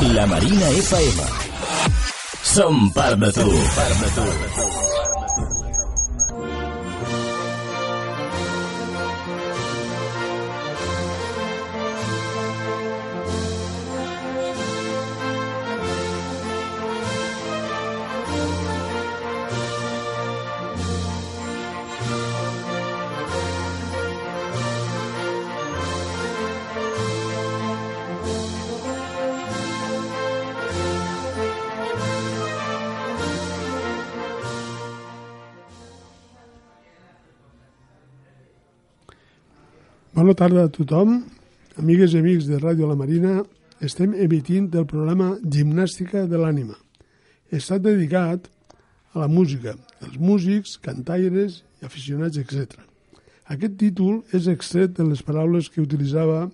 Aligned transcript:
La 0.00 0.26
Marina 0.26 0.68
FM. 0.70 1.22
Som 2.42 2.90
part 2.94 3.18
de 3.18 3.32
tu. 3.32 5.07
Bona 40.28 40.36
tarda 40.36 40.64
a 40.64 40.68
tothom. 40.68 41.22
Amigues 41.80 42.12
i 42.12 42.18
amics 42.18 42.44
de 42.50 42.58
Ràdio 42.60 42.84
La 42.84 42.96
Marina, 43.00 43.38
estem 43.80 44.12
emitint 44.12 44.66
el 44.76 44.84
programa 44.84 45.28
Gimnàstica 45.40 46.26
de 46.28 46.36
l'Ànima. 46.36 46.76
Està 47.48 47.78
dedicat 47.80 48.50
a 49.14 49.22
la 49.22 49.28
música, 49.32 49.72
els 50.04 50.18
músics, 50.20 50.74
cantaires 50.84 51.62
i 51.80 51.88
aficionats, 51.88 52.36
etc. 52.36 52.76
Aquest 53.56 53.80
títol 53.80 54.20
és 54.36 54.50
extret 54.52 54.92
de 55.00 55.08
les 55.08 55.24
paraules 55.24 55.72
que 55.72 55.80
utilitzava 55.80 56.44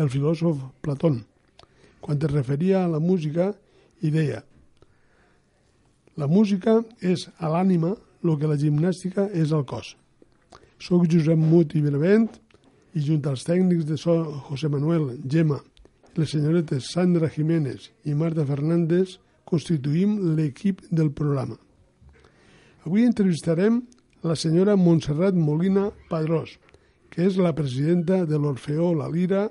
el 0.00 0.08
filòsof 0.08 0.64
Platón, 0.80 1.20
quan 2.00 2.16
es 2.16 2.32
referia 2.32 2.86
a 2.86 2.90
la 2.96 3.04
música 3.12 3.52
i 4.00 4.08
deia 4.08 4.40
la 6.16 6.32
música 6.32 6.80
és 7.04 7.28
a 7.36 7.52
l'ànima 7.52 7.92
el 8.24 8.36
que 8.40 8.48
la 8.48 8.56
gimnàstica 8.56 9.28
és 9.36 9.52
al 9.52 9.68
cos. 9.68 9.98
Soc 10.80 11.10
Josep 11.12 11.36
Mut 11.36 11.76
i 11.76 11.84
Benavent, 11.84 12.30
i 12.94 13.02
junt 13.04 13.26
als 13.28 13.44
tècnics 13.46 13.86
de 13.88 13.96
so 14.00 14.16
José 14.48 14.68
Manuel, 14.72 15.18
Gemma, 15.28 15.60
les 16.16 16.30
senyoretes 16.34 16.90
Sandra 16.92 17.28
Jiménez 17.30 17.90
i 18.04 18.14
Marta 18.14 18.44
Fernández 18.46 19.18
constituïm 19.48 20.16
l'equip 20.36 20.82
del 20.90 21.12
programa. 21.12 21.56
Avui 22.84 23.04
entrevistarem 23.06 23.82
la 24.24 24.34
senyora 24.36 24.76
Montserrat 24.76 25.36
Molina 25.36 25.88
Padrós, 26.10 26.56
que 27.10 27.24
és 27.28 27.38
la 27.38 27.54
presidenta 27.54 28.24
de 28.26 28.38
l'Orfeó 28.38 28.92
La 28.96 29.08
Lira 29.12 29.46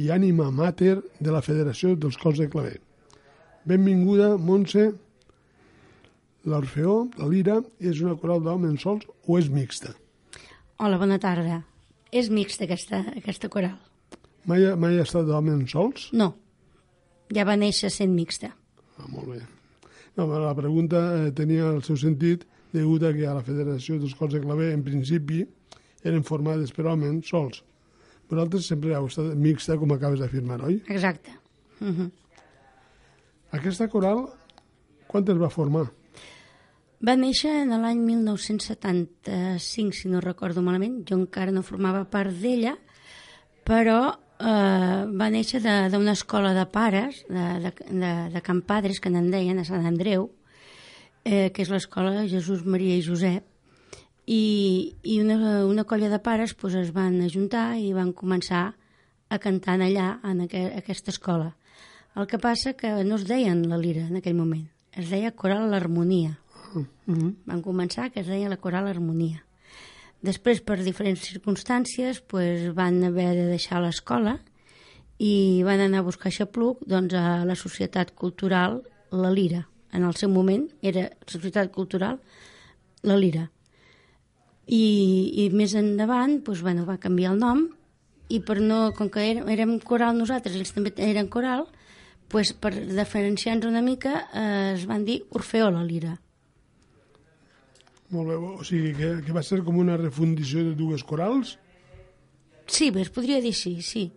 i 0.00 0.10
ànima 0.10 0.50
mater 0.50 0.98
de 1.20 1.30
la 1.34 1.42
Federació 1.44 1.94
dels 1.96 2.18
Cors 2.18 2.40
de 2.40 2.48
Claver. 2.48 2.78
Benvinguda, 3.68 4.36
Montse. 4.38 4.90
L'Orfeó, 6.48 7.10
la 7.20 7.28
Lira, 7.28 7.58
és 7.78 8.00
una 8.00 8.16
coral 8.16 8.40
d'homes 8.46 8.80
sols 8.80 9.04
o 9.28 9.36
és 9.38 9.50
mixta? 9.52 9.92
Hola, 10.80 10.96
bona 10.96 11.20
tarda. 11.20 11.60
És 12.12 12.30
mixta 12.30 12.66
aquesta, 12.66 13.04
aquesta 13.16 13.48
coral. 13.48 13.76
Mai, 14.48 14.64
mai 14.80 14.98
ha 14.98 15.06
estat 15.06 15.28
d'homes 15.28 15.70
sols? 15.70 16.08
No, 16.16 16.32
ja 17.34 17.44
va 17.46 17.56
néixer 17.58 17.90
sent 17.94 18.12
mixta. 18.14 18.50
Ah, 18.98 19.06
molt 19.08 19.28
bé. 19.30 19.40
No, 20.18 20.26
la 20.26 20.54
pregunta 20.58 21.00
eh, 21.16 21.30
tenia 21.36 21.68
el 21.70 21.84
seu 21.86 21.98
sentit 22.00 22.46
degut 22.74 23.04
a 23.06 23.12
que 23.14 23.26
a 23.26 23.36
la 23.36 23.44
Federació 23.46 23.98
dels 24.00 24.16
Cors 24.18 24.34
de 24.34 24.40
Claver, 24.42 24.72
en 24.74 24.82
principi, 24.86 25.44
eren 26.06 26.26
formades 26.26 26.72
per 26.74 26.88
homes 26.90 27.30
sols. 27.30 27.62
Vosaltres 28.30 28.66
sempre 28.70 28.94
heu 28.94 29.06
estat 29.10 29.30
mixta, 29.38 29.76
com 29.78 29.94
acabes 29.94 30.20
d'afirmar, 30.22 30.60
oi? 30.66 30.80
Exacte. 30.88 31.32
Uh 31.80 31.94
-huh. 31.94 32.10
Aquesta 33.58 33.88
coral, 33.88 34.28
quan 35.06 35.24
es 35.26 35.38
va 35.38 35.50
formar? 35.50 35.90
Va 37.00 37.14
néixer 37.16 37.62
en 37.62 37.70
l'any 37.80 38.00
1975, 38.04 39.96
si 39.96 40.08
no 40.12 40.20
recordo 40.20 40.60
malament. 40.60 40.98
Jo 41.08 41.16
encara 41.16 41.52
no 41.54 41.62
formava 41.64 42.02
part 42.12 42.34
d'ella, 42.42 42.74
però 43.64 44.00
eh, 44.12 45.06
va 45.08 45.30
néixer 45.32 45.62
d'una 45.64 46.12
escola 46.12 46.52
de 46.56 46.66
pares, 46.68 47.22
de, 47.28 47.44
de, 47.64 47.72
de, 47.88 48.12
de 48.34 48.42
Can 48.44 48.60
Padres, 48.68 49.00
que 49.00 49.08
n'en 49.12 49.30
deien, 49.32 49.58
a 49.58 49.64
Sant 49.64 49.86
Andreu, 49.88 50.28
eh, 51.24 51.48
que 51.54 51.64
és 51.64 51.72
l'escola 51.72 52.26
Jesús 52.28 52.66
Maria 52.68 52.98
i 52.98 53.06
Josep, 53.06 53.48
i, 54.26 54.42
i 55.02 55.20
una, 55.22 55.64
una 55.64 55.86
colla 55.88 56.12
de 56.12 56.20
pares 56.20 56.52
pues, 56.54 56.76
es 56.76 56.92
van 56.92 57.16
ajuntar 57.24 57.78
i 57.80 57.94
van 57.96 58.12
començar 58.12 58.74
a 59.30 59.38
cantar 59.40 59.78
allà, 59.80 60.18
en 60.26 60.44
aqu 60.44 60.66
aquesta 60.76 61.14
escola. 61.14 61.54
El 62.18 62.26
que 62.26 62.42
passa 62.42 62.74
que 62.74 62.92
no 63.06 63.16
es 63.16 63.24
deien 63.24 63.64
la 63.70 63.78
lira 63.78 64.04
en 64.08 64.20
aquell 64.20 64.36
moment, 64.36 64.68
es 64.92 65.08
deia 65.08 65.32
Coral 65.32 65.70
l'Harmonia. 65.70 66.39
-hmm. 66.74 67.34
Van 67.46 67.62
començar 67.62 68.10
que 68.10 68.20
es 68.20 68.26
deia 68.26 68.48
la 68.48 68.56
Coral 68.56 68.86
Harmonia. 68.86 69.44
Després, 70.20 70.60
per 70.60 70.76
diferents 70.84 71.20
circumstàncies, 71.20 72.20
pues, 72.20 72.74
van 72.74 73.02
haver 73.04 73.34
de 73.34 73.46
deixar 73.48 73.80
l'escola 73.80 74.38
i 75.18 75.62
van 75.64 75.80
anar 75.80 76.00
a 76.00 76.08
buscar 76.08 76.32
xapluc 76.32 76.80
doncs, 76.86 77.14
a 77.14 77.44
la 77.44 77.56
Societat 77.56 78.14
Cultural 78.14 78.82
La 79.10 79.30
Lira. 79.30 79.66
En 79.92 80.04
el 80.04 80.14
seu 80.14 80.28
moment 80.28 80.68
era 80.82 81.10
Societat 81.26 81.72
Cultural 81.72 82.20
La 83.02 83.16
Lira. 83.16 83.50
I, 84.66 84.84
i 85.44 85.50
més 85.50 85.74
endavant 85.74 86.38
doncs, 86.44 86.62
bueno, 86.62 86.84
va 86.84 87.00
canviar 87.00 87.32
el 87.32 87.40
nom 87.40 87.66
i 88.30 88.38
per 88.40 88.60
no, 88.60 88.92
com 88.94 89.08
que 89.10 89.24
érem, 89.24 89.48
érem 89.50 89.78
coral 89.80 90.16
nosaltres, 90.16 90.54
ells 90.54 90.72
també 90.76 90.92
eren 91.00 91.28
coral, 91.32 91.66
doncs, 92.30 92.52
per 92.60 92.74
diferenciar-nos 92.76 93.72
una 93.72 93.82
mica 93.82 94.28
eh, 94.30 94.74
es 94.76 94.84
van 94.86 95.04
dir 95.08 95.22
Orfeó 95.30 95.72
La 95.74 95.82
Lira. 95.82 96.18
Molt 98.10 98.26
bé, 98.26 98.36
o 98.36 98.64
sigui 98.66 98.94
que, 98.98 99.10
que 99.26 99.34
va 99.34 99.42
ser 99.46 99.60
com 99.66 99.76
una 99.78 99.98
refundició 99.98 100.64
de 100.66 100.74
dues 100.78 101.04
corals? 101.06 101.54
Sí, 102.70 102.90
es 103.02 103.10
podria 103.10 103.38
dir 103.42 103.54
sí, 103.54 103.76
sí. 103.82 104.08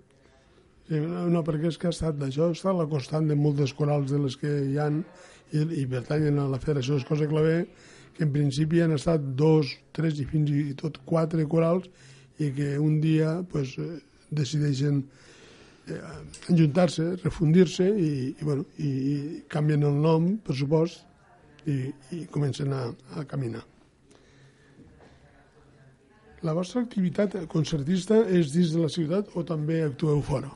Sí, 0.88 1.00
no, 1.00 1.42
perquè 1.46 1.70
és 1.70 1.78
que 1.80 1.88
ha 1.88 1.94
estat 1.94 2.20
això, 2.26 2.50
ha 2.50 2.58
estat 2.58 2.76
la 2.76 2.88
constant 2.90 3.30
de 3.30 3.38
moltes 3.40 3.74
corals 3.78 4.12
de 4.12 4.20
les 4.22 4.36
que 4.38 4.52
hi 4.68 4.80
han 4.82 5.04
i, 5.54 5.62
i 5.82 5.86
pertanyen 5.90 6.42
a 6.42 6.48
la 6.52 6.60
Federació 6.62 6.98
de 6.98 7.28
Claver, 7.30 7.60
que 8.18 8.26
en 8.26 8.34
principi 8.34 8.82
han 8.82 8.94
estat 8.94 9.22
dos, 9.40 9.72
tres 9.94 10.20
i 10.22 10.26
fins 10.30 10.52
i 10.52 10.74
tot 10.78 11.00
quatre 11.06 11.46
corals 11.50 11.90
i 12.42 12.52
que 12.54 12.78
un 12.80 13.00
dia 13.02 13.40
pues, 13.50 13.78
eh, 13.78 14.00
decideixen 14.30 15.04
eh, 15.88 16.02
enjuntar-se, 16.50 17.16
refundir-se 17.24 17.90
i, 17.90 18.14
i, 18.34 18.44
bueno, 18.44 18.66
i, 18.78 18.90
i 18.90 19.18
canvien 19.50 19.86
el 19.90 20.02
nom, 20.02 20.34
per 20.46 20.58
supost, 20.58 21.06
i, 21.66 21.94
i 22.12 22.26
comencen 22.34 22.74
a, 22.74 22.88
a 23.18 23.26
caminar. 23.30 23.64
La 26.44 26.52
vostra 26.52 26.82
activitat 26.84 27.38
concertista 27.52 28.18
és 28.28 28.52
dins 28.52 28.74
de 28.76 28.82
la 28.84 28.92
ciutat 28.92 29.32
o 29.40 29.46
també 29.48 29.80
actueu 29.86 30.20
fora? 30.28 30.50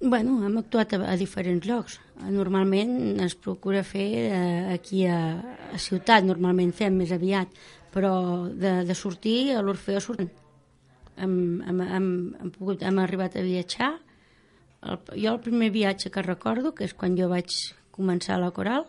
Bueno, 0.00 0.38
hem 0.44 0.56
actuat 0.60 0.94
a, 0.96 1.00
a 1.12 1.16
diferents 1.20 1.66
llocs. 1.68 1.98
Normalment 2.32 3.20
es 3.24 3.36
procura 3.36 3.82
fer 3.84 4.06
eh, 4.22 4.72
aquí 4.74 5.04
a, 5.08 5.18
a 5.72 5.80
ciutat, 5.80 6.24
normalment 6.24 6.72
fem 6.76 6.96
més 6.96 7.12
aviat, 7.12 7.52
però 7.92 8.14
de, 8.48 8.80
de 8.88 8.96
sortir 8.96 9.54
a 9.54 9.62
l'Orfeó 9.64 10.00
sortim. 10.00 10.32
Hem, 11.14 11.36
hem, 11.68 11.84
hem, 11.84 12.08
hem, 12.40 12.52
pogut, 12.56 12.82
hem 12.82 12.98
arribat 13.04 13.36
a 13.36 13.44
viatjar. 13.44 13.92
El, 14.84 15.00
jo 15.12 15.36
el 15.36 15.40
primer 15.44 15.70
viatge 15.76 16.12
que 16.12 16.24
recordo, 16.24 16.72
que 16.72 16.88
és 16.88 16.96
quan 16.96 17.16
jo 17.20 17.28
vaig 17.32 17.54
començar 17.94 18.40
la 18.40 18.52
coral, 18.52 18.88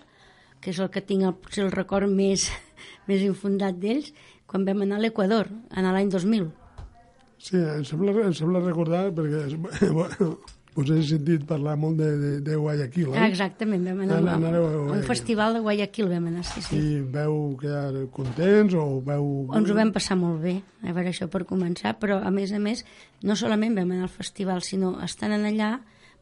que 0.61 0.71
és 0.73 0.79
el 0.81 0.89
que 0.93 1.01
tinc 1.05 1.23
el, 1.27 1.35
potser 1.37 1.65
el 1.67 1.71
record 1.75 2.09
més, 2.09 2.49
més 3.09 3.21
infundat 3.25 3.77
d'ells, 3.81 4.11
quan 4.49 4.65
vam 4.67 4.83
anar 4.85 4.99
a 4.99 5.05
l'Equador, 5.05 5.49
en 5.75 5.87
l'any 5.89 6.09
2000. 6.13 6.51
Sí, 7.45 7.57
em 7.59 7.83
sembla, 7.85 8.13
em 8.25 8.33
sembla 8.33 8.61
recordar, 8.63 9.09
perquè 9.13 9.47
bueno, 9.99 10.37
us 10.75 10.89
he 10.91 10.97
sentit 11.07 11.43
parlar 11.47 11.75
molt 11.79 11.99
de, 11.99 12.07
de, 12.19 12.29
de 12.43 12.55
Guayaquil? 12.59 13.11
Ah, 13.15 13.27
exactament, 13.29 13.83
vam 13.87 14.01
anar 14.05 14.17
An- 14.21 14.29
a, 14.31 14.35
anàreu 14.39 14.65
a 14.65 14.71
a 14.73 14.95
un 14.97 15.03
festival 15.07 15.53
de 15.55 15.61
Guayaquil, 15.65 16.09
vam 16.11 16.29
anar, 16.31 16.43
sí, 16.47 16.63
sí. 16.65 16.79
I 16.79 17.01
veu 17.13 17.35
quedar 17.61 18.05
contents 18.15 18.73
o 18.79 18.85
veu... 19.05 19.27
Ens 19.55 19.69
ho 19.71 19.77
vam 19.77 19.91
passar 19.95 20.17
molt 20.19 20.41
bé, 20.43 20.55
a 20.83 20.95
veure 20.95 21.11
això 21.13 21.27
per 21.31 21.43
començar, 21.47 21.95
però 22.01 22.17
a 22.23 22.31
més 22.33 22.51
a 22.55 22.59
més, 22.63 22.85
no 23.23 23.37
solament 23.39 23.75
vam 23.77 23.93
anar 23.95 24.07
al 24.09 24.15
festival, 24.15 24.63
sinó 24.65 24.95
estant 25.05 25.35
en 25.37 25.45
allà 25.51 25.73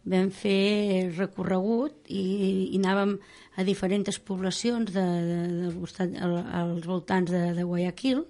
vam 0.03 0.27
fer 0.35 1.13
recorregut 1.15 2.09
i, 2.12 2.74
i 2.75 2.80
anàvem 2.81 3.15
a 3.55 3.65
diferents 3.65 4.19
poblacions 4.25 4.91
de, 4.94 5.03
de, 5.03 5.71
costat, 5.79 6.13
al, 6.21 6.38
als 6.61 6.88
voltants 6.89 7.31
de, 7.31 7.44
de 7.57 7.65
Guayaquil 7.67 8.23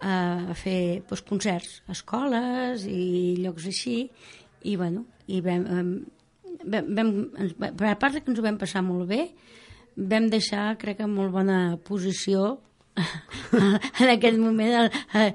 a, 0.00 0.14
a 0.52 0.56
fer 0.58 1.02
doncs, 1.08 1.24
concerts, 1.28 1.80
a 1.88 1.94
escoles 1.96 2.86
i 2.90 3.36
llocs 3.42 3.66
així, 3.70 3.98
i 4.64 4.76
bueno, 4.80 5.04
i 5.26 5.40
vam, 5.44 5.64
vam, 6.64 6.92
vam, 6.98 7.14
ens, 7.40 7.56
a 7.58 7.96
part 7.98 8.14
de 8.14 8.22
que 8.22 8.30
ens 8.32 8.40
ho 8.40 8.46
vam 8.46 8.60
passar 8.60 8.84
molt 8.86 9.08
bé, 9.10 9.26
vam 9.96 10.28
deixar, 10.30 10.74
crec 10.78 11.00
que 11.00 11.08
en 11.08 11.14
molt 11.14 11.34
bona 11.34 11.78
posició 11.86 12.58
en 13.54 14.10
aquest 14.12 14.38
moment 14.38 14.74
el, 14.84 14.90
eh, 15.18 15.32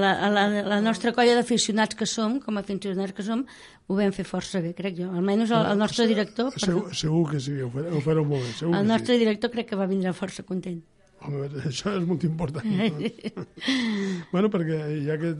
la, 0.00 0.12
la, 0.32 0.44
la 0.64 0.78
nostra 0.80 1.12
colla 1.16 1.34
d'aficionats 1.36 1.96
que 1.96 2.08
som, 2.08 2.38
com 2.40 2.56
a 2.56 2.64
aficionats 2.64 3.12
que 3.16 3.26
som, 3.26 3.44
ho 3.90 3.96
vam 3.98 4.12
fer 4.14 4.24
força 4.28 4.60
bé, 4.62 4.70
crec 4.78 4.94
jo. 5.00 5.08
Almenys 5.10 5.50
el, 5.50 5.66
el 5.72 5.80
nostre 5.80 6.06
director... 6.06 6.54
Segur, 6.62 6.94
segur 6.94 7.24
que 7.32 7.42
sí, 7.42 7.56
ho 7.58 7.70
fareu, 7.74 7.96
ho 7.98 8.02
fareu 8.04 8.26
molt 8.28 8.46
bé. 8.46 8.52
Segur 8.60 8.76
el 8.78 8.86
nostre 8.86 9.16
sí. 9.16 9.24
director 9.24 9.50
crec 9.50 9.72
que 9.72 9.78
va 9.80 9.88
vindre 9.90 10.14
força 10.14 10.46
content. 10.46 10.78
Home, 11.26 11.48
això 11.70 11.96
és 11.98 12.06
molt 12.06 12.24
important. 12.28 12.70
No? 12.70 13.44
bueno, 14.32 14.52
perquè 14.52 14.80
ja 15.08 15.18
que 15.20 15.34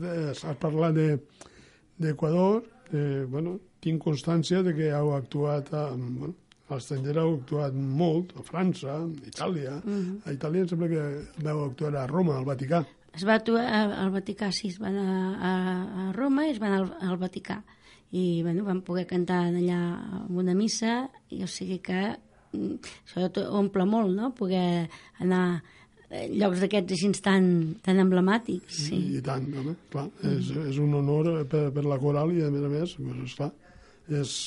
parlat 0.59 0.99
de 0.99 1.07
d'Equador, 2.01 2.63
eh, 2.91 3.23
bueno, 3.29 3.59
tinc 3.81 4.01
constància 4.03 4.63
de 4.65 4.73
que 4.75 4.91
heu 4.91 5.11
actuat 5.15 5.69
a, 5.77 5.87
bueno, 5.95 6.33
a 6.67 6.77
l'estranger 6.79 7.17
heu 7.21 7.35
actuat 7.37 7.75
molt, 7.75 8.33
a 8.35 8.45
França, 8.47 8.97
a 8.97 9.27
Itàlia. 9.31 9.77
Uh 9.79 9.91
-huh. 9.91 10.15
A 10.25 10.33
Itàlia 10.33 10.61
em 10.65 10.67
sembla 10.67 10.87
que 10.87 11.03
vau 11.43 11.65
actuar 11.65 11.95
a 11.95 12.07
Roma, 12.07 12.37
al 12.37 12.45
Vaticà. 12.45 12.85
Es 13.13 13.25
va 13.27 13.35
actuar 13.35 13.65
al 13.67 14.11
Vaticà, 14.11 14.51
sí, 14.51 14.69
es 14.69 14.79
van 14.79 14.97
a, 14.97 15.35
a, 15.49 15.51
a 16.09 16.11
Roma 16.13 16.47
i 16.47 16.51
es 16.51 16.59
van 16.59 16.73
al, 16.73 16.93
al 17.01 17.17
Vaticà. 17.17 17.63
I 18.11 18.41
bueno, 18.43 18.65
vam 18.67 18.81
poder 18.83 19.05
cantar 19.07 19.45
allà 19.47 19.81
en 20.27 20.39
una 20.43 20.55
missa, 20.57 21.05
i 21.31 21.43
o 21.45 21.47
sigui 21.47 21.79
que 21.83 22.01
mm, 22.11 22.89
això 23.07 23.29
omple 23.55 23.85
molt, 23.87 24.11
no?, 24.15 24.33
poder 24.35 24.89
anar 25.23 25.43
a 26.11 26.25
llocs 26.27 26.59
d'aquests 26.59 26.95
així 26.97 27.11
tan, 27.23 27.45
tan 27.83 28.01
emblemàtics. 28.03 28.81
Sí. 28.89 28.97
I, 28.97 29.19
i 29.19 29.23
tant, 29.23 29.47
home, 29.55 29.75
clar. 29.93 30.09
Mm. 30.19 30.33
És, 30.35 30.51
és 30.73 30.79
un 30.83 30.97
honor 30.99 31.31
per, 31.51 31.69
per 31.71 31.85
la 31.87 31.99
coral 32.01 32.33
i, 32.35 32.41
a 32.43 32.51
més 32.51 32.67
a 32.67 32.71
més, 32.71 32.95
pues, 32.99 33.21
esclar, 33.29 33.51
és 34.21 34.37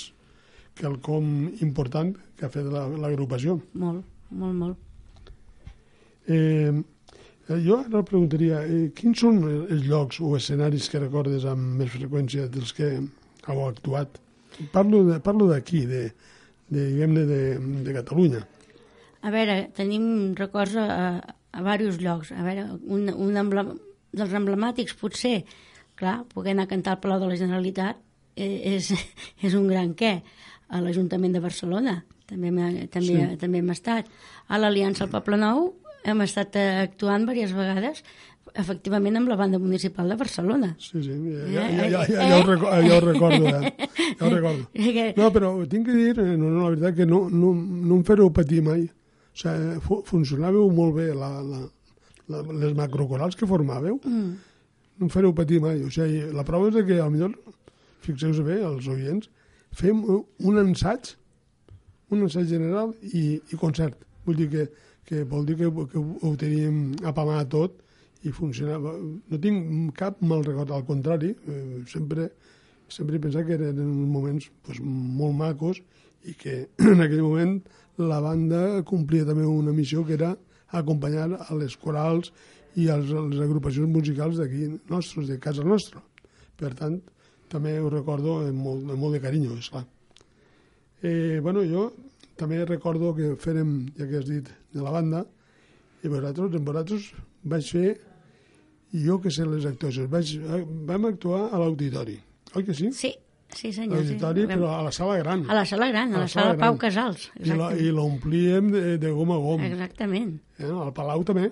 quelcom 0.78 1.30
important 1.64 2.12
que 2.36 2.46
ha 2.46 2.52
fet 2.52 2.66
l'agrupació. 2.68 3.58
Molt, 3.80 4.04
molt, 4.34 4.58
molt. 4.58 4.80
Eh, 6.26 6.72
jo 7.48 7.78
ara 7.78 8.02
preguntaria, 8.06 8.62
eh, 8.64 8.88
quins 8.96 9.20
són 9.20 9.42
els 9.46 9.84
llocs 9.84 10.20
o 10.24 10.34
escenaris 10.38 10.88
que 10.90 11.02
recordes 11.02 11.44
amb 11.48 11.78
més 11.80 11.92
freqüència 11.92 12.48
dels 12.52 12.72
que 12.76 12.96
heu 13.52 13.66
actuat? 13.68 14.20
Parlo 14.72 15.02
de, 15.08 15.18
parlo 15.20 15.48
d'aquí, 15.50 15.84
de, 15.90 16.04
de, 16.68 16.84
diguem-ne, 16.92 17.24
de, 17.28 17.40
de 17.86 17.96
Catalunya. 17.96 18.44
A 19.24 19.32
veure, 19.34 19.58
tenim 19.76 20.34
records 20.38 20.76
a, 20.76 20.84
a, 20.84 21.34
a 21.52 21.60
diversos 21.60 22.00
llocs. 22.02 22.32
A 22.36 22.44
veure, 22.46 22.66
un, 22.84 23.08
un 23.10 23.38
emblem, 23.40 23.74
dels 24.14 24.34
emblemàtics 24.36 24.96
potser, 25.00 25.42
clar, 25.98 26.22
poder 26.32 26.54
anar 26.54 26.68
a 26.68 26.72
cantar 26.74 26.94
al 26.94 27.02
Palau 27.02 27.22
de 27.22 27.30
la 27.30 27.38
Generalitat 27.40 28.00
eh, 28.36 28.76
és, 28.76 28.92
és 29.46 29.54
un 29.58 29.68
gran 29.70 29.94
què. 29.98 30.18
A 30.74 30.80
l'Ajuntament 30.80 31.34
de 31.34 31.42
Barcelona 31.44 31.98
també, 32.28 32.50
també, 32.90 33.08
sí. 33.08 33.38
també 33.40 33.60
hem 33.60 33.72
estat. 33.74 34.08
A 34.48 34.60
l'Aliança 34.60 35.04
al 35.04 35.12
Poble 35.12 35.38
Nou 35.40 35.72
hem 36.04 36.22
estat 36.24 36.56
eh, 36.60 36.68
actuant 36.84 37.26
diverses 37.26 37.56
vegades 37.56 38.04
efectivament 38.54 39.16
amb 39.18 39.30
la 39.32 39.36
banda 39.38 39.58
municipal 39.58 40.08
de 40.08 40.16
Barcelona. 40.16 40.74
Sí, 40.78 41.02
sí, 41.02 41.14
ja, 41.50 41.64
ja, 41.70 41.86
ja, 41.90 42.02
ja, 42.06 42.26
ja, 42.28 42.36
ho, 42.38 42.44
recordo, 42.46 42.82
ja 42.86 42.96
ho 42.96 43.00
recordo, 43.02 43.44
ja, 43.48 43.60
ja 44.20 44.26
ho 44.26 44.30
recordo. 44.30 44.66
No, 45.16 45.30
però 45.34 45.50
tinc 45.70 45.88
que 45.88 45.96
dir, 45.96 46.12
eh, 46.22 46.36
no, 46.36 46.50
no, 46.50 46.62
la 46.62 46.74
veritat, 46.74 46.94
que 47.00 47.06
no, 47.08 47.24
no, 47.30 47.50
no 47.54 47.98
em 47.98 48.04
fareu 48.06 48.30
patir 48.34 48.62
mai. 48.62 48.84
O 49.34 49.40
sigui, 49.40 49.80
fu 49.82 49.98
funcionàveu 50.06 50.68
molt 50.70 50.94
bé 51.00 51.08
la, 51.16 51.30
la, 51.42 51.64
la, 52.30 52.44
les 52.62 52.76
macrocorals 52.78 53.34
que 53.34 53.48
formàveu, 53.50 53.98
mm. 53.98 54.30
no 55.00 55.08
em 55.08 55.10
fareu 55.10 55.34
patir 55.34 55.58
mai. 55.64 55.82
O 55.82 55.90
sigui, 55.90 56.22
la 56.36 56.46
prova 56.46 56.70
és 56.70 56.78
que, 56.86 57.00
millor 57.10 57.34
fixeu-vos 58.04 58.44
bé, 58.46 58.60
els 58.62 58.86
oients, 58.92 59.30
fem 59.74 60.04
un 60.06 60.62
ensaig, 60.62 61.16
un 62.14 62.22
ensaig 62.28 62.46
general 62.52 62.94
i, 63.10 63.40
i 63.50 63.58
concert. 63.58 63.98
Vull 64.28 64.38
dir 64.38 64.50
que, 64.52 64.68
que 65.04 65.24
vol 65.28 65.44
dir 65.46 65.56
que, 65.60 65.70
que 65.92 66.00
ho 66.00 66.34
teníem 66.40 66.94
apamat 67.04 67.50
tot 67.52 67.80
i 68.24 68.32
funcionava. 68.32 68.94
No 69.30 69.40
tinc 69.40 69.92
cap 69.98 70.22
mal 70.24 70.44
record, 70.46 70.72
al 70.72 70.84
contrari, 70.88 71.34
eh, 71.34 71.82
sempre, 71.90 72.30
sempre 72.88 73.18
he 73.18 73.22
pensat 73.22 73.46
que 73.46 73.58
eren 73.58 73.80
uns 73.84 74.10
moments 74.10 74.48
pues, 74.64 74.80
molt 74.80 75.36
macos 75.36 75.82
i 76.24 76.34
que 76.40 76.64
en 76.94 77.04
aquell 77.04 77.24
moment 77.24 77.58
la 78.00 78.20
banda 78.24 78.82
complia 78.88 79.28
també 79.28 79.46
una 79.46 79.74
missió 79.76 80.04
que 80.04 80.16
era 80.16 80.34
acompanyar 80.74 81.28
a 81.38 81.54
les 81.54 81.76
corals 81.78 82.32
i 82.74 82.88
a 82.90 82.96
les, 82.98 83.12
a 83.12 83.22
les 83.28 83.42
agrupacions 83.44 83.90
musicals 83.90 84.40
d'aquí 84.40 84.66
nostres, 84.90 85.28
de 85.28 85.38
casa 85.38 85.62
nostra. 85.62 86.02
Per 86.58 86.72
tant, 86.78 86.98
també 87.52 87.76
ho 87.78 87.90
recordo 87.92 88.40
amb 88.42 88.64
molt, 88.66 88.88
amb 88.88 88.98
molt 88.98 89.14
de 89.14 89.22
carinyo, 89.22 89.58
esclar. 89.60 89.84
Eh, 91.04 91.38
bueno, 91.44 91.62
jo 91.68 91.90
també 92.40 92.64
recordo 92.66 93.12
que 93.16 93.34
fèrem, 93.40 93.74
ja 93.98 94.08
que 94.10 94.20
has 94.20 94.28
dit, 94.28 94.50
de 94.74 94.82
la 94.82 94.92
banda, 94.94 95.24
i 96.04 96.10
vosaltres, 96.12 96.54
amb 96.58 96.68
vosaltres 96.68 97.10
vaig 97.50 97.68
fer, 97.76 97.90
jo 99.04 99.18
que 99.22 99.32
sé 99.34 99.46
les 99.48 99.66
actuacions, 99.66 100.10
vaig, 100.10 100.34
vam 100.88 101.10
actuar 101.10 101.48
a 101.50 101.60
l'auditori, 101.62 102.16
oi 102.54 102.66
que 102.66 102.76
sí? 102.76 102.90
Sí, 102.94 103.12
sí 103.54 103.72
senyor. 103.74 104.00
L'auditori, 104.00 104.44
sí. 104.44 104.50
però 104.52 104.70
a 104.76 104.82
la 104.86 104.92
sala 104.94 105.18
gran. 105.22 105.44
A 105.48 105.58
la 105.60 105.64
sala 105.66 105.88
gran, 105.90 106.12
a, 106.14 106.20
a 106.20 106.24
la, 106.24 106.28
sala, 106.28 106.52
sala 106.52 106.60
Pau 106.60 106.78
Casals. 106.78 107.28
Exacte. 107.40 107.82
I 107.82 107.90
l'omplíem 107.94 108.70
de, 108.74 108.84
de 109.02 109.12
gom 109.14 109.34
a 109.34 109.40
gom. 109.42 109.64
Exactament. 109.66 110.36
Eh, 110.58 110.70
al 110.70 110.92
Palau 110.96 111.24
també. 111.26 111.50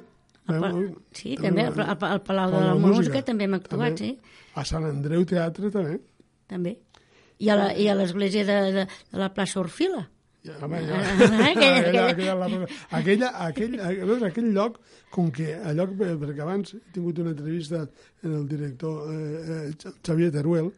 El 0.51 0.59
pa... 0.59 0.71
Sí, 1.15 1.37
també, 1.39 1.69
al, 1.71 1.83
al, 1.87 1.99
al 2.13 2.23
Palau 2.27 2.51
de 2.51 2.59
la, 2.59 2.71
la 2.73 2.79
Música, 2.79 2.97
música 2.99 3.27
també 3.31 3.47
hem 3.47 3.59
actuat, 3.59 3.99
també. 3.99 4.15
sí. 4.15 4.41
A 4.59 4.65
Sant 4.69 4.87
Andreu 4.89 5.23
Teatre 5.29 5.71
també. 5.75 6.01
També. 6.51 6.77
A 7.43 7.55
la, 7.59 7.69
i 7.75 7.89
a 7.91 7.95
l'església 7.99 8.45
de, 8.47 8.59
de, 8.75 8.83
de 8.87 9.19
la 9.19 9.31
plaça 9.35 9.59
Orfila. 9.63 10.05
Ja, 10.43 10.57
home, 10.59 10.81
ja. 10.83 10.97
aquella, 10.99 11.77
aquella, 11.79 12.07
aquella, 12.11 12.49
aquella, 12.91 13.29
aquell, 13.47 13.77
veus, 14.09 14.23
aquell 14.27 14.49
lloc, 14.51 14.81
com 15.15 15.29
que 15.31 15.53
allò, 15.55 15.87
perquè 15.95 16.43
abans 16.43 16.75
he 16.75 16.81
tingut 16.97 17.21
una 17.23 17.31
entrevista 17.31 17.85
en 18.25 18.35
el 18.41 18.49
director 18.51 19.07
eh, 19.13 19.69
eh, 19.71 19.93
Xavier 20.03 20.33
Teruel 20.35 20.73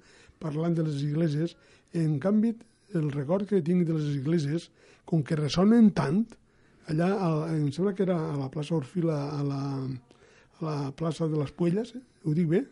parlant 0.45 0.77
de 0.77 0.85
les 0.85 1.01
iglesias, 1.07 1.57
en 1.97 2.19
canvi 2.21 2.53
el 2.93 3.09
record 3.15 3.49
que 3.49 3.63
tinc 3.65 3.87
de 3.89 3.97
les 3.97 4.13
iglesias, 4.19 4.69
com 5.09 5.25
que 5.25 5.39
ressonen 5.41 5.89
tant, 5.97 6.21
allà, 6.93 7.09
em 7.55 7.71
sembla 7.73 7.95
que 7.97 8.05
era 8.05 8.19
a 8.21 8.37
la 8.37 8.51
plaça 8.53 8.77
Orfila, 8.77 9.17
a 9.39 9.43
la, 9.49 9.63
a 10.61 10.69
la 10.69 10.77
plaça 10.99 11.29
de 11.31 11.41
les 11.41 11.57
Puelles, 11.57 11.95
eh? 11.97 12.05
ho 12.25 12.37
dic 12.37 12.53
bé? 12.53 12.67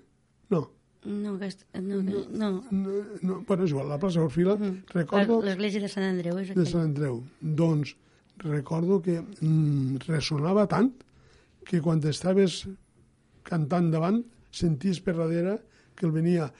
No, 0.53 0.67
no, 1.05 1.35
aquest, 1.35 1.65
no, 1.75 2.01
no, 2.03 2.25
no. 2.31 2.51
no, 2.71 2.93
no 3.23 3.41
bueno, 3.47 3.65
és 3.65 3.73
igual, 3.75 3.89
la 3.91 3.99
plaça 4.03 4.23
Orfila, 4.23 4.57
mm. 4.57 4.93
recordo... 4.95 5.41
L'església 5.43 5.83
de 5.83 5.91
Sant 5.91 6.07
Andreu 6.07 6.39
és 6.39 6.51
aquell. 6.51 6.63
De 6.63 6.69
Sant 6.71 6.87
Andreu. 6.87 7.23
Doncs 7.41 7.97
recordo 8.43 9.01
que 9.03 9.19
mm, 9.23 10.03
ressonava 10.07 10.67
tant 10.71 10.93
que 11.69 11.81
quan 11.83 12.03
estaves 12.11 12.63
cantant 13.47 13.91
davant 13.93 14.23
senties 14.55 15.01
per 15.03 15.17
darrere 15.19 15.59
que 15.97 16.07
el 16.07 16.15
venia 16.15 16.51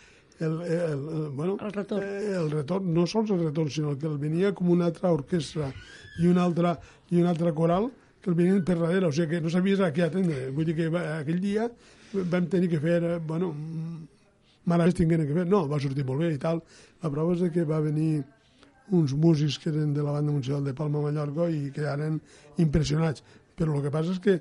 el, 0.43 0.61
el, 0.63 0.83
el, 0.91 1.29
bueno, 1.31 1.57
el 1.61 1.73
retorn. 1.73 2.03
Eh, 2.03 2.35
el 2.35 2.51
retorn, 2.51 2.93
no 2.95 3.07
sols 3.07 3.31
el 3.31 3.45
retorn, 3.45 3.71
sinó 3.71 3.97
que 3.99 4.09
el 4.11 4.19
venia 4.19 4.53
com 4.57 4.71
una 4.75 4.89
altra 4.91 5.13
orquestra 5.15 5.71
i 6.19 6.27
una 6.27 6.43
altra, 6.43 6.75
i 7.11 7.21
una 7.21 7.31
altra 7.31 7.53
coral 7.55 7.91
que 8.23 8.31
el 8.31 8.39
venien 8.39 8.63
per 8.67 8.79
darrere, 8.79 9.07
o 9.07 9.13
sigui 9.15 9.37
que 9.37 9.43
no 9.43 9.51
sabies 9.51 9.83
a 9.83 9.93
què 9.95 10.07
atendre. 10.07 10.49
Vull 10.55 10.67
dir 10.67 10.77
que 10.79 10.89
aquell 10.89 11.41
dia 11.43 11.69
vam 12.13 12.49
tenir 12.51 12.71
que 12.71 12.81
fer, 12.83 12.99
eh, 13.03 13.19
bueno, 13.19 13.53
maraves 14.69 14.97
tingueren 14.99 15.27
que 15.27 15.37
fer. 15.37 15.47
No, 15.49 15.65
va 15.71 15.81
sortir 15.83 16.07
molt 16.09 16.23
bé 16.25 16.33
i 16.35 16.41
tal. 16.41 16.63
La 17.03 17.11
prova 17.11 17.35
és 17.37 17.53
que 17.55 17.67
va 17.69 17.81
venir 17.83 18.23
uns 18.93 19.15
músics 19.15 19.59
que 19.59 19.71
eren 19.71 19.93
de 19.95 20.03
la 20.03 20.13
banda 20.13 20.33
municipal 20.33 20.65
de 20.65 20.75
Palma 20.77 21.03
Mallorca 21.05 21.49
i 21.51 21.71
quedaren 21.75 22.19
impressionats. 22.63 23.25
Però 23.57 23.77
el 23.77 23.85
que 23.85 23.93
passa 23.95 24.15
és 24.15 24.21
que, 24.23 24.39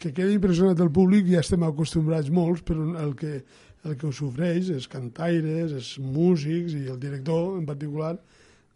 que 0.00 0.12
queda 0.16 0.32
impressionat 0.32 0.80
el 0.80 0.92
públic 0.94 1.28
ja 1.28 1.42
estem 1.44 1.64
acostumbrats 1.66 2.30
molts, 2.32 2.62
però 2.66 2.86
el 3.02 3.14
que, 3.18 3.40
el 3.84 3.96
que 3.96 4.08
ho 4.08 4.12
sofreix 4.14 4.70
és 4.74 4.88
cantaires, 4.90 5.74
és 5.76 5.90
músics 6.00 6.76
i 6.78 6.86
el 6.92 7.00
director 7.02 7.58
en 7.58 7.66
particular, 7.68 8.14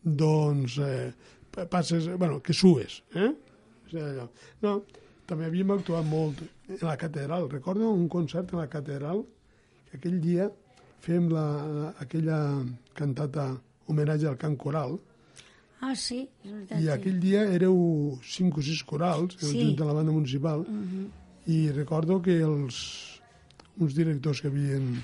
doncs 0.04 0.76
eh, 0.84 1.12
passes, 1.70 2.10
bueno, 2.18 2.42
que 2.42 2.52
sues, 2.56 3.02
eh? 3.14 3.32
No, 4.64 4.80
també 5.28 5.46
havíem 5.46 5.70
actuat 5.70 6.04
molt 6.08 6.40
en 6.68 6.82
la 6.82 6.96
catedral. 7.00 7.46
Recordo 7.52 7.92
un 7.92 8.08
concert 8.12 8.52
en 8.52 8.60
la 8.60 8.68
catedral 8.72 9.22
que 9.90 10.00
aquell 10.00 10.18
dia 10.20 10.50
fem 11.04 11.28
la, 11.32 11.46
la, 11.78 11.88
aquella 12.04 12.38
cantata 12.96 13.50
homenatge 13.90 14.30
al 14.30 14.38
cant 14.40 14.56
coral. 14.60 14.96
Ah, 15.84 15.92
sí, 15.94 16.22
és 16.42 16.50
veritat. 16.50 16.78
I 16.78 16.86
sí. 16.86 16.92
aquell 16.94 17.18
dia 17.20 17.44
éreu 17.52 17.76
cinc 18.24 18.60
o 18.60 18.64
sis 18.64 18.80
corals, 18.88 19.36
sí. 19.40 19.52
junt 19.52 19.82
a 19.84 19.90
la 19.90 19.96
banda 19.98 20.14
municipal, 20.14 20.64
uh 20.64 20.78
-huh. 20.84 21.08
i 21.46 21.70
recordo 21.72 22.22
que 22.22 22.38
els, 22.40 23.20
uns 23.76 23.94
directors 23.94 24.40
que 24.40 24.48
havien 24.48 25.02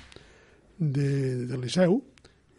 de, 0.79 1.45
de 1.45 1.57
Liceu, 1.57 2.01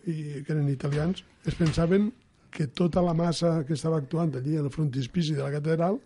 i 0.06 0.42
que 0.42 0.52
eren 0.52 0.68
italians, 0.68 1.24
es 1.46 1.54
pensaven 1.54 2.12
que 2.50 2.66
tota 2.66 3.02
la 3.02 3.14
massa 3.14 3.64
que 3.66 3.74
estava 3.74 3.98
actuant 3.98 4.34
allí 4.36 4.56
al 4.56 4.70
frontispici 4.70 5.34
de 5.34 5.42
la 5.42 5.50
catedral 5.50 5.98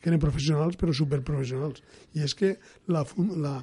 que 0.00 0.10
eren 0.10 0.20
professionals, 0.20 0.76
però 0.76 0.92
superprofessionals. 0.92 1.82
I 2.12 2.24
és 2.26 2.34
que 2.36 2.50
la, 2.92 3.04
la, 3.40 3.54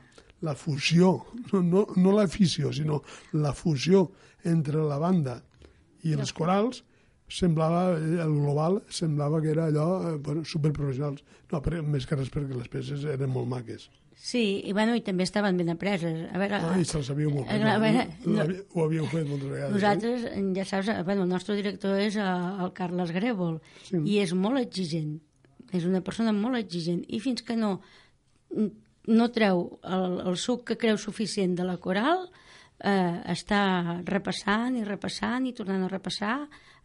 la 0.41 0.55
fusió, 0.55 1.25
no, 1.51 1.61
no, 1.61 1.85
no 1.95 2.11
l'afició, 2.17 2.71
sinó 2.73 3.01
la 3.33 3.53
fusió 3.53 4.07
entre 4.43 4.81
la 4.81 4.97
banda 4.97 5.43
i 6.03 6.13
els 6.17 6.31
corals 6.33 6.83
semblava, 7.31 7.95
el 7.95 8.33
global 8.35 8.81
semblava 8.91 9.39
que 9.41 9.51
era 9.53 9.67
allò, 9.69 9.85
eh, 10.09 10.17
bueno, 10.17 10.43
superprofessionals. 10.43 11.21
No, 11.51 11.61
però 11.63 11.79
més 11.85 12.05
que 12.09 12.17
res 12.17 12.31
perquè 12.33 12.57
les 12.57 12.67
peces 12.67 13.05
eren 13.07 13.29
molt 13.31 13.47
maques. 13.47 13.85
Sí, 14.21 14.61
i, 14.67 14.73
bueno, 14.75 14.93
i 14.93 15.01
també 15.01 15.23
estaven 15.23 15.55
ben 15.57 15.69
apreses. 15.71 16.25
A 16.33 16.37
veure, 16.37 16.59
Ah, 16.59 16.75
I 16.77 16.83
se'ls 16.85 17.07
sabíeu 17.07 17.31
molt 17.31 17.47
bé. 17.47 17.55
a 17.61 17.77
veure, 17.81 18.03
no, 18.25 18.43
no, 18.43 18.57
Ho 18.75 18.83
havíeu 18.85 19.05
fet 19.09 19.25
moltes 19.29 19.47
vegades. 19.49 19.73
nosaltres, 19.73 20.25
ja 20.57 20.65
saps, 20.65 20.89
eh, 20.89 21.03
bueno, 21.07 21.23
el 21.23 21.29
nostre 21.29 21.55
director 21.55 21.97
és 21.97 22.17
eh, 22.17 22.25
el 22.65 22.73
Carles 22.73 23.13
Grèvol 23.15 23.61
Sí. 23.87 23.97
i 24.05 24.19
és 24.19 24.33
molt 24.33 24.59
exigent. 24.59 25.21
És 25.71 25.85
una 25.85 26.01
persona 26.01 26.33
molt 26.35 26.57
exigent 26.59 27.05
i 27.07 27.19
fins 27.23 27.41
que 27.41 27.55
no 27.55 27.79
no 29.07 29.31
treu 29.33 29.79
el, 29.83 30.19
el 30.29 30.37
suc 30.37 30.65
que 30.69 30.77
creu 30.77 30.99
suficient 31.01 31.55
de 31.57 31.65
la 31.65 31.77
coral 31.81 32.27
eh, 32.83 33.21
està 33.33 34.01
repassant 34.05 34.77
i 34.77 34.83
repassant 34.85 35.47
i 35.47 35.55
tornant 35.57 35.87
a 35.87 35.91
repassar 35.91 36.35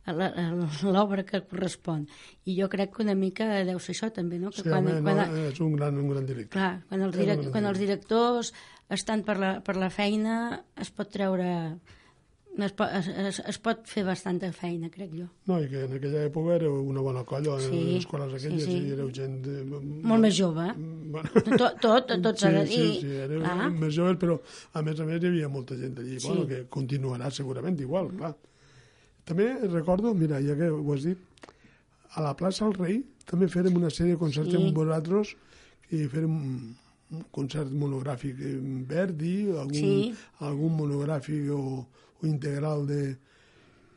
l'obra 0.07 1.25
que 1.27 1.41
correspon. 1.51 2.07
I 2.47 2.55
jo 2.61 2.69
crec 2.71 2.93
que 2.95 3.03
una 3.03 3.17
mica 3.19 3.49
deu 3.67 3.81
ser 3.83 3.97
això 3.97 4.13
també, 4.15 4.39
no? 4.39 4.53
Que 4.55 4.63
Sí, 4.63 4.71
home, 4.71 5.01
no, 5.03 5.27
és 5.49 5.61
un 5.61 5.75
gran, 5.75 5.99
un 5.99 6.09
gran 6.13 6.27
director. 6.27 6.61
Clar, 6.61 6.73
quan 6.89 7.03
un 7.03 7.11
direct, 7.11 7.51
quan 7.51 7.67
els 7.67 7.81
directors 7.83 8.53
estan 8.89 9.25
per 9.27 9.37
la, 9.43 9.53
per 9.67 9.77
la 9.77 9.91
feina 9.91 10.63
es 10.79 10.93
pot 10.95 11.11
treure... 11.11 11.51
Es 12.59 12.73
pot, 12.73 12.89
es, 12.97 13.07
es, 13.09 13.39
es 13.53 13.59
pot 13.61 13.83
fer 13.85 14.03
bastanta 14.07 14.49
feina, 14.57 14.89
crec 14.89 15.11
jo. 15.13 15.27
No, 15.47 15.59
i 15.61 15.67
que 15.69 15.83
en 15.85 15.93
aquella 15.99 16.23
època 16.25 16.55
era 16.55 16.71
una 16.71 17.03
bona 17.05 17.23
colla, 17.29 17.59
Sí, 17.61 17.67
en 17.69 17.85
les 17.91 17.99
escoles 18.01 18.33
aquelles, 18.33 18.65
sí, 18.65 18.79
sí. 18.81 18.93
éreu 18.95 19.11
gent... 19.13 19.35
De, 19.45 19.59
Molt 19.69 20.23
més 20.25 20.35
jove. 20.39 20.65
Bueno, 20.77 21.43
Tot, 21.59 21.77
tot, 21.85 22.15
tot 22.25 22.39
s'ha 22.41 22.51
de 22.55 22.63
dir. 22.65 22.79
Sí, 22.95 23.01
sí, 23.03 23.11
éreu 23.27 23.43
Clar. 23.45 23.69
més 23.77 23.93
joves, 23.95 24.17
però 24.23 24.39
a 24.73 24.83
més 24.87 25.01
a 25.01 25.05
més 25.05 25.21
hi 25.23 25.29
havia 25.29 25.51
molta 25.53 25.77
gent 25.77 25.99
allí, 26.01 26.17
Sí. 26.19 26.29
bueno, 26.31 26.47
que 26.49 26.63
continuarà 26.73 27.29
segurament 27.31 27.77
igual, 27.85 28.09
clar. 28.17 28.33
També 29.27 29.51
recordo, 29.69 30.15
mira, 30.15 30.41
ja 30.41 30.57
que 30.57 30.71
ho 30.71 30.95
has 30.95 31.05
dit, 31.05 31.19
a 32.17 32.23
la 32.25 32.33
plaça 32.39 32.65
del 32.65 32.75
Rei 32.79 33.03
també 33.29 33.49
fèrem 33.53 33.77
una 33.77 33.91
sèrie 33.91 34.15
de 34.15 34.19
concerts 34.23 34.49
Sí. 34.55 34.57
amb 34.57 34.73
vosaltres 34.77 35.35
i 35.91 36.07
fèrem 36.09 36.33
un 37.13 37.23
concert 37.31 37.69
monogràfic 37.71 38.41
en 38.41 38.87
Verdi, 38.89 39.51
algun, 39.51 39.75
Sí. 39.75 40.15
algun 40.41 40.73
monogràfic 40.79 41.51
o, 41.53 41.87
o 42.23 42.27
integral 42.27 42.87
de, 42.89 43.17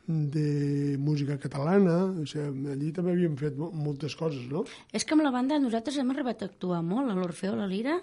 de 0.06 0.96
música 0.98 1.38
catalana, 1.38 1.98
o 2.22 2.26
sigui, 2.26 2.66
allí 2.72 2.90
també 2.96 3.12
havíem 3.14 3.36
fet 3.40 3.56
mo- 3.58 3.70
moltes 3.72 4.16
coses, 4.18 4.46
no? 4.50 4.64
És 4.92 5.04
que 5.06 5.14
amb 5.16 5.22
la 5.24 5.32
banda 5.34 5.58
nosaltres 5.62 5.98
hem 6.00 6.10
arribat 6.14 6.42
a 6.42 6.50
actuar 6.50 6.82
molt, 6.82 7.10
a 7.10 7.14
l'Orfeo, 7.18 7.54
a 7.54 7.62
la 7.62 7.68
Lira. 7.70 8.00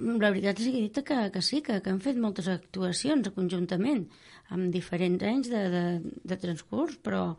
La 0.00 0.30
veritat 0.32 0.62
és 0.64 0.70
que, 0.94 1.02
que, 1.04 1.18
que 1.34 1.42
sí, 1.44 1.58
que, 1.60 1.80
que 1.84 1.90
han 1.92 2.00
fet 2.00 2.16
moltes 2.16 2.46
actuacions 2.48 3.28
conjuntament, 3.36 4.06
amb 4.54 4.70
diferents 4.72 5.22
anys 5.28 5.50
de, 5.52 5.60
de, 5.74 5.84
de 6.24 6.38
transcurs, 6.40 6.96
però 7.04 7.34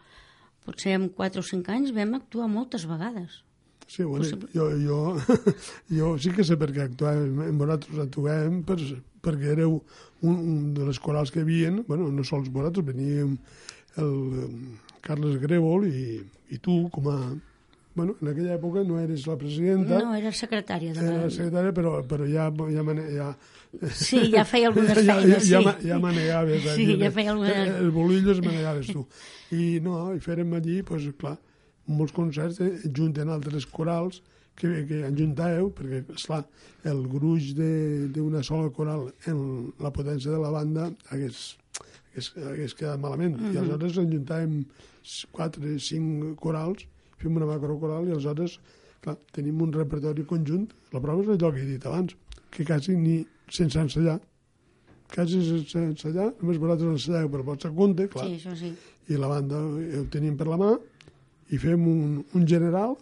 potser 0.65 0.93
en 0.97 1.07
4 1.09 1.41
o 1.41 1.45
5 1.45 1.73
anys 1.73 1.93
vam 1.95 2.13
actuar 2.19 2.45
moltes 2.49 2.85
vegades. 2.89 3.39
Sí, 3.87 4.03
bueno, 4.03 4.25
jo, 4.53 4.69
jo, 4.81 4.99
jo 5.97 6.17
sí 6.17 6.31
que 6.33 6.43
sé 6.43 6.57
per 6.57 6.71
què 6.73 6.87
actuàvem, 6.87 7.41
en 7.45 7.57
vosaltres 7.59 7.99
actuàvem 8.07 8.63
per, 8.65 8.79
perquè 9.21 9.51
éreu 9.53 9.75
un, 10.25 10.35
un 10.35 10.61
de 10.73 10.87
les 10.87 10.99
corals 10.99 11.29
que 11.31 11.43
havien, 11.45 11.83
bueno, 11.87 12.07
no 12.11 12.23
sols 12.25 12.49
vosaltres, 12.49 12.85
veníem 12.87 13.35
el 14.01 14.15
Carles 15.05 15.37
Grèvol 15.41 15.85
i, 15.89 16.17
i 16.51 16.57
tu 16.57 16.85
com 16.93 17.11
a... 17.13 17.19
Bueno, 17.95 18.17
en 18.19 18.27
aquella 18.27 18.57
època 18.57 18.81
no 18.83 18.97
eres 18.99 19.23
la 19.23 19.37
presidenta, 19.39 20.01
No, 20.03 20.11
era 20.17 20.33
secretària 20.35 20.91
de 20.91 20.99
era 20.99 21.29
secretària, 21.31 21.71
però, 21.71 21.93
però 22.03 22.25
ja, 22.27 22.49
ja, 22.73 22.83
ja, 23.13 23.27
Sí, 23.95 24.19
ja 24.33 24.43
feia 24.43 24.67
algunes 24.73 24.97
ja, 24.97 25.15
feines, 25.15 25.45
ja, 25.47 25.61
sí. 25.61 25.69
ja, 25.69 25.75
ja 25.93 25.99
manegaves. 26.03 26.65
Sí, 26.75 26.89
ja 26.99 27.11
feia 27.15 27.31
algunes- 27.31 27.55
eh, 27.55 27.77
El 27.85 27.91
bolillo 27.95 28.33
es 28.33 28.41
manegaves 28.43 28.89
tu. 28.91 29.05
I 29.55 29.79
no, 29.85 30.09
i 30.11 30.19
fèrem 30.19 30.51
allí, 30.57 30.81
doncs, 30.83 31.07
clar, 31.21 31.37
molts 31.87 32.13
concerts 32.15 32.59
eh, 32.61 32.71
junten 32.95 33.29
altres 33.29 33.65
corals 33.69 34.21
que, 34.55 34.69
que 34.87 35.01
enjuntàveu, 35.07 35.69
perquè, 35.75 36.03
esclar, 36.15 36.45
el 36.87 37.01
gruix 37.11 37.53
de- 37.57 38.07
d'una 38.15 38.41
sola 38.43 38.69
coral 38.71 39.09
en 39.27 39.71
la 39.83 39.91
potència 39.91 40.31
de 40.31 40.39
la 40.39 40.51
banda 40.53 40.89
hagués, 41.11 41.57
hagués, 42.13 42.31
hagués 42.37 42.73
quedat 42.79 42.99
malament. 43.03 43.35
I 43.51 43.57
aleshores 43.59 43.97
enjuntàvem 44.05 44.61
quatre, 45.35 45.75
cinc 45.79 46.37
corals, 46.39 46.85
fem 47.19 47.35
una 47.35 47.45
macrocoral 47.49 48.07
i 48.07 48.15
aleshores, 48.15 48.59
clar, 49.03 49.17
tenim 49.35 49.59
un 49.61 49.73
repertori 49.75 50.23
conjunt. 50.25 50.69
La 50.95 51.01
prova 51.03 51.21
és 51.21 51.29
allò 51.35 51.51
que 51.53 51.61
he 51.61 51.67
dit 51.75 51.85
abans, 51.85 52.15
que 52.49 52.63
quasi 52.65 52.95
ni 52.95 53.19
sense 53.51 53.77
ensenyar, 53.77 54.21
quasi 55.13 55.43
sense 55.45 55.77
ensenyar, 55.91 56.31
només 56.41 56.57
vosaltres 56.57 56.95
enselleu 56.95 57.29
per 57.29 57.43
vostre 57.45 57.69
compte, 57.75 58.07
clar, 58.09 58.25
Sí, 58.31 58.39
això 58.39 58.55
sí. 58.57 58.71
i 59.11 59.19
la 59.19 59.27
banda 59.29 59.59
ho 59.59 60.05
tenim 60.09 60.37
per 60.39 60.47
la 60.47 60.57
mà, 60.57 60.71
i 61.53 61.59
fem 61.61 61.87
un, 61.87 62.23
un 62.33 62.47
general, 62.47 62.95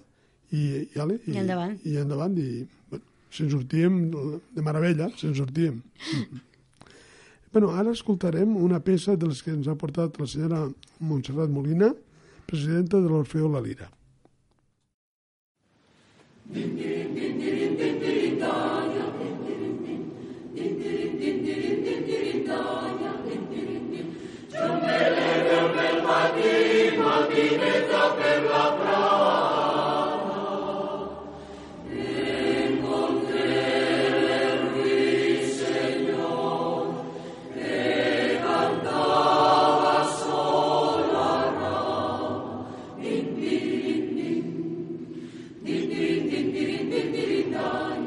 i, 0.52 0.64
i, 0.84 1.00
ale, 1.00 1.20
I 1.26 1.38
endavant. 1.42 1.78
I 1.88 1.98
endavant, 2.02 2.38
i 2.38 2.66
bueno, 2.92 3.06
se'n 3.34 3.50
sortíem 3.54 4.00
de 4.12 4.66
meravella, 4.66 5.10
se'n 5.18 5.34
sortíem. 5.38 5.80
bueno, 7.54 7.74
ara 7.74 7.96
escoltarem 7.96 8.56
una 8.58 8.82
peça 8.84 9.18
de 9.18 9.32
les 9.32 9.42
que 9.46 9.56
ens 9.56 9.70
ha 9.70 9.78
portat 9.80 10.20
la 10.22 10.30
senyora 10.30 10.64
Montserrat 11.00 11.52
Molina, 11.54 11.94
presidenta 12.50 13.02
de 13.02 13.10
l'Orfeo 13.10 13.50
La 13.50 13.64
Lira. 13.64 13.90
Montse, 47.64 48.03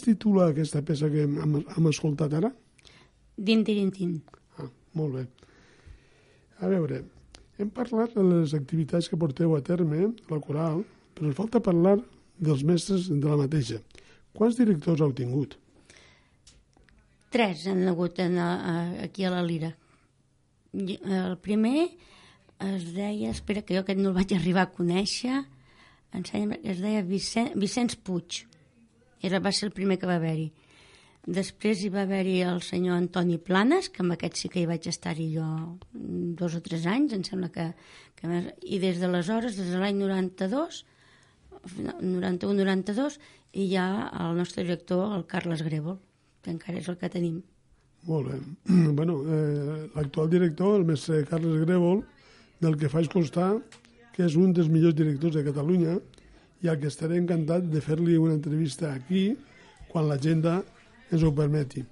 es 0.00 0.06
titula 0.08 0.48
aquesta 0.48 0.80
peça 0.86 1.10
que 1.12 1.26
hem, 1.26 1.60
hem 1.60 1.88
escoltat 1.90 2.32
ara? 2.40 2.50
Din, 3.36 3.64
tirin, 3.64 3.92
tin. 3.92 4.16
Ah, 4.56 4.68
molt 4.96 5.18
bé. 5.18 5.26
A 6.60 6.68
veure, 6.72 7.02
hem 7.60 7.68
parlat 7.76 8.16
de 8.16 8.24
les 8.24 8.54
activitats 8.56 9.08
que 9.08 9.18
porteu 9.20 9.54
a 9.56 9.62
terme, 9.64 10.10
la 10.32 10.40
coral, 10.40 10.82
però 11.14 11.28
ens 11.28 11.36
falta 11.36 11.60
parlar 11.64 11.98
dels 12.40 12.64
mestres 12.64 13.10
de 13.12 13.26
la 13.28 13.38
mateixa. 13.40 13.80
Quants 14.36 14.56
directors 14.56 15.02
heu 15.04 15.12
tingut? 15.16 15.58
Tres 17.30 17.66
han 17.70 17.82
hagut 17.88 18.18
en, 18.24 18.38
a, 18.40 18.50
aquí 19.04 19.24
a 19.24 19.32
la 19.32 19.42
Lira. 19.44 19.74
El 20.72 21.36
primer 21.42 21.88
es 22.60 22.90
deia, 22.94 23.30
espera 23.30 23.62
que 23.62 23.76
jo 23.76 23.84
aquest 23.84 24.00
no 24.00 24.12
el 24.12 24.16
vaig 24.16 24.32
arribar 24.36 24.66
a 24.66 24.72
conèixer, 24.72 25.42
em 26.16 26.24
sembla 26.26 26.58
que 26.60 26.72
es 26.74 26.80
deia 26.82 27.04
Vicent, 27.06 27.52
Vicenç 27.60 27.96
Puig. 28.04 28.44
Era, 29.22 29.40
va 29.40 29.52
ser 29.52 29.68
el 29.68 29.74
primer 29.76 29.98
que 30.00 30.08
va 30.08 30.18
haver-hi. 30.20 30.50
Després 31.28 31.82
hi 31.84 31.90
va 31.92 32.06
haver-hi 32.06 32.38
el 32.48 32.62
senyor 32.64 32.96
Antoni 32.96 33.36
Planes, 33.38 33.90
que 33.92 34.00
amb 34.04 34.14
aquest 34.14 34.38
sí 34.40 34.48
que 34.48 34.62
hi 34.62 34.68
vaig 34.68 34.86
estar-hi 34.88 35.26
jo 35.34 35.46
dos 36.40 36.56
o 36.56 36.62
tres 36.64 36.86
anys, 36.88 37.12
em 37.16 37.24
sembla 37.26 37.50
que... 37.52 37.66
que 38.16 38.40
I 38.62 38.80
des 38.80 39.00
d'aleshores, 39.00 39.58
des 39.58 39.68
de 39.68 39.80
l'any 39.80 40.00
92, 40.00 40.84
91-92, 41.76 43.18
i 43.52 43.66
hi 43.68 43.76
ha 43.76 43.88
el 44.24 44.38
nostre 44.38 44.64
director, 44.64 45.12
el 45.16 45.26
Carles 45.28 45.64
Grèvol, 45.66 45.98
que 46.40 46.54
encara 46.54 46.80
és 46.80 46.88
el 46.88 46.96
que 46.96 47.12
tenim. 47.12 47.42
Molt 48.08 48.30
bé. 48.30 48.40
bueno, 48.98 49.20
eh, 49.28 49.90
l'actual 49.96 50.32
director, 50.32 50.78
el 50.80 50.88
mestre 50.88 51.20
Carles 51.28 51.60
Grèvol, 51.66 52.00
del 52.60 52.80
que 52.80 52.88
faig 52.92 53.12
constar 53.12 53.58
que 54.14 54.24
és 54.26 54.36
un 54.36 54.52
dels 54.56 54.68
millors 54.72 54.96
directors 54.96 55.36
de 55.36 55.44
Catalunya 55.46 55.98
i 56.62 56.68
al 56.68 56.78
que 56.80 56.88
estaré 56.90 57.16
encantat 57.20 57.64
de 57.72 57.80
fer-li 57.80 58.16
una 58.20 58.34
entrevista 58.36 58.92
aquí 58.92 59.30
quan 59.90 60.08
l'agenda 60.08 60.60
ens 61.10 61.22
ho 61.24 61.32
permeti. 61.34 61.82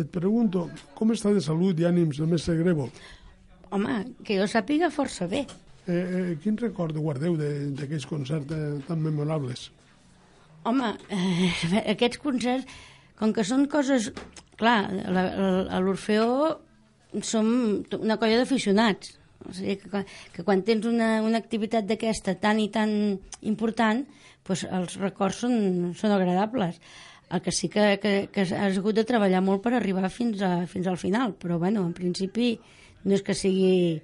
Et 0.00 0.08
pregunto, 0.08 0.68
com 0.96 1.12
està 1.12 1.32
de 1.34 1.40
salut 1.44 1.78
i 1.78 1.84
ànims 1.84 2.18
el 2.20 2.30
mestre 2.30 2.56
Grebo? 2.56 2.88
Home, 3.72 3.98
que 4.24 4.38
jo 4.40 4.46
sàpiga 4.48 4.88
força 4.90 5.26
bé. 5.28 5.44
Eh, 5.86 5.92
eh, 5.92 6.36
quin 6.42 6.56
record 6.56 6.96
guardeu 6.96 7.36
de- 7.36 7.70
d'aquells 7.76 8.06
concerts 8.06 8.50
eh, 8.52 8.78
tan 8.88 9.00
memorables? 9.02 9.70
Home, 10.64 10.92
eh, 11.10 11.50
aquests 11.94 12.18
concerts, 12.22 12.66
com 13.18 13.32
que 13.32 13.44
són 13.44 13.66
coses... 13.68 14.12
Clar, 14.56 14.92
la- 14.92 15.22
la- 15.34 15.62
a 15.74 15.78
l'Orfeó 15.80 16.58
som 17.24 17.46
una 17.98 18.16
colla 18.20 18.38
d'aficionats. 18.38 19.16
O 19.48 19.52
sigui, 19.54 19.76
que, 19.80 19.88
quan- 19.92 20.06
que 20.34 20.44
quan 20.46 20.62
tens 20.66 20.86
una, 20.86 21.20
una 21.24 21.38
activitat 21.42 21.86
d'aquesta 21.88 22.34
tan 22.40 22.60
i 22.62 22.68
tan 22.72 22.92
important, 23.42 24.04
doncs 24.46 24.64
els 24.70 24.96
records 25.00 25.42
són, 25.44 25.92
són 25.98 26.14
agradables. 26.14 26.78
El 27.32 27.40
que 27.40 27.52
sí 27.54 27.70
que, 27.72 27.96
que, 28.02 28.28
que 28.32 28.42
has 28.44 28.76
hagut 28.76 28.94
de 28.98 29.06
treballar 29.08 29.40
molt 29.40 29.62
per 29.64 29.72
arribar 29.78 30.10
fins, 30.12 30.42
a, 30.44 30.66
fins 30.68 30.86
al 30.90 30.98
final, 31.00 31.32
però 31.40 31.56
bueno, 31.58 31.86
en 31.88 31.94
principi 31.96 32.58
no 33.04 33.14
és 33.16 33.22
que 33.24 33.34
sigui... 33.34 34.00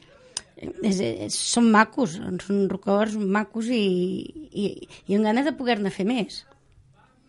És, 0.59 0.97
és, 0.99 1.35
són 1.55 1.69
macos, 1.71 2.17
són 2.43 2.65
records 2.73 3.15
macos 3.15 3.69
i, 3.71 3.79
i, 4.51 4.65
i 5.07 5.15
amb 5.15 5.29
ganes 5.29 5.45
de 5.47 5.53
poder-ne 5.55 5.93
fer 5.95 6.07
més. 6.09 6.41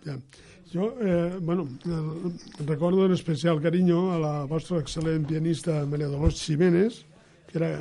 Ja. 0.05 0.15
Jo, 0.71 0.87
eh, 1.01 1.37
bueno, 1.41 1.67
el, 1.85 2.33
recordo 2.65 3.05
en 3.05 3.13
especial 3.13 3.61
carinyo 3.61 3.99
a 4.13 4.17
la 4.21 4.33
vostra 4.49 4.79
excel·lent 4.81 5.27
pianista 5.29 5.79
Maria 5.89 6.09
Dolors 6.09 6.41
Ximénez, 6.41 7.03
que 7.49 7.57
era, 7.57 7.71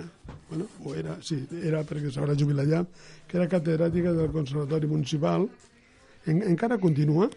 bueno, 0.49 0.67
o 0.85 0.95
era, 0.97 1.19
sí, 1.23 1.43
era 1.63 1.83
perquè 1.85 2.09
s'haurà 2.15 2.35
jubilat 2.39 2.69
ja, 2.71 2.83
que 3.29 3.37
era 3.37 3.49
catedràtica 3.53 4.15
del 4.17 4.31
Conservatori 4.33 4.89
Municipal. 4.89 5.45
En, 6.27 6.43
encara 6.43 6.79
continua? 6.81 7.29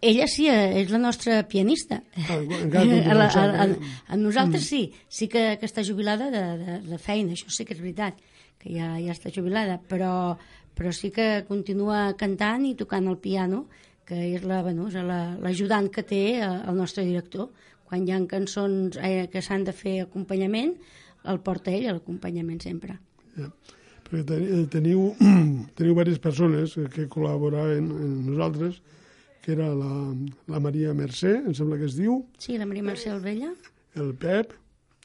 Ella 0.00 0.24
sí, 0.32 0.46
eh, 0.48 0.80
és 0.80 0.88
la 0.90 0.98
nostra 0.98 1.42
pianista. 1.48 2.00
Ah, 2.16 2.38
encara 2.40 2.86
continua, 2.86 3.12
a, 3.12 3.18
la, 3.18 3.28
sigui 3.30 3.44
a, 3.44 3.62
a, 3.62 3.66
que- 3.68 3.90
a 4.08 4.16
nosaltres 4.16 4.64
sí, 4.66 4.82
sí 5.08 5.28
que, 5.28 5.58
que 5.60 5.68
està 5.68 5.84
jubilada 5.84 6.30
de, 6.32 6.42
de, 6.64 6.78
de 6.88 6.98
feina, 6.98 7.34
això 7.36 7.52
sí 7.52 7.66
que 7.68 7.76
és 7.76 7.82
veritat, 7.84 8.16
que 8.60 8.72
ja, 8.74 8.94
ja 9.00 9.12
està 9.12 9.30
jubilada, 9.34 9.76
però, 9.88 10.38
però 10.76 10.90
sí 10.96 11.10
que 11.12 11.44
continua 11.48 12.14
cantant 12.16 12.64
i 12.66 12.74
tocant 12.80 13.06
el 13.12 13.18
piano, 13.20 13.66
que 14.08 14.16
és 14.34 14.42
la, 14.42 14.62
bueno, 14.64 14.88
la- 14.90 15.36
que 15.92 16.02
té 16.02 16.22
eh, 16.40 16.48
el 16.48 16.74
nostre 16.76 17.04
director. 17.04 17.50
Quan 17.90 18.06
hi 18.06 18.12
ha 18.14 18.20
cançons 18.26 18.96
eh, 19.02 19.28
que 19.30 19.42
s'han 19.42 19.64
de 19.66 19.72
fer 19.74 20.00
acompanyament, 20.04 20.76
el 21.28 21.40
porta 21.44 21.72
ell, 21.72 21.88
l'acompanyament 21.90 22.62
sempre. 22.64 22.96
Ja. 23.36 23.50
Perquè 24.06 24.38
eh, 24.38 24.62
teniu, 24.72 25.10
teniu 25.78 25.92
diverses 25.92 26.20
persones 26.22 26.76
que, 26.94 27.06
col·laboraven 27.10 27.90
amb 27.90 28.30
nosaltres, 28.32 28.80
que 29.44 29.54
era 29.54 29.70
la, 29.74 29.92
la 30.50 30.62
Maria 30.62 30.94
Mercè, 30.96 31.36
em 31.40 31.54
sembla 31.56 31.78
que 31.80 31.86
es 31.88 31.96
diu, 31.98 32.20
Sí, 32.38 32.58
la 32.60 32.66
Maria 32.68 32.86
Mercè 32.86 33.12
Alvella, 33.12 33.52
el 34.00 34.10
Pep, 34.20 34.52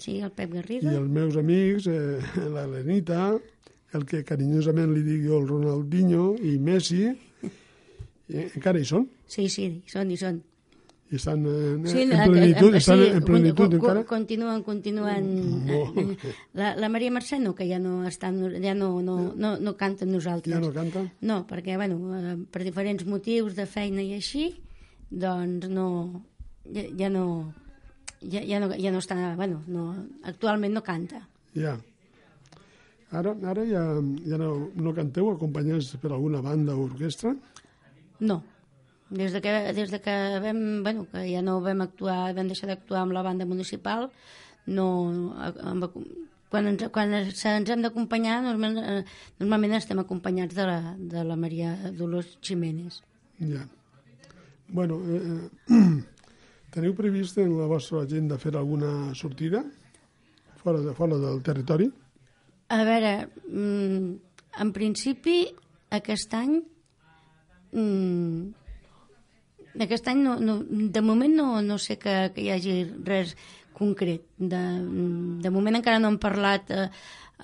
sí, 0.02 0.18
el 0.20 0.34
Pep 0.36 0.56
i 0.56 0.60
Garriga, 0.60 0.96
els 0.96 1.12
meus 1.12 1.38
amics, 1.40 1.88
eh, 1.88 2.18
l'Helenita, 2.56 3.36
el 3.96 4.04
que 4.10 4.26
carinyosament 4.28 4.92
li 4.92 5.06
dic 5.06 5.24
jo 5.28 5.40
el 5.40 5.48
Ronaldinho 5.48 6.34
i 6.44 6.58
Messi, 6.60 7.06
i 8.26 8.42
encara 8.50 8.82
hi 8.82 8.90
són, 8.90 9.08
sí, 9.30 9.48
sí, 9.54 9.70
hi 9.86 9.92
són, 9.94 10.12
hi 10.12 10.20
són. 10.20 10.42
I 11.12 11.16
estan 11.20 11.46
en, 11.46 11.88
Sí, 11.88 12.02
en 12.02 12.32
plenitud, 12.32 12.74
eh, 12.74 12.78
estan 12.78 13.00
sí, 13.04 13.10
en 13.14 13.24
plenitud 13.24 13.66
con- 13.68 13.74
encara. 13.74 14.04
Continuen, 14.10 14.64
continuen... 14.64 15.26
Eh, 15.70 16.18
La, 16.58 16.76
la 16.76 16.90
Maria 16.90 17.12
Mercè 17.14 17.38
no, 17.40 17.54
que 17.54 17.68
ja 17.70 17.78
no, 17.80 18.00
està, 18.10 18.32
ja 18.64 18.74
no, 18.74 18.90
no, 19.06 19.18
no, 19.38 19.52
no 19.62 19.76
canta 19.78 20.06
amb 20.08 20.16
nosaltres. 20.18 20.56
Ja 20.56 20.62
no 20.64 20.72
canta? 20.74 21.04
No, 21.22 21.44
perquè, 21.46 21.76
bueno, 21.78 22.00
eh, 22.18 22.38
per 22.50 22.64
diferents 22.66 23.06
motius 23.06 23.54
de 23.56 23.68
feina 23.70 24.02
i 24.02 24.16
així, 24.18 24.48
doncs 25.12 25.70
no... 25.70 25.88
Ja, 26.66 26.88
ja 26.98 27.12
no... 27.14 27.54
Ja, 28.26 28.42
ja, 28.42 28.58
no, 28.64 28.72
ja 28.74 28.90
no 28.90 29.04
està... 29.04 29.36
Bueno, 29.38 29.62
no, 29.68 29.92
actualment 30.26 30.74
no 30.74 30.82
canta. 30.82 31.22
Ja. 31.54 31.76
Ara, 33.14 33.36
ara 33.46 33.62
ja, 33.70 33.84
ja 34.26 34.38
no, 34.42 34.72
no 34.74 34.94
canteu 34.98 35.30
acompanyats 35.30 35.94
per 36.02 36.10
alguna 36.16 36.42
banda 36.42 36.74
o 36.74 36.88
orquestra? 36.90 37.36
No. 38.26 38.42
Des 39.10 39.34
de 39.34 39.42
que, 39.42 39.52
des 39.78 39.92
de 39.92 40.00
que 40.02 40.16
vam, 40.42 40.82
bueno, 40.84 41.06
que 41.12 41.22
ja 41.30 41.42
no 41.46 41.60
vam 41.62 41.84
actuar, 41.86 42.34
vam 42.34 42.48
deixar 42.50 42.72
d'actuar 42.72 43.04
amb 43.06 43.14
la 43.14 43.22
banda 43.22 43.46
municipal, 43.46 44.10
no, 44.66 44.88
amb, 45.38 45.86
quan 46.50 46.72
ens, 46.72 46.88
quan 46.94 47.14
ens 47.14 47.44
hem 47.46 47.86
d'acompanyar, 47.86 48.40
normal, 48.46 48.80
eh, 48.82 49.04
normalment 49.40 49.78
estem 49.78 50.02
acompanyats 50.02 50.58
de 50.58 50.66
la, 50.66 50.80
de 50.98 51.24
la 51.24 51.38
Maria 51.38 51.76
Dolors 51.94 52.38
Jiménez. 52.42 53.02
Ja. 53.40 53.68
Bueno, 54.68 54.98
eh, 55.06 55.50
eh, 55.70 56.02
teniu 56.74 56.96
previst 56.98 57.38
en 57.38 57.54
la 57.60 57.70
vostra 57.70 58.02
agenda 58.04 58.42
fer 58.42 58.56
alguna 58.56 59.14
sortida 59.14 59.62
fora, 60.66 60.82
de, 60.82 60.94
fora 60.98 61.22
del 61.22 61.44
territori? 61.46 61.92
A 62.74 62.82
veure, 62.84 63.16
mm, 63.46 64.14
en 64.66 64.72
principi, 64.74 65.44
aquest 65.94 66.34
any... 66.34 66.62
Mm, 69.76 69.82
aquest 69.86 70.08
any, 70.08 70.24
no, 70.24 70.38
no, 70.40 70.58
de 70.70 71.02
moment, 71.02 71.36
no, 71.36 71.62
no 71.62 71.78
sé 71.78 71.98
que, 72.00 72.32
que 72.36 72.42
hi 72.46 72.50
hagi 72.54 72.76
res 73.06 73.36
concret. 73.76 74.24
De, 74.40 74.62
de 75.44 75.50
moment 75.52 75.76
encara 75.76 76.00
no 76.00 76.08
hem 76.14 76.18
parlat 76.22 76.72
eh, 76.72 76.88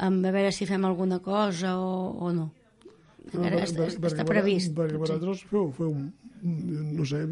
amb 0.08 0.26
a 0.26 0.32
veure 0.32 0.52
si 0.56 0.66
fem 0.70 0.86
alguna 0.88 1.20
cosa 1.20 1.78
o, 1.78 1.92
o 2.24 2.32
no. 2.32 2.50
Encara 3.34 3.58
per- 3.60 3.66
està, 3.68 3.84
per- 3.84 4.00
perquè 4.00 4.14
està 4.16 4.26
previst. 4.28 4.74
Perquè 4.76 4.98
vosaltres 5.02 5.44
feu, 5.52 5.70
feu, 5.76 5.92
no 6.44 7.06
sé, 7.06 7.26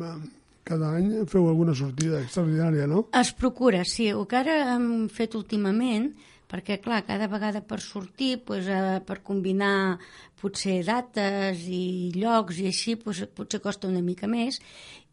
cada 0.69 0.91
any 0.99 1.25
feu 1.31 1.47
alguna 1.49 1.73
sortida 1.73 2.19
extraordinària, 2.21 2.85
no? 2.87 3.07
Es 3.17 3.31
procura, 3.33 3.81
sí. 3.87 4.09
El 4.11 4.27
que 4.29 4.37
ara 4.37 4.57
hem 4.75 5.07
fet 5.09 5.33
últimament, 5.39 6.11
perquè, 6.49 6.79
clar, 6.81 7.03
cada 7.05 7.29
vegada 7.29 7.61
per 7.61 7.79
sortir, 7.83 8.39
pues, 8.45 8.67
eh, 8.67 8.99
per 9.05 9.21
combinar 9.21 9.99
potser 10.41 10.79
dates 10.87 11.61
i 11.69 12.11
llocs 12.15 12.57
i 12.63 12.67
així, 12.71 12.95
pues, 12.97 13.21
potser 13.35 13.61
costa 13.61 13.87
una 13.87 14.01
mica 14.01 14.27
més. 14.27 14.59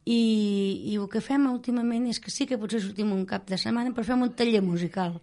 I, 0.07 0.21
I 0.93 0.97
el 0.97 1.09
que 1.13 1.21
fem 1.21 1.49
últimament 1.51 2.07
és 2.09 2.21
que 2.23 2.31
sí 2.31 2.47
que 2.47 2.59
potser 2.59 2.81
sortim 2.81 3.13
un 3.13 3.27
cap 3.27 3.47
de 3.51 3.59
setmana, 3.59 3.93
però 3.93 4.07
fem 4.07 4.23
un 4.23 4.33
taller 4.39 4.63
musical. 4.63 5.19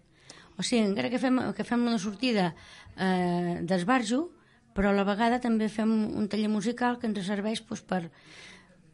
O 0.57 0.61
sigui, 0.61 0.83
encara 0.85 1.09
que 1.09 1.21
fem, 1.21 1.39
que 1.57 1.65
fem 1.65 1.85
una 1.87 1.97
sortida 1.97 2.51
eh, 2.97 3.61
d'esbarjo, 3.63 4.27
però 4.73 4.91
a 4.91 4.97
la 4.97 5.05
vegada 5.07 5.39
també 5.41 5.69
fem 5.69 5.89
un 6.13 6.27
taller 6.29 6.49
musical 6.49 6.99
que 6.99 7.09
ens 7.09 7.25
serveix 7.25 7.63
pues, 7.65 7.81
per, 7.81 8.03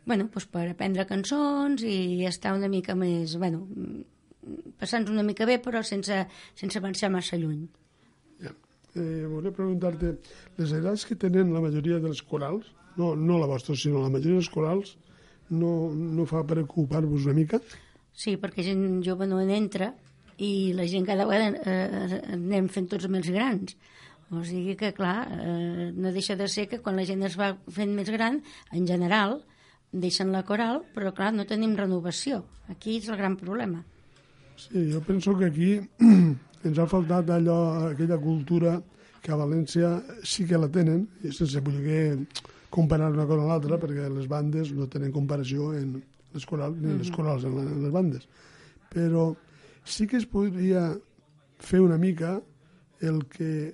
bueno, 0.05 0.29
pues 0.31 0.47
per 0.47 0.69
aprendre 0.69 1.07
cançons 1.09 1.83
i 1.83 2.23
estar 2.27 2.55
una 2.55 2.69
mica 2.71 2.95
més, 2.95 3.35
bueno, 3.41 3.65
passant 4.79 5.07
una 5.11 5.25
mica 5.25 5.47
bé, 5.49 5.59
però 5.63 5.83
sense, 5.85 6.23
sense 6.55 6.79
avançar 6.79 7.11
massa 7.13 7.37
lluny. 7.39 7.67
Ja. 8.43 8.53
Eh, 8.95 9.25
volia 9.29 9.53
preguntar-te, 9.55 10.15
les 10.57 10.73
edats 10.77 11.05
que 11.05 11.17
tenen 11.19 11.53
la 11.53 11.61
majoria 11.63 11.99
dels 12.03 12.23
corals, 12.25 12.71
no, 12.97 13.13
no 13.15 13.37
la 13.39 13.47
vostra, 13.49 13.77
sinó 13.77 14.03
la 14.03 14.11
majoria 14.13 14.39
dels 14.39 14.51
corals, 14.53 14.95
no, 15.49 15.89
no 15.93 16.25
fa 16.29 16.43
preocupar-vos 16.47 17.27
una 17.27 17.37
mica? 17.37 17.59
Sí, 18.13 18.35
perquè 18.41 18.65
gent 18.65 19.01
jove 19.05 19.27
no 19.29 19.39
en 19.41 19.51
entra 19.55 19.93
i 20.39 20.71
la 20.75 20.87
gent 20.87 21.05
cada 21.07 21.27
vegada 21.27 21.51
eh, 21.67 22.19
anem 22.35 22.69
fent 22.71 22.89
tots 22.91 23.07
més 23.11 23.27
grans. 23.33 23.75
O 24.29 24.43
sigui 24.45 24.75
que, 24.77 24.91
clar, 24.93 25.25
eh, 25.33 25.89
no 25.95 26.13
deixa 26.13 26.35
de 26.37 26.47
ser 26.47 26.67
que 26.69 26.81
quan 26.85 26.99
la 26.99 27.05
gent 27.07 27.25
es 27.25 27.37
va 27.39 27.55
fent 27.73 27.95
més 27.97 28.11
gran, 28.13 28.41
en 28.77 28.85
general, 28.87 29.39
deixen 29.91 30.33
la 30.35 30.43
coral, 30.45 30.83
però, 30.93 31.13
clar, 31.17 31.31
no 31.33 31.47
tenim 31.49 31.73
renovació. 31.77 32.43
Aquí 32.69 32.99
és 32.99 33.09
el 33.09 33.17
gran 33.17 33.39
problema. 33.39 33.81
Sí, 34.59 34.89
jo 34.91 34.99
penso 35.07 35.35
que 35.39 35.45
aquí 35.47 35.69
ens 36.67 36.79
ha 36.79 36.85
faltat 36.91 37.29
allò, 37.31 37.59
aquella 37.93 38.17
cultura 38.19 38.77
que 39.23 39.31
a 39.31 39.37
València 39.39 39.93
sí 40.23 40.45
que 40.47 40.57
la 40.59 40.67
tenen, 40.71 41.05
i 41.23 41.31
sense 41.35 41.61
voler 41.63 42.17
comparar 42.71 43.09
una 43.11 43.25
cosa 43.27 43.41
amb 43.45 43.51
l'altra, 43.53 43.79
perquè 43.81 44.09
les 44.11 44.27
bandes 44.31 44.71
no 44.75 44.87
tenen 44.91 45.11
comparació 45.15 45.71
en 45.77 45.95
les 46.35 46.45
corals, 46.45 46.75
ni 46.77 46.97
les 46.99 47.09
corals 47.11 47.43
en, 47.47 47.55
la- 47.57 47.65
en 47.71 47.83
les 47.85 47.91
bandes. 47.95 48.27
Però 48.91 49.29
sí 49.83 50.05
que 50.07 50.19
es 50.19 50.27
podria 50.29 50.89
fer 51.59 51.79
una 51.81 51.97
mica 51.97 52.37
el 53.01 53.23
que, 53.31 53.73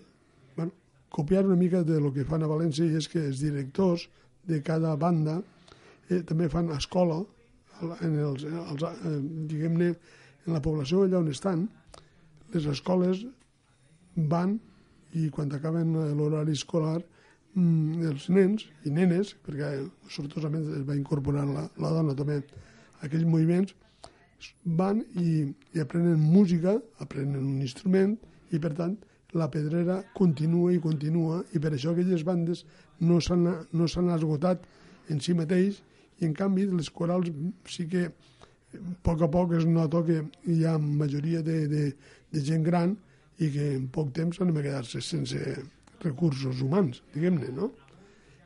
bueno, 0.55 0.71
copiar 1.09 1.45
una 1.45 1.55
mica 1.57 1.81
de 1.83 1.99
lo 1.99 2.13
que 2.13 2.25
fan 2.25 2.43
a 2.45 2.49
València 2.51 2.85
i 2.85 2.95
és 3.01 3.09
que 3.09 3.21
els 3.25 3.41
directors 3.41 4.07
de 4.45 4.61
cada 4.61 4.93
banda 4.95 5.39
eh, 6.09 6.21
també 6.21 6.47
fan 6.49 6.69
escola 6.77 7.23
en 8.05 8.13
els, 8.21 8.45
els, 8.45 8.83
eh, 8.85 9.17
diguem-ne, 9.51 9.89
en 10.45 10.53
la 10.53 10.61
població 10.61 11.03
allà 11.03 11.19
on 11.21 11.31
estan, 11.31 11.65
les 12.53 12.67
escoles 12.71 13.25
van 14.15 14.57
i 15.15 15.29
quan 15.33 15.51
acaben 15.55 15.95
eh, 15.95 16.11
l'horari 16.15 16.55
escolar 16.55 16.99
mm, 16.99 18.05
els 18.11 18.29
nens 18.29 18.67
i 18.85 18.93
nenes, 18.93 19.33
perquè 19.45 19.71
sortosament 20.11 20.67
es 20.79 20.85
va 20.87 20.97
incorporar 20.97 21.45
la, 21.49 21.65
la 21.81 21.91
dona 21.97 22.15
també 22.17 22.41
a 22.41 23.07
aquells 23.07 23.25
moviments, 23.27 23.75
van 24.63 25.01
i, 25.15 25.45
i 25.73 25.81
aprenen 25.81 26.19
música, 26.21 26.75
aprenen 27.01 27.41
un 27.41 27.61
instrument 27.63 28.15
i 28.53 28.59
per 28.61 28.75
tant 28.77 28.95
la 29.35 29.49
pedrera 29.51 29.99
continua 30.15 30.71
i 30.71 30.79
continua 30.79 31.41
i 31.55 31.59
per 31.59 31.73
això 31.73 31.91
aquelles 31.91 32.23
bandes 32.27 32.63
no 33.01 33.19
s'han 33.19 33.47
no 33.73 33.87
esgotat 34.15 34.63
en 35.11 35.19
si 35.19 35.35
mateix 35.35 35.81
i 36.21 36.27
en 36.27 36.33
canvi 36.33 36.67
les 36.71 36.89
corals 36.89 37.31
sí 37.67 37.87
que 37.91 38.07
a 38.75 38.95
poc 39.05 39.23
a 39.25 39.29
poc 39.31 39.55
es 39.57 39.65
nota 39.69 40.03
que 40.05 40.21
hi 40.51 40.63
ha 40.65 40.77
majoria 40.77 41.41
de, 41.45 41.65
de, 41.71 41.85
de 42.31 42.43
gent 42.43 42.63
gran 42.65 42.95
i 43.39 43.49
que 43.51 43.71
en 43.75 43.87
poc 43.91 44.13
temps 44.15 44.39
han 44.39 44.53
de 44.53 44.63
quedar-se 44.63 45.01
sense 45.03 45.39
recursos 46.03 46.61
humans, 46.61 47.01
diguem-ne, 47.13 47.51
no? 47.55 47.71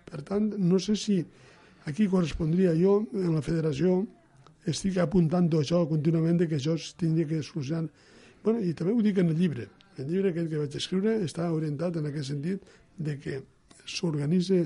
Per 0.09 0.21
tant, 0.25 0.47
no 0.57 0.79
sé 0.81 0.95
si 0.97 1.19
aquí 1.89 2.07
correspondria 2.09 2.73
jo, 2.77 3.03
en 3.13 3.35
la 3.35 3.43
federació, 3.45 4.01
estic 4.69 4.97
apuntant 5.01 5.49
això 5.59 5.83
contínuament 5.89 6.41
que 6.45 6.57
això 6.57 6.75
es 6.77 6.93
tingui 6.99 7.25
que 7.29 7.43
solucionar. 7.43 7.89
Bueno, 8.43 8.61
I 8.63 8.73
també 8.73 8.93
ho 8.93 9.03
dic 9.03 9.19
en 9.19 9.31
el 9.33 9.39
llibre. 9.39 9.67
El 9.97 10.07
llibre 10.07 10.31
aquest 10.31 10.49
que 10.49 10.61
vaig 10.61 10.75
escriure 10.79 11.15
està 11.25 11.49
orientat 11.51 11.97
en 11.99 12.07
aquest 12.09 12.31
sentit 12.31 12.63
de 12.97 13.17
que 13.19 13.41
s'organitza 13.85 14.63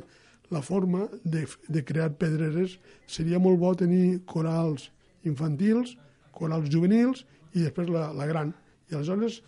la 0.53 0.61
forma 0.61 1.07
de, 1.23 1.45
de 1.67 1.83
crear 1.83 2.11
pedreres. 2.19 2.77
Seria 3.07 3.39
molt 3.41 3.59
bo 3.59 3.73
tenir 3.75 4.21
corals 4.29 4.91
infantils, 5.29 5.95
corals 6.33 6.69
juvenils 6.73 7.23
i 7.53 7.63
després 7.63 7.89
la, 7.93 8.09
la 8.15 8.27
gran. 8.29 8.53
I 8.89 8.97
aleshores, 8.97 9.41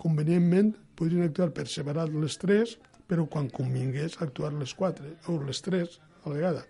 convenientment, 0.00 0.74
podrien 0.96 1.26
actuar 1.26 1.50
per 1.56 1.66
separat 1.68 2.12
les 2.14 2.36
tres, 2.40 2.76
però 3.10 3.26
quan 3.26 3.48
convingués 3.50 4.20
actuar 4.22 4.52
les 4.54 4.74
quatre, 4.76 5.16
o 5.28 5.40
les 5.42 5.60
tres 5.64 5.98
a 6.22 6.30
la 6.30 6.36
vegada. 6.36 6.64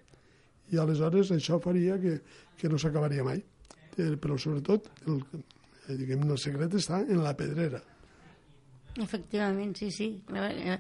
I 0.71 0.79
aleshores 0.79 1.33
això 1.35 1.59
faria 1.63 1.99
que, 2.01 2.21
que 2.57 2.71
no 2.71 2.79
s'acabaria 2.79 3.27
mai. 3.27 3.43
Eh, 3.99 4.15
però 4.23 4.39
sobretot, 4.39 4.87
el, 5.11 5.19
eh, 5.89 5.97
diguem, 5.99 6.23
el 6.31 6.39
secret 6.39 6.75
està 6.79 7.03
en 7.03 7.25
la 7.25 7.35
pedrera. 7.37 7.83
Efectivament, 9.03 9.75
sí, 9.79 9.91
sí. 9.95 10.09
Eh, 10.35 10.79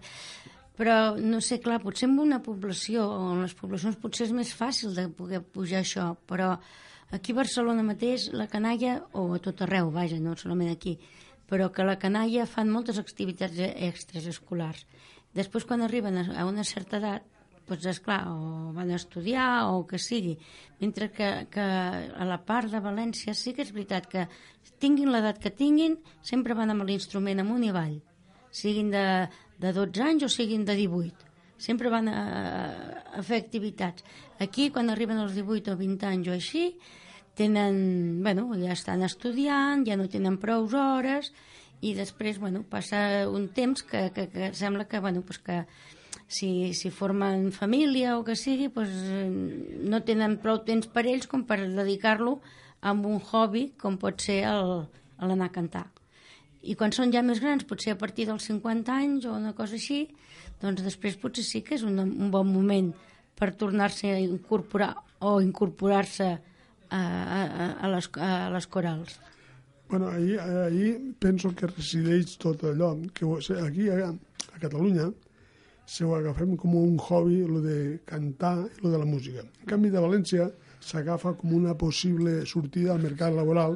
però, 0.79 1.17
no 1.19 1.43
sé, 1.45 1.59
clar, 1.61 1.81
potser 1.83 2.09
en 2.09 2.19
una 2.23 2.41
població, 2.43 3.05
o 3.05 3.33
en 3.35 3.43
les 3.45 3.55
poblacions 3.59 3.99
potser 4.01 4.29
és 4.29 4.37
més 4.37 4.55
fàcil 4.57 4.95
de 4.97 5.09
poder 5.13 5.43
pujar 5.43 5.83
això, 5.83 6.13
però 6.31 6.55
aquí 7.11 7.33
a 7.33 7.41
Barcelona 7.41 7.85
mateix 7.87 8.31
la 8.33 8.49
canalla, 8.51 9.01
o 9.13 9.33
a 9.35 9.41
tot 9.43 9.63
arreu, 9.67 9.91
vaja, 9.95 10.21
no 10.23 10.37
solament 10.37 10.71
aquí, 10.73 10.97
però 11.51 11.71
que 11.75 11.87
la 11.87 11.99
canalla 11.99 12.47
fan 12.47 12.71
moltes 12.71 12.99
activitats 13.03 13.59
extres 13.59 14.29
escolars. 14.31 14.87
Després, 15.35 15.67
quan 15.67 15.83
arriben 15.83 16.19
a 16.23 16.47
una 16.47 16.65
certa 16.67 16.99
edat, 16.99 17.27
doncs, 17.71 17.87
esclar, 17.87 18.25
o 18.31 18.73
van 18.75 18.91
estudiar 18.91 19.71
o 19.71 19.85
que 19.87 19.99
sigui. 19.99 20.37
Mentre 20.81 21.11
que, 21.15 21.47
que 21.51 21.63
a 21.63 22.27
la 22.27 22.41
part 22.47 22.71
de 22.73 22.83
València 22.83 23.35
sí 23.35 23.55
que 23.55 23.63
és 23.63 23.71
veritat 23.75 24.09
que 24.11 24.27
tinguin 24.83 25.13
l'edat 25.13 25.39
que 25.39 25.55
tinguin, 25.55 25.99
sempre 26.23 26.57
van 26.59 26.75
amb 26.75 26.87
l'instrument 26.89 27.43
amunt 27.43 27.65
i 27.65 27.71
avall. 27.71 28.01
Siguin 28.51 28.91
de, 28.91 29.07
de 29.63 29.73
12 29.77 30.03
anys 30.03 30.27
o 30.27 30.33
siguin 30.33 30.67
de 30.67 30.75
18. 30.75 31.30
Sempre 31.61 31.93
van 31.93 32.09
a, 32.09 32.25
a 33.13 33.23
fer 33.27 33.43
activitats. 33.43 34.05
Aquí, 34.41 34.71
quan 34.73 34.89
arriben 34.89 35.21
als 35.21 35.37
18 35.37 35.75
o 35.75 35.79
20 35.79 36.09
anys 36.09 36.33
o 36.33 36.35
així, 36.35 36.65
tenen, 37.37 38.21
bueno, 38.25 38.49
ja 38.57 38.73
estan 38.73 39.05
estudiant, 39.05 39.85
ja 39.87 39.97
no 40.01 40.09
tenen 40.09 40.41
prou 40.41 40.67
hores, 40.73 41.31
i 41.81 41.95
després, 41.97 42.41
bueno, 42.41 42.65
passa 42.69 43.29
un 43.29 43.49
temps 43.57 43.83
que, 43.83 44.09
que, 44.17 44.29
que 44.33 44.53
sembla 44.57 44.89
que, 44.89 45.01
bueno, 45.01 45.23
pues 45.23 45.39
que 45.39 45.63
si, 46.31 46.75
si 46.75 46.91
formen 46.91 47.51
família 47.53 48.19
o 48.19 48.25
que 48.25 48.37
sigui, 48.37 48.69
doncs, 48.69 49.87
no 49.89 50.03
tenen 50.07 50.37
prou 50.43 50.61
temps 50.67 50.87
per 50.93 51.07
ells 51.09 51.27
com 51.27 51.47
per 51.49 51.59
dedicar-lo 51.65 52.39
a 52.81 52.93
un 52.93 53.19
hobby 53.19 53.71
com 53.81 53.99
pot 54.01 54.21
ser 54.23 54.45
l'anar 54.47 55.49
a 55.49 55.55
cantar. 55.57 55.87
I 56.63 56.77
quan 56.77 56.93
són 56.93 57.13
ja 57.13 57.25
més 57.25 57.41
grans, 57.41 57.65
potser 57.65 57.97
a 57.97 58.01
partir 58.01 58.29
dels 58.29 58.45
50 58.47 58.93
anys 58.93 59.27
o 59.27 59.33
una 59.35 59.55
cosa 59.57 59.79
així, 59.81 60.05
doncs 60.61 60.85
després 60.85 61.19
potser 61.21 61.45
sí 61.47 61.63
que 61.67 61.77
és 61.79 61.87
un, 61.87 61.99
un 62.01 62.31
bon 62.33 62.49
moment 62.51 62.93
per 63.39 63.53
tornar-se 63.57 64.13
a 64.13 64.21
incorporar 64.21 64.93
o 65.21 65.41
incorporar-se 65.41 66.29
a, 66.31 67.01
a, 67.01 67.41
a, 67.81 67.89
les, 67.95 68.11
a 68.17 68.51
les 68.53 68.67
corals. 68.67 69.19
Bueno, 69.91 70.09
ahir, 70.09 70.39
ahir 70.41 70.93
penso 71.19 71.51
que 71.57 71.67
resideix 71.71 72.37
tot 72.39 72.63
allò, 72.69 72.95
que 73.15 73.27
aquí 73.59 73.89
a, 73.91 74.13
a 74.13 74.63
Catalunya 74.63 75.11
si 75.91 76.05
ho 76.05 76.15
agafem 76.15 76.55
com 76.55 76.77
un 76.79 76.99
hobby, 77.03 77.41
lo 77.51 77.61
de 77.61 77.99
cantar 78.07 78.61
i 78.63 78.83
lo 78.85 78.93
de 78.93 78.99
la 78.99 79.05
música. 79.05 79.43
En 79.43 79.67
canvi, 79.73 79.89
de 79.91 79.99
València 79.99 80.47
s'agafa 80.87 81.33
com 81.41 81.57
una 81.57 81.75
possible 81.75 82.45
sortida 82.47 82.93
al 82.95 83.03
mercat 83.03 83.35
laboral, 83.35 83.75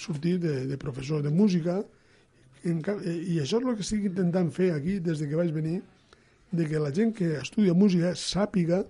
sortir 0.00 0.38
de, 0.40 0.54
de 0.70 0.78
professor 0.80 1.20
de 1.20 1.28
música, 1.28 1.76
en, 2.64 2.80
i 3.04 3.36
això 3.42 3.60
és 3.60 3.66
el 3.66 3.76
que 3.76 3.84
estic 3.84 4.06
intentant 4.08 4.48
fer 4.56 4.70
aquí 4.72 4.96
des 5.04 5.20
de 5.20 5.28
que 5.28 5.36
vaig 5.36 5.52
venir, 5.52 5.82
de 6.52 6.66
que 6.66 6.82
la 6.82 6.92
gent 6.94 7.14
que 7.16 7.36
estudia 7.40 7.74
música 7.74 8.14
sàpiga 8.18 8.84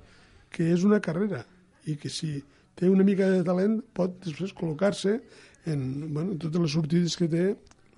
que 0.51 0.70
és 0.75 0.85
una 0.87 1.01
carrera 1.01 1.44
i 1.87 1.96
que 2.01 2.11
si 2.12 2.38
té 2.77 2.88
una 2.88 3.05
mica 3.05 3.29
de 3.29 3.44
talent 3.44 3.81
pot 3.96 4.16
després 4.25 4.55
col·locar-se 4.57 5.18
en 5.70 5.83
bueno, 6.14 6.37
totes 6.40 6.61
les 6.64 6.73
sortides 6.73 7.16
que 7.20 7.29
té 7.29 7.44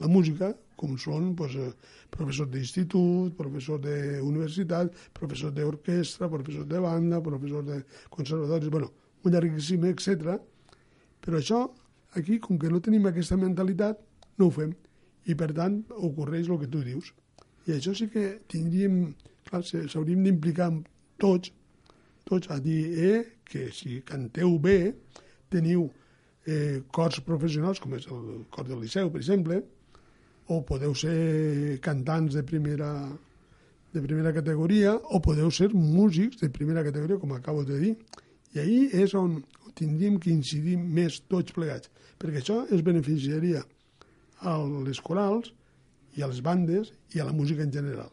la 0.03 0.11
música, 0.11 0.51
com 0.77 0.97
són 0.99 1.33
pues, 1.39 1.55
eh, 1.55 1.71
professors 2.11 2.51
d'institut, 2.51 3.37
professors 3.39 3.83
d'universitat, 3.85 4.97
professors 5.15 5.55
d'orquestra, 5.55 6.29
professors 6.33 6.67
de 6.69 6.81
banda, 6.83 7.23
professors 7.23 7.67
de 7.69 7.79
conservatoris, 8.11 8.71
bueno, 8.71 8.91
un 9.23 9.33
llarguíssim, 9.33 9.85
etc. 9.87 10.39
Però 11.23 11.39
això, 11.39 11.63
aquí, 12.19 12.41
com 12.43 12.59
que 12.59 12.71
no 12.73 12.83
tenim 12.83 13.07
aquesta 13.07 13.39
mentalitat, 13.39 14.01
no 14.39 14.49
ho 14.49 14.55
fem. 14.55 14.73
I, 15.31 15.37
per 15.39 15.53
tant, 15.55 15.85
ocorreix 15.95 16.51
el 16.51 16.59
que 16.65 16.71
tu 16.71 16.83
dius. 16.83 17.13
I 17.69 17.77
això 17.77 17.95
sí 17.95 18.09
que 18.11 18.41
tindríem, 18.51 19.13
clar, 19.53 19.63
s'hauríem 19.65 20.25
d'implicar 20.27 20.71
tots, 21.23 21.53
tots 22.29 22.51
a 22.51 22.59
dir 22.63 22.83
eh, 22.99 23.21
que 23.45 23.69
si 23.75 24.01
canteu 24.09 24.57
bé, 24.63 24.95
teniu 25.53 25.87
eh, 26.47 26.83
cors 26.95 27.21
professionals, 27.27 27.81
com 27.83 27.95
és 27.99 28.09
el 28.11 28.47
cor 28.51 28.67
del 28.69 28.83
Liceu, 28.83 29.11
per 29.13 29.21
exemple, 29.21 29.61
o 30.51 30.63
podeu 30.67 30.95
ser 30.99 31.79
cantants 31.85 32.35
de 32.35 32.43
primera, 32.47 32.91
de 33.93 34.03
primera 34.03 34.33
categoria 34.35 34.97
o 35.15 35.21
podeu 35.23 35.51
ser 35.55 35.71
músics 35.73 36.41
de 36.41 36.51
primera 36.51 36.83
categoria, 36.85 37.21
com 37.21 37.35
acabo 37.37 37.65
de 37.65 37.79
dir. 37.79 37.97
I 38.53 38.61
ahí 38.61 38.79
és 39.05 39.15
on 39.17 39.41
tindríem 39.79 40.19
que 40.21 40.33
incidir 40.33 40.77
més 40.77 41.21
tots 41.31 41.55
plegats, 41.57 41.89
perquè 42.21 42.43
això 42.43 42.63
es 42.75 42.83
beneficiaria 42.85 43.63
a 44.43 44.59
les 44.89 45.01
corals 45.01 45.53
i 46.19 46.23
a 46.23 46.29
les 46.29 46.43
bandes 46.45 46.93
i 47.15 47.23
a 47.23 47.29
la 47.29 47.33
música 47.33 47.63
en 47.65 47.73
general. 47.73 48.11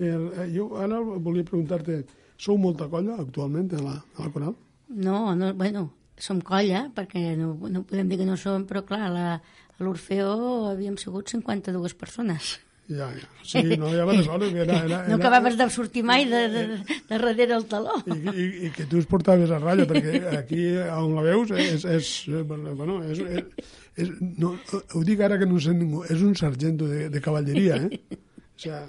Eh, 0.00 0.48
jo 0.54 0.70
ara 0.80 1.00
volia 1.00 1.44
preguntar-te, 1.44 2.02
sou 2.40 2.58
molta 2.58 2.88
colla 2.92 3.18
actualment 3.20 3.72
a 3.76 3.82
la, 3.82 3.96
a 4.16 4.26
la 4.26 4.32
coral? 4.34 4.56
No, 4.88 5.34
no, 5.38 5.52
bueno, 5.54 5.86
som 6.18 6.40
colla, 6.44 6.86
perquè 6.94 7.32
no, 7.38 7.54
no 7.70 7.84
podem 7.88 8.10
dir 8.10 8.20
que 8.22 8.28
no 8.28 8.36
som, 8.40 8.66
però 8.68 8.84
clar, 8.88 9.08
la, 9.12 9.28
a 9.38 9.84
l'Orfeó 9.84 10.34
havíem 10.72 10.98
sigut 11.00 11.32
52 11.32 11.96
persones. 11.98 12.58
Ja, 12.90 13.06
ja. 13.14 13.28
Sí, 13.46 13.62
no 13.78 13.88
havia 13.88 14.04
hores 14.04 14.52
que 14.52 14.60
era... 14.60 14.78
era, 14.84 14.84
era 14.86 15.08
no 15.08 15.16
acabaves 15.16 15.56
de 15.56 15.68
sortir 15.70 16.02
mai 16.04 16.26
de, 16.28 16.48
de, 16.48 16.64
de, 16.68 16.78
de 16.82 16.98
darrere 17.08 17.54
el 17.54 17.64
taló. 17.70 17.94
I, 18.06 18.18
i, 18.32 18.46
I 18.66 18.72
que 18.74 18.86
tu 18.90 18.98
es 18.98 19.06
portaves 19.06 19.52
a 19.54 19.60
ratlla, 19.62 19.86
perquè 19.88 20.18
aquí 20.42 20.66
on 20.96 21.14
la 21.16 21.24
veus 21.28 21.54
és... 21.54 21.86
és 21.86 22.10
bueno, 22.48 22.98
és, 23.06 23.22
és, 23.22 23.70
és, 24.02 24.12
no, 24.42 24.56
ho 24.72 25.04
dic 25.06 25.22
ara 25.22 25.38
que 25.40 25.48
no 25.48 25.62
sé 25.62 25.76
ningú, 25.76 26.02
és 26.10 26.26
un 26.26 26.34
sargento 26.38 26.90
de, 26.90 27.08
de 27.12 27.24
cavalleria, 27.24 27.78
eh? 27.86 28.20
O 28.52 28.62
sea, 28.62 28.86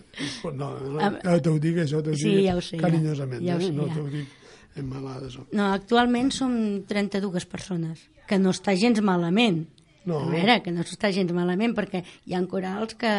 no, 0.53 0.69
no 0.77 1.35
t'ho 1.41 1.57
dic 1.61 1.79
això, 1.85 2.01
t'ho 2.05 2.13
sí, 2.13 2.29
dic 2.29 2.45
ja 2.45 2.57
sé, 2.61 2.77
carinyosament, 2.81 3.41
ja, 3.41 3.55
ja 3.55 3.61
eh? 3.61 3.69
sé, 3.69 3.75
no 3.77 3.87
ja. 3.87 3.95
t'ho 3.95 4.09
dic 4.11 4.39
en 4.75 4.89
malada. 4.89 5.29
Això. 5.29 5.45
No, 5.53 5.69
actualment 5.73 6.33
som 6.35 6.57
32 6.89 7.47
persones, 7.49 8.03
que 8.29 8.39
no 8.41 8.53
està 8.53 8.75
gens 8.79 9.01
malament. 9.01 9.63
No. 10.03 10.17
A 10.19 10.27
veure, 10.27 10.57
que 10.59 10.71
no 10.75 10.83
s'està 10.83 11.13
gens 11.15 11.31
malament, 11.31 11.71
perquè 11.77 12.01
hi 12.27 12.35
ha 12.35 12.41
corals 12.51 12.97
que, 12.99 13.11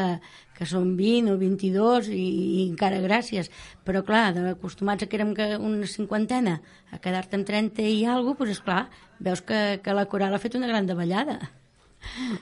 que 0.53 0.67
són 0.69 0.91
20 0.99 1.33
o 1.33 1.39
22 1.41 2.11
i, 2.13 2.21
i 2.21 2.59
encara 2.67 3.01
gràcies. 3.01 3.49
Però, 3.89 4.05
clar, 4.05 4.27
acostumats 4.51 5.07
a 5.07 5.09
que 5.09 5.17
érem 5.17 5.33
que 5.37 5.55
una 5.57 5.89
cinquantena, 5.89 6.59
a 6.93 7.01
quedar-te 7.01 7.41
amb 7.41 7.49
30 7.49 7.89
i 7.89 8.05
alguna 8.05 8.37
cosa, 8.37 8.53
doncs, 8.53 8.61
esclar, 8.61 8.83
veus 9.25 9.41
que, 9.49 9.63
que 9.81 9.97
la 9.97 10.05
coral 10.13 10.37
ha 10.37 10.43
fet 10.43 10.61
una 10.61 10.69
gran 10.69 10.91
davallada. 10.91 11.41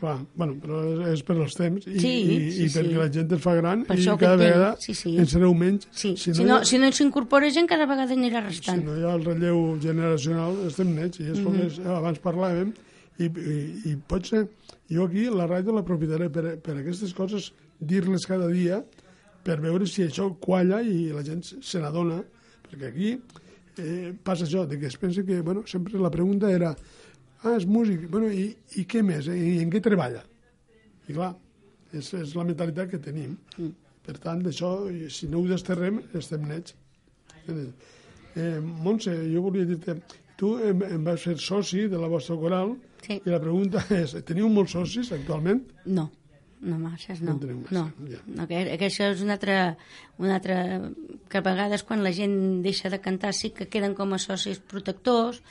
Clar, 0.01 0.17
bueno, 0.35 0.55
però 0.63 0.81
és, 1.13 1.23
per 1.27 1.37
als 1.41 1.55
temps 1.57 1.87
i, 1.87 1.99
Sí, 2.01 2.13
i, 2.13 2.39
sí, 2.53 2.65
i 2.65 2.69
perquè 2.73 2.91
sí. 2.93 2.99
la 3.01 3.09
gent 3.15 3.33
es 3.37 3.43
fa 3.43 3.55
gran 3.57 3.85
Per 3.89 3.99
i 3.99 4.05
cada 4.21 4.37
vegada 4.37 4.71
sí, 4.81 4.95
sí. 4.95 5.15
en 5.19 5.27
sereu 5.31 5.55
menys. 5.55 5.89
Sí, 5.91 6.15
si, 6.17 6.31
hi 6.35 6.45
no, 6.45 6.59
ha- 6.61 6.65
si 6.69 6.79
no 6.83 6.91
s'incorpora 6.93 7.51
gent, 7.55 7.69
cada 7.71 7.87
vegada 7.87 8.13
anirà 8.17 8.43
si 8.49 8.59
restant. 8.59 8.85
no 8.85 8.97
hi 8.99 9.05
ha 9.07 9.15
el 9.17 9.25
relleu 9.25 9.79
generacional, 9.83 10.59
estem 10.67 10.95
nets. 10.95 11.21
I 11.21 11.31
és 11.33 11.41
com 11.41 11.53
Mhm. 11.55 11.67
és, 11.67 11.79
abans 11.87 12.21
parlàvem, 12.21 12.73
i, 13.19 13.25
i, 13.27 13.59
i 13.93 13.97
pot 13.97 14.27
ser... 14.27 14.47
Jo 14.93 15.07
aquí 15.07 15.25
la 15.33 15.47
ràdio 15.49 15.73
l'aprofitaré 15.73 16.27
per, 16.29 16.59
per 16.61 16.75
aquestes 16.77 17.15
coses, 17.17 17.53
dir-les 17.81 18.27
cada 18.29 18.49
dia, 18.53 18.83
per 19.43 19.57
veure 19.63 19.87
si 19.89 20.03
això 20.05 20.27
qualla 20.39 20.83
i 20.85 21.07
la 21.15 21.23
gent 21.25 21.41
se 21.43 21.81
n'adona, 21.81 22.19
perquè 22.69 22.91
aquí 22.91 23.15
eh, 23.79 24.13
passa 24.23 24.45
això, 24.45 24.67
de 24.69 24.77
que 24.79 24.87
es 24.91 24.97
pensa 25.01 25.25
que, 25.25 25.41
bueno, 25.41 25.63
sempre 25.67 25.99
la 25.99 26.11
pregunta 26.11 26.51
era 26.53 26.75
ah, 27.43 27.57
és 27.57 27.67
músic, 27.67 28.09
bueno, 28.11 28.31
i, 28.33 28.51
i 28.79 28.85
què 28.89 29.03
més? 29.07 29.29
I 29.29 29.59
en 29.63 29.71
què 29.73 29.83
treballa? 29.85 30.25
I 31.09 31.17
clar, 31.17 31.35
És, 31.93 32.07
és 32.17 32.31
la 32.33 32.45
mentalitat 32.49 32.89
que 32.89 32.99
tenim. 33.05 33.35
Mm. 33.59 33.73
Per 34.07 34.15
tant, 34.19 34.41
d'això, 34.43 34.71
si 35.13 35.27
no 35.29 35.43
ho 35.43 35.49
desterrem, 35.51 35.99
estem 36.17 36.47
nets. 36.49 36.73
Eh, 37.49 38.61
Montse, 38.65 39.13
jo 39.29 39.43
volia 39.45 39.67
dir-te, 39.69 39.99
tu 40.41 40.55
em, 40.65 40.81
em 40.89 41.05
vas 41.05 41.21
fer 41.21 41.37
soci 41.39 41.85
de 41.93 42.01
la 42.01 42.09
vostra 42.09 42.39
coral 42.41 42.73
Sí. 43.03 43.19
i 43.19 43.31
la 43.31 43.41
pregunta 43.43 43.83
és, 44.03 44.15
teniu 44.25 44.49
molts 44.49 44.73
socis 44.77 45.11
actualment? 45.13 45.61
No, 45.85 46.07
no 46.63 46.79
masses, 46.79 47.21
no. 47.21 47.35
No 47.35 47.57
massa, 47.59 47.75
no. 47.75 48.09
ja. 48.09 48.21
no 48.27 48.47
que, 48.47 48.63
que 48.79 48.89
això 48.89 49.11
és 49.13 49.25
una 49.27 49.37
altra, 49.37 49.77
una 50.23 50.37
altra... 50.39 50.57
que 51.29 51.43
a 51.43 51.45
vegades 51.45 51.83
quan 51.83 52.05
la 52.07 52.15
gent 52.15 52.63
deixa 52.65 52.91
de 52.95 53.03
cantar 53.03 53.35
sí 53.35 53.51
que 53.51 53.69
queden 53.69 53.97
com 53.99 54.15
a 54.15 54.21
socis 54.23 54.63
protectors, 54.63 55.43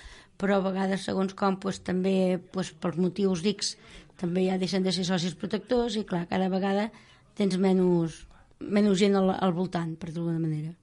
però 0.41 0.57
a 0.57 0.65
vegades 0.65 1.05
segons 1.05 1.35
com 1.37 1.59
pues, 1.61 1.79
també 1.85 2.39
pues, 2.53 2.73
pels 2.73 2.97
motius 2.97 3.45
X 3.45 3.75
també 4.21 4.47
ja 4.47 4.57
deixen 4.61 4.83
de 4.85 4.93
ser 4.93 5.05
socis 5.05 5.37
protectors 5.37 5.97
i 5.97 6.05
clar, 6.07 6.25
cada 6.29 6.49
vegada 6.49 6.89
tens 7.37 7.57
menys, 7.61 8.23
menys 8.59 8.99
gent 8.99 9.17
al, 9.17 9.31
al 9.33 9.53
voltant, 9.53 9.95
per 9.97 10.11
dir-ho 10.11 10.27
manera. 10.33 10.73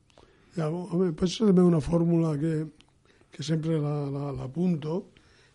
Ja, 0.56 0.70
home, 0.70 1.12
ser 1.26 1.50
també 1.50 1.62
una 1.62 1.82
fórmula 1.82 2.32
que, 2.38 2.54
que 3.30 3.46
sempre 3.46 3.78
l'apunto, 3.78 4.14
la, 4.14 4.32
l'apunto, 4.38 4.96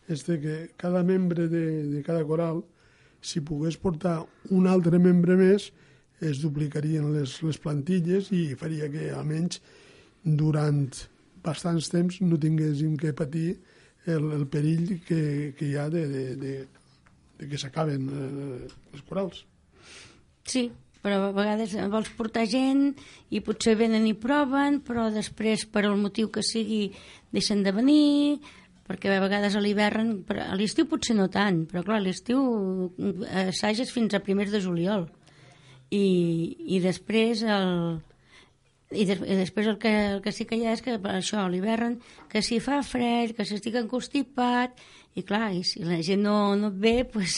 és 0.08 0.24
que 0.24 0.56
cada 0.80 1.04
membre 1.04 1.48
de, 1.48 1.66
de 1.92 2.04
cada 2.04 2.24
coral, 2.28 2.62
si 3.24 3.42
pogués 3.42 3.78
portar 3.80 4.22
un 4.52 4.68
altre 4.68 5.00
membre 5.00 5.36
més, 5.40 5.72
es 6.24 6.40
duplicarien 6.44 7.10
les, 7.16 7.42
les 7.44 7.60
plantilles 7.60 8.32
i 8.32 8.56
faria 8.60 8.90
que 8.92 9.10
almenys 9.12 9.60
durant 10.24 10.88
bastants 11.44 11.90
temps 11.92 12.22
no 12.24 12.40
tinguéssim 12.40 12.96
que 13.00 13.12
patir 13.16 13.58
el, 14.06 14.32
el 14.36 14.48
perill 14.52 15.00
que, 15.08 15.54
que 15.58 15.68
hi 15.70 15.76
ha 15.80 15.90
de, 15.92 16.08
de, 16.10 16.24
de, 16.40 16.54
de 17.40 17.50
que 17.50 17.60
s'acaben 17.60 18.08
eh, 18.10 18.72
les 18.94 19.06
corals. 19.08 19.44
Sí, 20.48 20.68
però 21.04 21.20
a 21.20 21.32
vegades 21.36 21.76
vols 21.92 22.12
portar 22.18 22.46
gent 22.50 22.94
i 23.32 23.42
potser 23.44 23.76
venen 23.80 24.08
i 24.08 24.16
proven, 24.16 24.82
però 24.88 25.10
després, 25.12 25.66
per 25.68 25.86
el 25.88 25.98
motiu 26.00 26.32
que 26.32 26.44
sigui, 26.46 26.86
deixen 27.36 27.64
de 27.64 27.74
venir, 27.76 28.40
perquè 28.88 29.12
a 29.12 29.24
vegades 29.24 29.56
a 29.56 29.64
l'hivern, 29.64 30.16
a 30.32 30.56
l'estiu 30.60 30.88
potser 30.92 31.16
no 31.16 31.30
tant, 31.32 31.64
però 31.72 31.84
clar, 31.88 32.00
a 32.02 32.06
l'estiu 32.06 32.40
eh, 33.00 33.50
assages 33.50 33.92
fins 33.96 34.16
a 34.16 34.24
primers 34.24 34.52
de 34.52 34.64
juliol. 34.64 35.08
I, 35.94 36.06
i 36.74 36.80
després 36.82 37.44
el, 37.46 38.00
i, 38.94 39.06
des, 39.10 39.20
i 39.20 39.38
després 39.40 39.68
el 39.72 39.78
que, 39.82 39.92
el 40.16 40.22
que 40.24 40.34
sí 40.36 40.46
que 40.50 40.58
hi 40.58 40.66
ha 40.68 40.74
és 40.78 40.84
que 40.86 40.98
per 41.02 41.18
això, 41.18 41.44
a 41.44 41.52
l'hivern, 41.52 42.00
que 42.32 42.42
si 42.46 42.60
fa 42.64 42.82
fred, 42.86 43.36
que 43.38 43.46
s'estic 43.46 43.78
encostipat, 43.82 44.80
i 45.18 45.24
clar, 45.28 45.52
i 45.54 45.64
si 45.68 45.84
la 45.86 46.00
gent 46.06 46.24
no, 46.26 46.56
no 46.60 46.72
et 46.74 46.82
ve, 46.82 46.96
doncs... 47.04 47.14
Pues... 47.14 47.38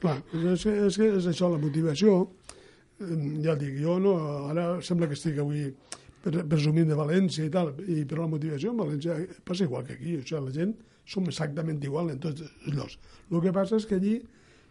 Clar, 0.00 0.16
és, 0.32 0.66
és, 0.66 0.98
és, 1.10 1.26
això, 1.28 1.50
la 1.52 1.60
motivació. 1.60 2.22
Ja 3.44 3.56
dic, 3.56 3.78
jo 3.80 3.98
no, 4.00 4.14
ara 4.52 4.74
sembla 4.84 5.08
que 5.08 5.16
estic 5.16 5.40
avui 5.40 5.66
pre- 6.24 6.44
presumint 6.48 6.88
de 6.88 6.96
València 6.96 7.46
i 7.48 7.52
tal, 7.52 7.72
i, 7.84 8.04
però 8.08 8.26
la 8.26 8.34
motivació 8.34 8.72
en 8.72 8.80
València 8.80 9.16
passa 9.44 9.66
igual 9.66 9.84
que 9.88 9.96
aquí, 9.96 10.16
o 10.16 10.24
sigui, 10.24 10.40
la 10.46 10.54
gent 10.56 10.76
som 11.10 11.26
exactament 11.28 11.80
igual 11.84 12.12
en 12.12 12.20
tots 12.22 12.44
els 12.44 12.76
llocs. 12.76 12.96
El 13.30 13.42
que 13.44 13.52
passa 13.56 13.80
és 13.80 13.88
que 13.88 13.98
allí 14.00 14.18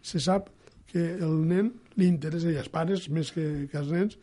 se 0.02 0.22
sap 0.22 0.48
que 0.90 1.04
el 1.22 1.36
nen 1.46 1.72
li 1.98 2.08
interessa, 2.10 2.50
i 2.50 2.58
els 2.58 2.70
pares 2.72 3.06
més 3.12 3.30
que, 3.34 3.46
que 3.70 3.78
els 3.78 3.90
nens, 3.94 4.18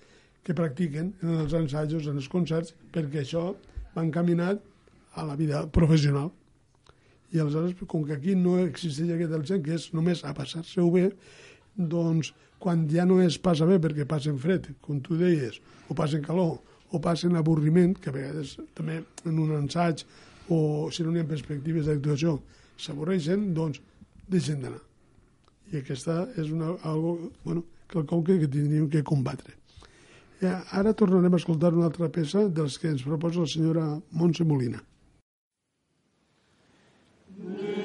que 0.47 0.55
practiquen 0.55 1.11
en 1.19 1.41
els 1.43 1.53
ensajos, 1.57 2.07
en 2.07 2.21
els 2.21 2.29
concerts, 2.31 2.71
perquè 2.95 3.25
això 3.25 3.49
va 3.91 4.05
encaminat 4.05 4.61
a 5.19 5.25
la 5.27 5.35
vida 5.35 5.65
professional. 5.75 6.29
I 7.35 7.41
aleshores, 7.43 7.75
com 7.91 8.05
que 8.07 8.15
aquí 8.15 8.35
no 8.39 8.55
existeix 8.61 9.11
aquest 9.11 9.33
alcent, 9.35 9.65
que 9.65 9.75
és 9.75 9.89
només 9.91 10.23
a 10.23 10.31
passar-se-ho 10.37 10.87
bé, 10.93 11.09
doncs 11.75 12.31
quan 12.63 12.87
ja 12.89 13.03
no 13.05 13.19
es 13.21 13.35
passa 13.37 13.67
bé 13.67 13.81
perquè 13.83 14.07
passen 14.07 14.39
fred, 14.39 14.71
com 14.81 15.03
tu 15.03 15.19
deies, 15.19 15.59
o 15.91 15.97
passen 15.97 16.23
calor, 16.23 16.55
o 16.95 17.03
passen 17.03 17.35
avorriment, 17.35 17.97
que 17.99 18.13
a 18.13 18.15
vegades 18.15 18.55
també 18.77 19.01
en 19.27 19.43
un 19.43 19.51
ensaig 19.59 20.05
o 20.47 20.87
si 20.95 21.03
no 21.03 21.11
n'hi 21.11 21.25
ha 21.25 21.27
perspectives 21.27 21.91
d'actuació 21.91 22.37
s'avorreixen, 22.79 23.49
doncs 23.57 23.83
deixen 24.31 24.63
d'anar. 24.63 24.79
I 25.73 25.81
aquesta 25.81 26.21
és 26.39 26.55
una, 26.55 26.77
algo, 26.87 27.33
bueno, 27.43 27.67
quelcom 27.91 28.23
que, 28.23 28.39
que 28.39 28.47
tindríem 28.47 28.87
que 28.87 29.03
combatre. 29.03 29.56
Eh, 30.41 30.53
ara 30.71 30.93
tornarem 30.93 31.33
a 31.33 31.41
escoltar 31.41 31.73
una 31.73 31.87
altra 31.89 32.09
peça 32.13 32.45
dels 32.59 32.77
que 32.77 32.91
ens 32.93 33.01
proposa 33.05 33.41
la 33.41 33.49
senyora 33.53 33.87
Montse 34.11 34.45
Molina. 34.45 34.83
Vuelvo 37.37 37.76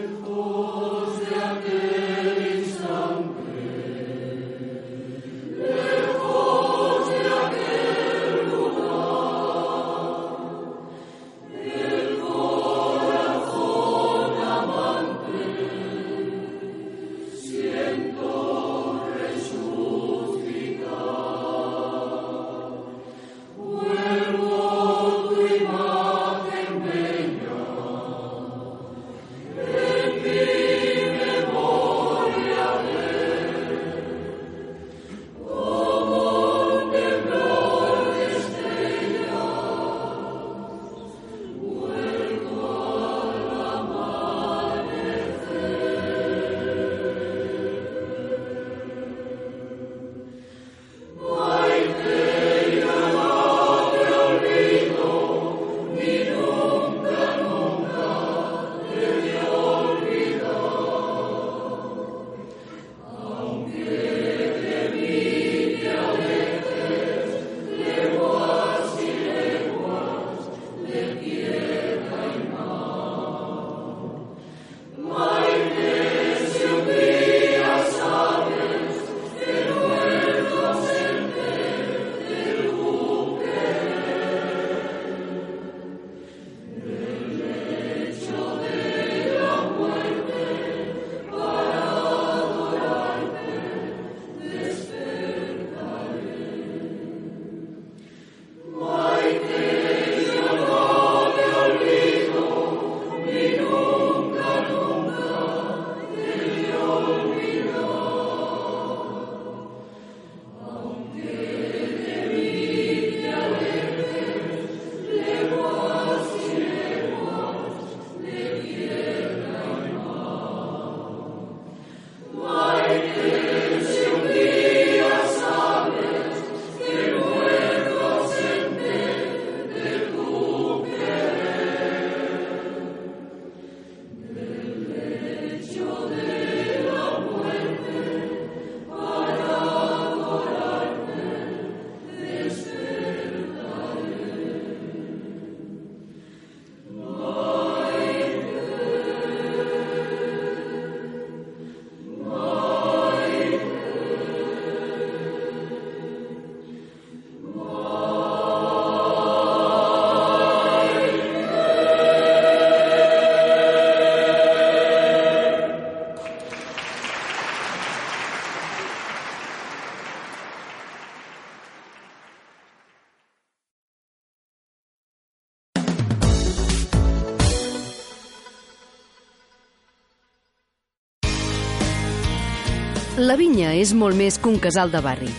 La 183.33 183.38
vinya 183.40 183.71
és 183.73 183.95
molt 183.97 184.12
més 184.12 184.37
que 184.37 184.51
un 184.51 184.59
casal 184.61 184.90
de 184.92 185.01
barri. 185.01 185.31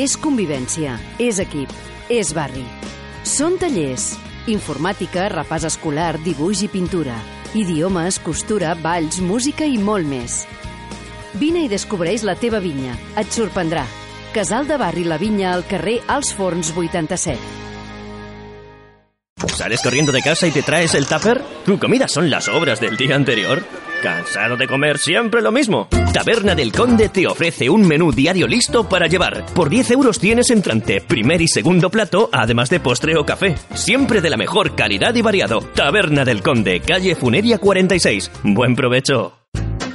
És 0.00 0.14
convivència, 0.16 0.94
és 1.20 1.36
equip, 1.42 1.68
és 2.08 2.30
barri. 2.32 2.62
Són 3.28 3.58
tallers, 3.60 4.06
informàtica, 4.48 5.26
repàs 5.28 5.66
escolar, 5.68 6.14
dibuix 6.24 6.62
i 6.64 6.70
pintura, 6.72 7.18
idiomes, 7.52 8.16
costura, 8.24 8.72
balls, 8.80 9.20
música 9.20 9.68
i 9.68 9.76
molt 9.76 10.08
més. 10.08 10.38
Vine 11.36 11.66
i 11.66 11.68
descobreix 11.68 12.24
la 12.24 12.32
teva 12.40 12.64
vinya. 12.64 12.96
Et 13.20 13.28
sorprendrà. 13.28 13.84
Casal 14.32 14.64
de 14.64 14.80
Barri 14.80 15.04
La 15.04 15.20
Vinya 15.20 15.52
al 15.52 15.68
carrer 15.68 15.98
Els 16.16 16.32
Forns 16.32 16.72
87. 16.72 17.36
¿Sales 19.52 19.82
corriendo 19.82 20.12
de 20.12 20.22
casa 20.22 20.46
y 20.46 20.50
te 20.50 20.62
traes 20.62 20.94
el 20.94 21.04
tupper? 21.04 21.44
¿Tu 21.66 21.78
comida 21.78 22.08
son 22.08 22.30
las 22.30 22.48
obras 22.48 22.80
del 22.80 22.96
día 22.96 23.16
anterior? 23.16 23.62
¿Cansado 24.04 24.58
de 24.58 24.68
comer 24.68 24.98
siempre 24.98 25.40
lo 25.40 25.50
mismo? 25.50 25.88
Taberna 26.12 26.54
del 26.54 26.72
Conde 26.72 27.08
te 27.08 27.26
ofrece 27.26 27.70
un 27.70 27.88
menú 27.88 28.12
diario 28.12 28.46
listo 28.46 28.86
para 28.86 29.06
llevar. 29.06 29.46
Por 29.54 29.70
10 29.70 29.92
euros 29.92 30.18
tienes 30.18 30.50
entrante, 30.50 31.00
primer 31.00 31.40
y 31.40 31.48
segundo 31.48 31.88
plato, 31.88 32.28
además 32.30 32.68
de 32.68 32.80
postre 32.80 33.16
o 33.16 33.24
café. 33.24 33.54
Siempre 33.72 34.20
de 34.20 34.28
la 34.28 34.36
mejor 34.36 34.76
calidad 34.76 35.14
y 35.14 35.22
variado. 35.22 35.60
Taberna 35.74 36.26
del 36.26 36.42
Conde, 36.42 36.80
calle 36.80 37.16
Funeria 37.16 37.56
46. 37.56 38.30
Buen 38.42 38.76
provecho. 38.76 39.43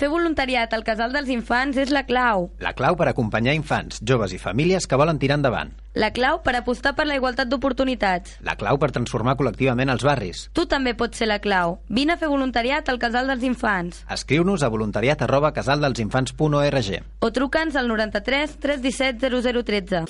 Fer 0.00 0.08
voluntariat 0.08 0.72
al 0.72 0.80
Casal 0.80 1.12
dels 1.12 1.28
Infants 1.28 1.76
és 1.76 1.90
la 1.92 2.06
clau. 2.08 2.46
La 2.64 2.70
clau 2.72 2.94
per 2.96 3.10
acompanyar 3.10 3.52
infants, 3.52 3.98
joves 4.00 4.32
i 4.32 4.38
famílies 4.40 4.86
que 4.88 4.96
volen 4.96 5.18
tirar 5.20 5.36
endavant. 5.36 5.74
La 5.92 6.08
clau 6.16 6.38
per 6.40 6.54
apostar 6.56 6.94
per 6.96 7.04
la 7.04 7.18
igualtat 7.18 7.50
d'oportunitats. 7.50 8.38
La 8.40 8.54
clau 8.56 8.78
per 8.80 8.88
transformar 8.96 9.34
col·lectivament 9.36 9.92
els 9.92 10.06
barris. 10.08 10.46
Tu 10.56 10.64
també 10.70 10.94
pots 10.96 11.20
ser 11.20 11.28
la 11.28 11.36
clau. 11.44 11.82
Vine 11.92 12.14
a 12.14 12.16
fer 12.16 12.30
voluntariat 12.32 12.88
al 12.88 12.96
Casal 13.02 13.28
dels 13.28 13.44
Infants. 13.44 14.00
Escriu-nos 14.08 14.64
a 14.64 14.72
voluntariat 14.72 15.20
arroba 15.28 15.52
casaldelsinfants.org 15.52 16.90
O 17.20 17.32
truca'ns 17.36 17.76
al 17.76 17.92
93 17.92 18.56
317 18.56 19.28
0013. 19.28 20.04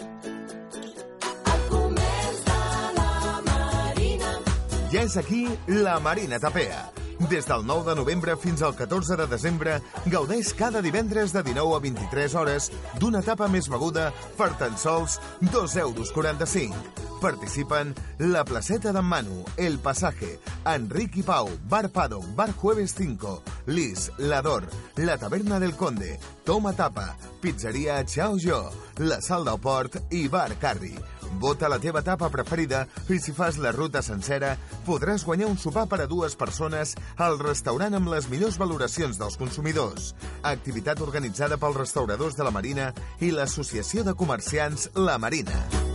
Ja 4.95 5.03
és 5.03 5.19
aquí 5.19 5.49
la 5.67 5.99
Marina 5.99 6.39
Tapea. 6.39 7.00
Des 7.29 7.47
del 7.47 7.67
9 7.67 7.91
de 7.91 7.95
novembre 7.97 8.35
fins 8.37 8.63
al 8.63 8.75
14 8.75 9.17
de 9.17 9.27
desembre, 9.29 9.75
gaudeix 10.07 10.55
cada 10.57 10.81
divendres 10.81 11.35
de 11.35 11.43
19 11.45 11.77
a 11.77 11.81
23 11.85 12.35
hores 12.35 12.71
d'una 12.97 13.21
etapa 13.21 13.49
més 13.53 13.69
beguda 13.69 14.07
per 14.39 14.49
tan 14.57 14.79
sols 14.81 15.19
2 15.53 15.77
euros 15.85 16.15
45. 16.17 16.81
Participen 17.21 17.93
La 18.33 18.47
Placeta 18.49 18.95
d'en 18.97 19.05
Manu, 19.05 19.45
El 19.61 19.77
Pasaje, 19.85 20.39
Enric 20.65 21.21
i 21.21 21.27
Pau, 21.27 21.53
Bar 21.69 21.91
Paddock, 21.93 22.25
Bar 22.35 22.55
Jueves 22.57 22.97
5, 22.97 23.37
Lis, 23.69 24.09
L'Ador, 24.17 24.65
La 24.97 25.19
Taberna 25.21 25.61
del 25.61 25.77
Conde, 25.77 26.17
Toma 26.45 26.73
Tapa, 26.73 27.11
Pizzeria 27.43 28.03
Chao 28.07 28.39
Jo, 28.41 28.71
La 28.97 29.21
Sal 29.21 29.45
del 29.45 29.61
Port 29.61 30.01
i 30.09 30.27
Bar 30.29 30.55
Carri. 30.57 30.97
Vota 31.39 31.69
la 31.69 31.79
teva 31.79 32.03
tapa 32.03 32.31
preferida 32.33 32.87
i 33.09 33.21
si 33.23 33.33
fas 33.37 33.59
la 33.63 33.73
ruta 33.77 34.03
sencera 34.03 34.57
podràs 34.87 35.25
guanyar 35.27 35.51
un 35.51 35.59
sopar 35.61 35.87
per 35.91 36.03
a 36.05 36.09
dues 36.11 36.37
persones 36.37 36.97
al 37.17 37.39
restaurant 37.43 37.95
amb 37.95 38.11
les 38.13 38.29
millors 38.33 38.59
valoracions 38.59 39.21
dels 39.21 39.39
consumidors. 39.41 40.15
Activitat 40.43 41.01
organitzada 41.05 41.61
pels 41.61 41.79
restauradors 41.85 42.37
de 42.39 42.47
la 42.47 42.55
Marina 42.55 42.91
i 43.21 43.31
l'Associació 43.35 44.05
de 44.05 44.17
Comerciants 44.17 44.91
La 44.95 45.19
Marina. 45.19 45.90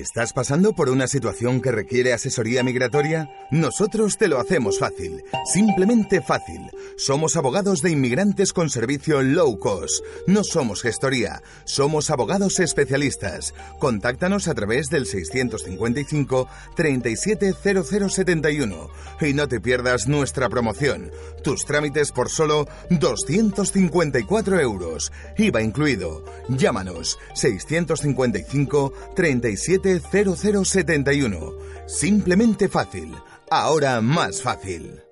¿Estás 0.00 0.32
pasando 0.32 0.72
por 0.72 0.88
una 0.88 1.06
situación 1.06 1.60
que 1.60 1.70
requiere 1.70 2.14
asesoría 2.14 2.62
migratoria? 2.62 3.28
Nosotros 3.50 4.16
te 4.16 4.28
lo 4.28 4.40
hacemos 4.40 4.78
fácil, 4.78 5.22
simplemente 5.44 6.22
fácil. 6.22 6.70
Somos 6.96 7.36
abogados 7.36 7.82
de 7.82 7.90
inmigrantes 7.90 8.54
con 8.54 8.70
servicio 8.70 9.20
low 9.20 9.58
cost. 9.58 10.02
No 10.26 10.42
somos 10.42 10.80
gestoría, 10.80 11.42
somos 11.64 12.08
abogados 12.08 12.60
especialistas. 12.60 13.52
Contáctanos 13.78 14.48
a 14.48 14.54
través 14.54 14.88
del 14.88 15.04
655 15.04 16.48
370071 16.76 18.88
y 19.20 19.34
no 19.34 19.48
te 19.48 19.60
pierdas 19.60 20.08
nuestra 20.08 20.48
promoción. 20.48 21.10
Tus 21.44 21.66
trámites 21.66 22.10
por 22.10 22.30
solo 22.30 22.66
254 22.88 24.60
euros, 24.60 25.12
IVA 25.36 25.60
incluido. 25.60 26.24
Llámanos 26.48 27.18
655 27.34 28.94
37 29.14 29.89
0071. 29.98 31.52
Simplemente 31.86 32.68
fácil. 32.68 33.16
Ahora 33.50 34.00
más 34.00 34.42
fácil. 34.42 35.02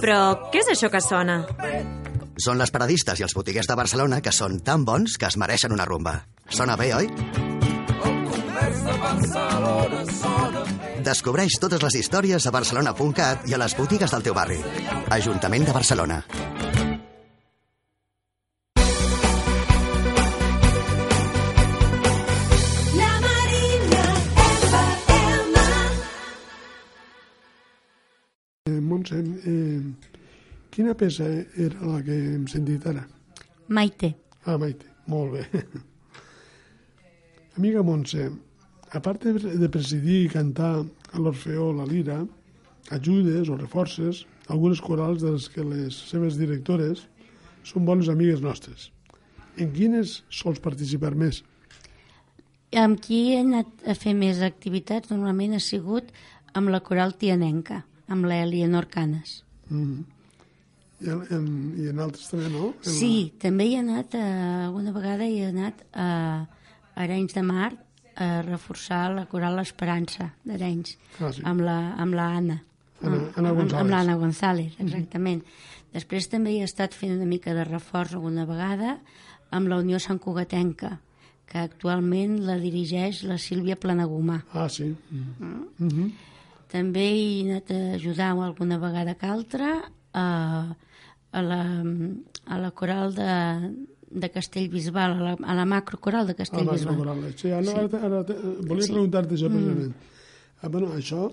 Però 0.00 0.20
què 0.48 0.62
és 0.62 0.70
això 0.72 0.88
que 0.88 1.02
sona? 1.04 1.42
Són 2.40 2.56
les 2.56 2.72
paradistes 2.72 3.20
i 3.20 3.26
els 3.26 3.36
botiguers 3.36 3.68
de 3.68 3.76
Barcelona 3.76 4.22
que 4.24 4.32
són 4.32 4.60
tan 4.64 4.86
bons 4.88 5.18
que 5.20 5.28
es 5.28 5.36
mereixen 5.36 5.76
una 5.76 5.84
rumba. 5.84 6.22
Sona 6.48 6.78
bé, 6.80 6.94
oi? 6.96 7.10
Descobreix 11.04 11.58
totes 11.60 11.82
les 11.84 11.98
històries 12.00 12.46
a 12.46 12.54
barcelona.cat 12.54 13.48
i 13.48 13.56
a 13.56 13.60
les 13.60 13.76
botigues 13.76 14.12
del 14.14 14.24
teu 14.24 14.36
barri. 14.36 14.60
Ajuntament 15.12 15.68
de 15.68 15.76
Barcelona. 15.76 16.22
Eh, 29.10 29.22
Montse, 29.22 29.48
eh, 29.50 29.80
quina 30.70 30.94
peça 30.94 31.26
era 31.56 31.86
la 31.86 32.02
que 32.02 32.14
hem 32.14 32.46
sentit 32.46 32.86
ara? 32.86 33.06
Maite. 33.68 34.14
Ah, 34.46 34.56
Maite, 34.58 34.86
molt 35.06 35.32
bé. 35.34 35.64
Amiga 37.58 37.82
Montse, 37.82 38.30
a 38.90 39.00
part 39.00 39.24
de, 39.24 39.34
de 39.58 39.68
presidir 39.68 40.24
i 40.24 40.30
cantar 40.30 40.84
a 41.12 41.18
l'Orfeó 41.18 41.72
la 41.74 41.86
Lira, 41.86 42.20
ajudes 42.90 43.50
o 43.50 43.58
reforces 43.58 44.24
algunes 44.48 44.80
corals 44.80 45.22
de 45.22 45.34
les 45.34 45.48
que 45.50 45.62
les 45.62 45.94
seves 46.10 46.38
directores 46.38 47.04
són 47.66 47.84
bones 47.84 48.08
amigues 48.08 48.40
nostres. 48.40 48.90
En 49.58 49.70
quines 49.74 50.22
sols 50.30 50.62
participar 50.62 51.12
més? 51.14 51.42
Amb 52.78 53.00
qui 53.02 53.32
he 53.32 53.40
anat 53.42 53.86
a 53.86 53.94
fer 53.98 54.14
més 54.14 54.40
activitats 54.46 55.10
normalment 55.10 55.58
ha 55.58 55.62
sigut 55.62 56.10
amb 56.54 56.70
la 56.70 56.80
coral 56.80 57.14
tianenca, 57.18 57.84
amb 58.10 58.26
l'Elianor 58.26 58.88
Canes. 58.88 59.44
Mm 59.70 59.84
-hmm. 59.84 60.04
I, 61.00 61.08
en, 61.34 61.74
I 61.80 61.88
en 61.88 61.98
altres 61.98 62.28
també, 62.28 62.48
no? 62.50 62.74
En 62.84 62.92
Sí, 62.92 63.32
també 63.40 63.64
hi 63.64 63.74
he 63.74 63.78
anat, 63.78 64.14
eh, 64.14 64.68
una 64.68 64.92
vegada 64.92 65.24
hi 65.26 65.38
he 65.40 65.46
anat 65.46 65.80
a 65.94 66.46
Arenys 66.94 67.32
de 67.34 67.42
Mar 67.42 67.72
a 68.16 68.42
reforçar 68.42 69.14
la 69.14 69.24
coral 69.26 69.56
L'Esperança 69.56 70.34
d'Arenys, 70.44 70.98
Ah, 71.20 71.32
sí. 71.32 71.40
amb, 71.44 71.60
la, 71.62 71.94
amb 71.94 72.12
la 72.14 72.36
Anna. 72.36 72.62
Anna- 73.02 73.16
Amb- 73.16 73.38
Anna 73.38 73.50
González. 73.52 73.80
Amb 73.80 73.90
l'Anna 73.90 74.14
González, 74.16 74.72
exactament. 74.78 75.42
Després 75.94 76.28
també 76.28 76.50
he 76.50 76.62
estat 76.64 76.92
fent 76.94 77.12
una 77.16 77.24
mica 77.24 77.54
de 77.54 77.64
reforç 77.64 78.12
alguna 78.12 78.44
vegada 78.44 78.98
amb 79.50 79.68
la 79.68 79.78
Unió 79.78 79.98
Sant 79.98 80.18
Cugatenca, 80.20 81.00
que 81.46 81.58
actualment 81.58 82.44
la 82.46 82.58
dirigeix 82.58 83.22
la 83.24 83.38
Sílvia 83.38 83.76
Planagumà. 83.76 84.44
Ah, 84.52 84.68
sí. 84.68 84.94
Mm. 85.10 85.64
-hmm. 85.80 86.10
També 86.70 87.02
he 87.10 87.50
anat 87.50 87.70
a 87.74 87.78
ajudar 87.96 88.30
alguna 88.38 88.78
vegada 88.78 89.16
que 89.18 89.26
altra 89.26 89.70
a, 90.14 90.26
a, 91.32 91.42
la, 91.42 91.62
a 92.46 92.58
la 92.58 92.70
coral 92.70 93.14
de, 93.14 93.74
de 94.10 94.30
Castellbisbal, 94.30 95.16
a 95.18 95.20
la, 95.20 95.32
a 95.42 95.54
la 95.58 95.64
macrocoral 95.66 96.26
de 96.28 96.32
Ah, 96.32 96.40
Castellbisbal. 96.44 96.96
macrocoral. 96.96 97.34
Sí, 97.36 97.50
ara, 97.50 97.64
Sí. 97.64 97.74
ara, 97.76 97.98
ara, 98.06 98.20
ara 98.20 98.34
volia 98.62 98.86
Sí. 98.86 98.92
preguntar-te 98.92 99.34
això 99.34 99.50
Mm. 99.50 99.92
Ah, 100.62 100.68
bueno, 100.68 100.88
això 100.94 101.32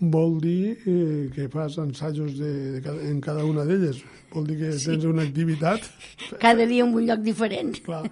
vol 0.00 0.40
dir 0.40 0.78
eh, 0.86 1.28
que 1.34 1.48
fas 1.48 1.76
ensajos 1.78 2.38
de, 2.38 2.52
de 2.78 2.80
cada, 2.82 3.02
en 3.02 3.20
cada 3.20 3.44
una 3.44 3.64
d'elles. 3.64 4.00
Vol 4.32 4.46
dir 4.46 4.56
que 4.58 4.72
Sí. 4.78 4.86
tens 4.92 5.04
una 5.04 5.22
activitat. 5.22 5.80
Cada 6.40 6.64
dia 6.66 6.84
en 6.84 6.94
un 6.94 7.04
lloc 7.04 7.18
diferent. 7.20 7.74
Clar. 7.82 8.04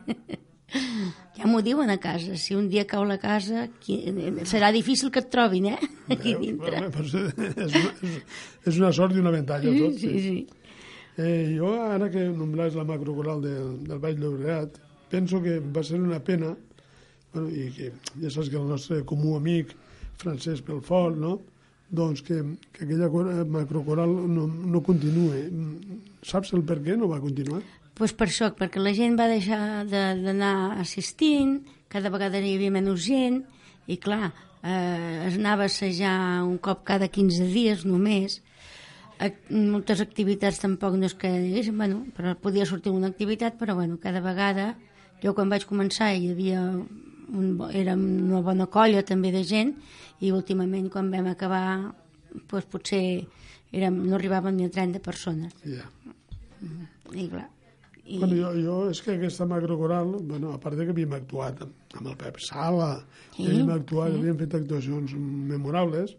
Ja 1.36 1.46
m'ho 1.46 1.60
diuen 1.62 1.90
a 1.92 1.98
casa. 2.02 2.34
Si 2.40 2.56
un 2.56 2.68
dia 2.68 2.86
cau 2.88 3.04
la 3.06 3.18
casa, 3.22 3.66
qui... 3.84 4.00
serà 4.48 4.72
difícil 4.74 5.12
que 5.14 5.20
et 5.22 5.30
trobin, 5.30 5.68
eh? 5.72 5.78
Aquí 6.10 6.34
dintre. 6.40 6.88
Pues, 6.94 7.14
és, 7.14 7.76
una, 7.76 7.92
és, 8.66 8.78
una 8.80 8.92
sort 8.92 9.14
i 9.14 9.22
una. 9.22 9.32
Sí, 9.36 9.44
tot, 9.78 9.98
sí, 10.00 10.12
sí. 10.24 10.46
Eh, 11.16 11.54
jo, 11.56 11.70
ara 11.80 12.10
que 12.12 12.26
nombraves 12.28 12.74
la 12.76 12.84
macrocoral 12.84 13.40
del, 13.40 13.68
del 13.86 14.00
Baix 14.02 14.18
Llobregat, 14.20 14.80
penso 15.08 15.40
que 15.40 15.58
va 15.60 15.84
ser 15.86 16.00
una 16.02 16.18
pena, 16.20 16.50
bueno, 17.32 17.48
i 17.48 17.70
que 17.72 17.92
ja 18.20 18.32
saps 18.32 18.50
que 18.52 18.58
el 18.60 18.66
nostre 18.68 19.04
comú 19.08 19.36
amic 19.38 19.72
Francesc 20.20 20.66
Pelfort, 20.66 21.16
no? 21.16 21.38
doncs 21.88 22.20
que, 22.26 22.40
que 22.74 22.82
aquella 22.84 23.06
cor- 23.08 23.30
macrocoral 23.46 24.10
no, 24.10 24.48
no 24.50 24.80
continue. 24.82 25.44
Saps 26.26 26.50
el 26.58 26.64
per 26.66 26.80
què 26.82 26.96
no 26.98 27.06
va 27.08 27.20
continuar? 27.22 27.60
Pues 27.96 28.12
per 28.12 28.28
això, 28.28 28.50
perquè 28.54 28.80
la 28.82 28.92
gent 28.94 29.16
va 29.18 29.26
deixar 29.30 29.84
de- 29.88 30.20
d'anar 30.22 30.78
assistint, 30.80 31.62
cada 31.88 32.10
vegada 32.12 32.38
hi 32.38 32.56
havia 32.56 32.70
menys 32.74 33.06
gent, 33.06 33.42
i 33.88 33.96
clar, 33.96 34.32
eh, 34.62 35.26
es 35.28 35.38
anava 35.38 35.64
a 35.64 35.70
assajar 35.72 36.42
un 36.44 36.58
cop 36.58 36.84
cada 36.84 37.08
15 37.08 37.48
dies 37.52 37.84
només, 37.88 38.42
Ac 39.16 39.46
moltes 39.48 40.02
activitats 40.04 40.58
tampoc 40.60 40.92
no 41.00 41.06
és 41.08 41.14
que 41.16 41.30
hagués, 41.30 41.70
bueno, 41.72 42.02
però 42.12 42.34
podia 42.36 42.66
sortir 42.68 42.92
una 42.92 43.08
activitat, 43.08 43.54
però 43.56 43.72
bueno, 43.74 43.96
cada 43.96 44.20
vegada, 44.20 44.74
jo 45.22 45.32
quan 45.32 45.48
vaig 45.48 45.64
començar 45.64 46.10
hi 46.12 46.28
havia 46.34 46.60
un, 47.32 47.46
era 47.72 47.94
una 47.96 48.42
bona 48.44 48.66
colla 48.66 49.00
també 49.08 49.32
de 49.32 49.40
gent, 49.42 49.72
i 50.20 50.34
últimament 50.36 50.90
quan 50.92 51.08
vam 51.10 51.30
acabar, 51.32 51.94
doncs 52.50 52.68
potser 52.68 53.24
érem, 53.72 54.02
no 54.04 54.16
arribaven 54.20 54.58
ni 54.58 54.68
a 54.68 54.70
30 54.70 55.00
persones. 55.00 55.56
Ja. 55.64 55.88
I 57.14 57.28
clar, 57.32 57.48
I... 58.06 58.20
Bueno, 58.22 58.36
jo, 58.38 58.52
jo 58.62 58.74
és 58.92 59.00
que 59.02 59.16
aquesta 59.16 59.46
macrocoral, 59.50 60.12
bueno, 60.22 60.52
a 60.54 60.60
part 60.62 60.78
de 60.78 60.84
que 60.86 60.94
havíem 60.94 61.16
actuat 61.16 61.64
amb 61.66 62.06
el 62.06 62.14
Pep 62.20 62.38
Sala, 62.38 63.00
Sí, 63.34 63.48
havíem 63.48 63.72
actuat, 63.74 64.12
sí. 64.12 64.20
havíem 64.20 64.38
fet 64.38 64.54
actuacions 64.60 65.14
memorables, 65.50 66.14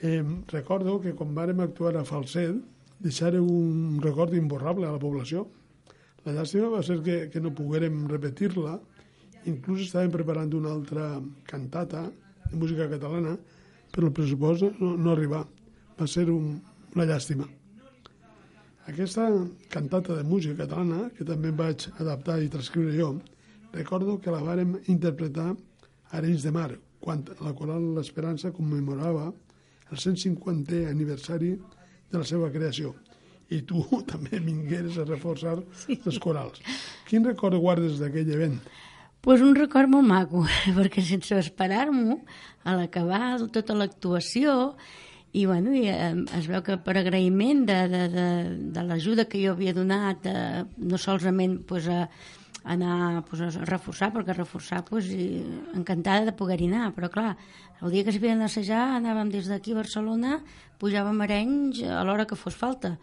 eh, 0.00 0.22
recordo 0.52 1.00
que 1.02 1.16
quan 1.18 1.34
vàrem 1.34 1.64
actuar 1.64 1.96
a 1.98 2.04
Falset, 2.06 2.60
deixaré 3.02 3.40
un 3.42 3.98
record 4.02 4.34
imborrable 4.34 4.86
a 4.86 4.94
la 4.94 5.02
població. 5.02 5.48
La 6.24 6.34
llàstima 6.38 6.70
va 6.70 6.84
ser 6.86 7.00
que, 7.02 7.18
que 7.32 7.42
no 7.42 7.54
poguérem 7.54 8.06
repetir-la, 8.10 8.78
inclús 9.50 9.86
estàvem 9.88 10.14
preparant 10.14 10.54
una 10.54 10.70
altra 10.74 11.12
cantata 11.50 12.06
de 12.50 12.56
música 12.58 12.88
catalana, 12.90 13.36
però 13.94 14.10
el 14.10 14.14
pressupost 14.14 14.66
no, 14.78 14.94
no 14.94 15.14
arribà. 15.14 15.42
Va 15.98 16.06
ser 16.06 16.28
un, 16.30 16.58
una 16.94 17.06
llàstima. 17.08 17.48
Aquesta 18.88 19.28
cantata 19.68 20.14
de 20.16 20.24
música 20.24 20.62
catalana, 20.62 21.10
que 21.12 21.26
també 21.28 21.50
vaig 21.52 21.84
adaptar 22.00 22.38
i 22.40 22.48
transcriure 22.48 22.94
jo, 22.96 23.10
recordo 23.74 24.16
que 24.16 24.32
la 24.32 24.40
vàrem 24.40 24.78
interpretar 24.88 25.50
a 25.52 26.16
Arenys 26.16 26.46
de 26.46 26.52
Mar, 26.56 26.70
quan 27.04 27.20
la 27.44 27.52
Coral 27.58 27.84
L'Esperança 27.98 28.54
commemorava 28.56 29.26
el 29.28 30.00
150è 30.00 30.86
aniversari 30.88 31.52
de 32.08 32.16
la 32.16 32.24
seva 32.24 32.48
creació. 32.54 32.94
I 33.52 33.60
tu 33.68 33.84
també 34.12 34.40
vingueres 34.40 34.96
a 34.96 35.04
reforçar 35.04 35.58
sí. 35.84 36.00
les 36.06 36.16
corals. 36.24 36.64
Quin 37.08 37.28
record 37.28 37.60
guardes 37.60 38.00
d'aquell 38.00 38.36
event? 38.40 38.60
pues 39.20 39.42
un 39.42 39.54
record 39.54 39.90
molt 39.90 40.06
maco, 40.08 40.44
perquè 40.78 41.02
sense 41.04 41.36
esperar-m'ho, 41.36 42.22
a 42.64 42.76
l'acabar 42.78 43.36
tota 43.52 43.74
l'actuació, 43.76 44.54
i, 45.32 45.44
bueno, 45.46 45.74
i 45.76 45.84
eh, 45.92 46.14
es 46.38 46.48
veu 46.48 46.62
que 46.64 46.78
per 46.80 46.96
agraïment 46.96 47.66
de, 47.68 47.78
de, 47.92 48.02
de, 48.12 48.26
de 48.74 48.84
l'ajuda 48.86 49.26
que 49.28 49.40
jo 49.42 49.52
havia 49.52 49.74
donat, 49.76 50.24
eh, 50.26 50.64
no 50.78 51.00
solament 51.00 51.58
pues, 51.68 51.88
a, 51.92 52.06
anar 52.64 53.24
pues, 53.28 53.42
a 53.44 53.66
reforçar, 53.68 54.10
perquè 54.14 54.36
reforçar 54.36 54.84
pues, 54.88 55.10
i, 55.12 55.42
encantada 55.76 56.30
de 56.30 56.36
poder-hi 56.36 56.70
anar, 56.72 56.94
però 56.96 57.12
clar, 57.12 57.34
el 57.82 57.92
dia 57.92 58.06
que 58.06 58.14
s'havia 58.14 58.38
d'assajar 58.40 58.86
anàvem 58.96 59.30
des 59.34 59.50
d'aquí 59.52 59.76
a 59.76 59.82
Barcelona, 59.82 60.40
pujàvem 60.80 61.20
a 61.20 61.28
Arenys 61.28 61.84
a 61.84 62.02
l'hora 62.08 62.26
que 62.26 62.38
fos 62.38 62.56
falta, 62.56 62.96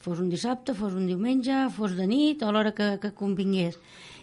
fos 0.00 0.20
un 0.20 0.28
dissabte, 0.32 0.76
fos 0.76 0.94
un 0.96 1.08
diumenge, 1.08 1.66
fos 1.76 1.96
de 1.96 2.06
nit 2.06 2.44
a 2.44 2.52
l'hora 2.52 2.76
que, 2.76 2.96
que 3.00 3.14
convingués 3.16 3.80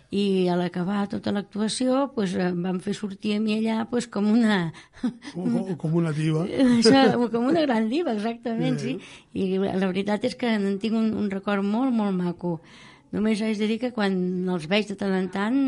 i 0.10 0.48
a 0.48 0.56
l'acabar 0.56 1.02
tota 1.12 1.34
l'actuació 1.36 2.06
pues, 2.16 2.32
em 2.40 2.62
van 2.64 2.78
fer 2.80 2.94
sortir 2.96 3.34
a 3.36 3.40
mi 3.44 3.58
allà 3.58 3.82
pues, 3.90 4.08
com 4.08 4.30
una... 4.32 4.72
Com, 5.34 5.76
com 5.76 5.98
una 6.00 6.14
diva. 6.16 6.46
Això, 6.80 7.02
com 7.34 7.50
una 7.50 7.66
gran 7.66 7.90
diva, 7.92 8.14
exactament, 8.16 8.80
Sí. 8.80 8.96
sí. 9.02 9.42
I 9.44 9.58
la 9.60 9.90
veritat 9.90 10.24
és 10.30 10.36
que 10.40 10.54
en 10.56 10.78
tinc 10.80 10.96
un, 10.96 11.12
un 11.18 11.28
record 11.34 11.66
molt, 11.66 11.92
molt 11.94 12.16
maco. 12.16 12.62
Només 13.12 13.42
haig 13.44 13.60
de 13.60 13.68
dir 13.68 13.78
que 13.84 13.92
quan 13.96 14.16
els 14.52 14.68
veig 14.72 14.88
de 14.90 14.96
tant 15.00 15.14
en 15.16 15.28
tant, 15.32 15.60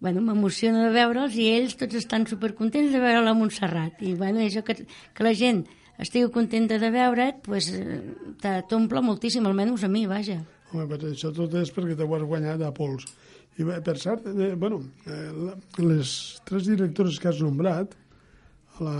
bueno, 0.00 0.20
m'emociona 0.24 0.84
de 0.86 0.92
veure'ls 0.92 1.34
i 1.40 1.48
ells 1.56 1.76
tots 1.80 1.96
estan 1.96 2.26
supercontents 2.28 2.92
de 2.92 3.00
veure 3.00 3.24
la 3.24 3.34
Montserrat. 3.36 4.00
I 4.04 4.12
bueno, 4.20 4.40
això 4.44 4.60
que, 4.64 4.82
que 4.84 5.24
la 5.24 5.32
gent 5.36 5.64
estigui 6.00 6.28
contenta 6.32 6.76
de 6.80 6.90
veure't, 6.92 7.40
pues, 7.44 7.70
eh, 7.72 8.60
t'omple 8.68 9.00
moltíssim, 9.00 9.46
almenys 9.48 9.84
a 9.84 9.88
mi, 9.88 10.04
vaja. 10.08 10.42
Home, 10.72 10.84
però 10.90 11.08
això 11.08 11.30
tot 11.32 11.54
és 11.56 11.72
perquè 11.72 11.96
t'ho 11.96 12.08
has 12.16 12.24
guanyat 12.28 12.60
a 12.66 12.72
pols. 12.76 13.06
I 13.56 13.64
per 13.64 13.96
cert, 13.96 14.26
eh, 14.26 14.54
bueno, 14.54 14.82
eh, 15.08 15.54
les 15.80 16.10
tres 16.44 16.66
directores 16.68 17.18
que 17.18 17.28
has 17.30 17.40
nombrat, 17.40 17.94
a 18.76 18.84
la, 18.84 18.96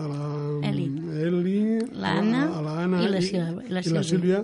a 0.00 0.06
la 0.08 0.68
Eli. 0.70 0.86
Eli 1.26 1.58
L'Anna 1.92 2.46
a 2.48 2.62
la 2.64 2.76
i 3.04 3.10
la 3.12 3.20
Sil- 3.20 3.60
la 3.68 3.82
i 3.84 3.92
la 3.92 4.02
Sílvia. 4.02 4.40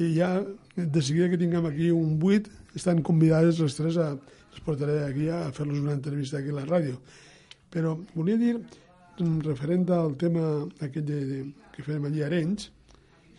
I 0.00 0.14
ja 0.16 0.30
de 0.74 1.02
seguida 1.02 1.28
que 1.30 1.38
tinguem 1.38 1.66
aquí 1.68 1.90
un 1.94 2.18
buit, 2.18 2.48
estan 2.74 3.02
convidades 3.06 3.60
les 3.60 3.76
tres 3.76 3.96
a, 4.00 4.10
els 4.50 4.60
portaré 4.66 5.04
aquí 5.04 5.28
a 5.28 5.50
fer-los 5.54 5.78
una 5.78 5.94
entrevista 5.94 6.38
aquí 6.40 6.50
a 6.50 6.58
la 6.58 6.66
ràdio. 6.66 6.98
Però 7.70 7.94
volia 8.16 8.36
dir, 8.40 8.56
mm, 9.20 9.40
referent 9.46 9.86
al 9.94 10.16
tema 10.18 10.66
aquell 10.80 11.04
de, 11.06 11.18
de, 11.30 11.40
que 11.76 11.86
fèiem 11.86 12.08
allí 12.08 12.22
a 12.22 12.26
Arenys, 12.26 12.70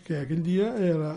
que 0.05 0.15
aquell 0.21 0.43
dia 0.43 0.71
la, 0.95 1.11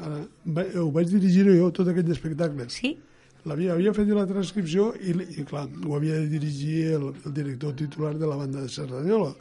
va, 0.46 0.64
ho 0.80 0.90
vaig 0.90 1.12
dirigir 1.12 1.46
jo, 1.54 1.70
tot 1.70 1.88
aquell 1.92 2.10
espectacle. 2.10 2.66
Sí? 2.72 2.96
L'havia 3.44 3.74
havia 3.74 3.92
fet 3.92 4.08
la 4.08 4.24
transcripció 4.26 4.92
i, 5.04 5.12
i, 5.40 5.44
clar, 5.44 5.66
ho 5.86 5.96
havia 5.98 6.14
de 6.22 6.28
dirigir 6.32 6.94
el, 6.96 7.10
el 7.26 7.34
director 7.36 7.74
titular 7.76 8.14
de 8.16 8.26
la 8.26 8.36
banda 8.40 8.62
de 8.64 8.68
Cerdanyola. 8.72 9.34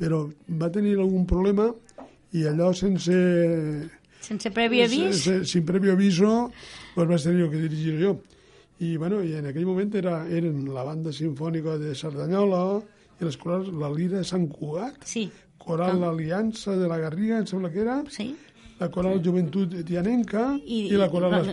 Però 0.00 0.22
va 0.60 0.70
tenir 0.72 0.94
algun 0.98 1.26
problema 1.28 1.68
i 2.34 2.46
allò 2.48 2.72
sense... 2.74 3.18
Sense 4.24 4.50
previ 4.50 4.80
avís? 4.82 5.20
se- 5.26 5.44
Sin 5.44 5.66
previo 5.68 5.92
aviso, 5.92 6.50
pues 6.94 7.06
vaig 7.10 7.22
tenir 7.26 7.50
que 7.52 7.60
dirigir 7.66 7.98
jo. 8.00 8.14
I, 8.80 8.96
bueno, 8.96 9.20
i 9.22 9.34
en 9.38 9.46
aquell 9.52 9.66
moment 9.68 9.92
era, 10.00 10.22
eren 10.26 10.64
la 10.74 10.82
banda 10.82 11.12
sinfònica 11.14 11.76
de 11.78 11.92
Cerdanyola 11.94 12.62
i 13.20 13.28
les 13.28 13.36
corals, 13.38 13.68
la 13.78 13.92
Lira 13.92 14.18
de 14.18 14.26
Sant 14.26 14.48
Cugat, 14.50 15.04
sí. 15.06 15.28
Coral 15.64 16.00
l'Aliança 16.02 16.74
de 16.76 16.88
la 16.90 16.96
Garriga, 16.98 17.38
em 17.38 17.46
sembla 17.46 17.70
que 17.72 17.84
era, 17.84 18.00
sí. 18.10 18.32
La 18.84 18.90
Coral 18.92 19.20
Joventut 19.24 19.74
Tianenca 19.88 20.46
i, 20.64 20.84
I- 20.92 21.00
la 21.00 21.08
Coral 21.12 21.34
de- 21.40 21.50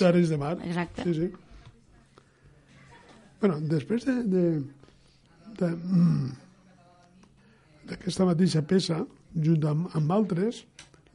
d'Arenys. 0.00 0.28
de 0.30 0.38
Mar. 0.38 0.56
Exacte. 0.62 1.04
Sí, 1.04 1.14
sí. 1.20 1.30
Bueno, 3.40 3.58
després 3.60 4.04
de, 4.06 4.14
de, 4.24 4.44
de, 5.60 5.68
mm, 5.68 6.30
d'aquesta 7.90 8.24
mateixa 8.28 8.62
peça, 8.66 9.02
junt 9.36 9.66
amb, 9.68 9.90
amb 9.98 10.12
altres, 10.16 10.62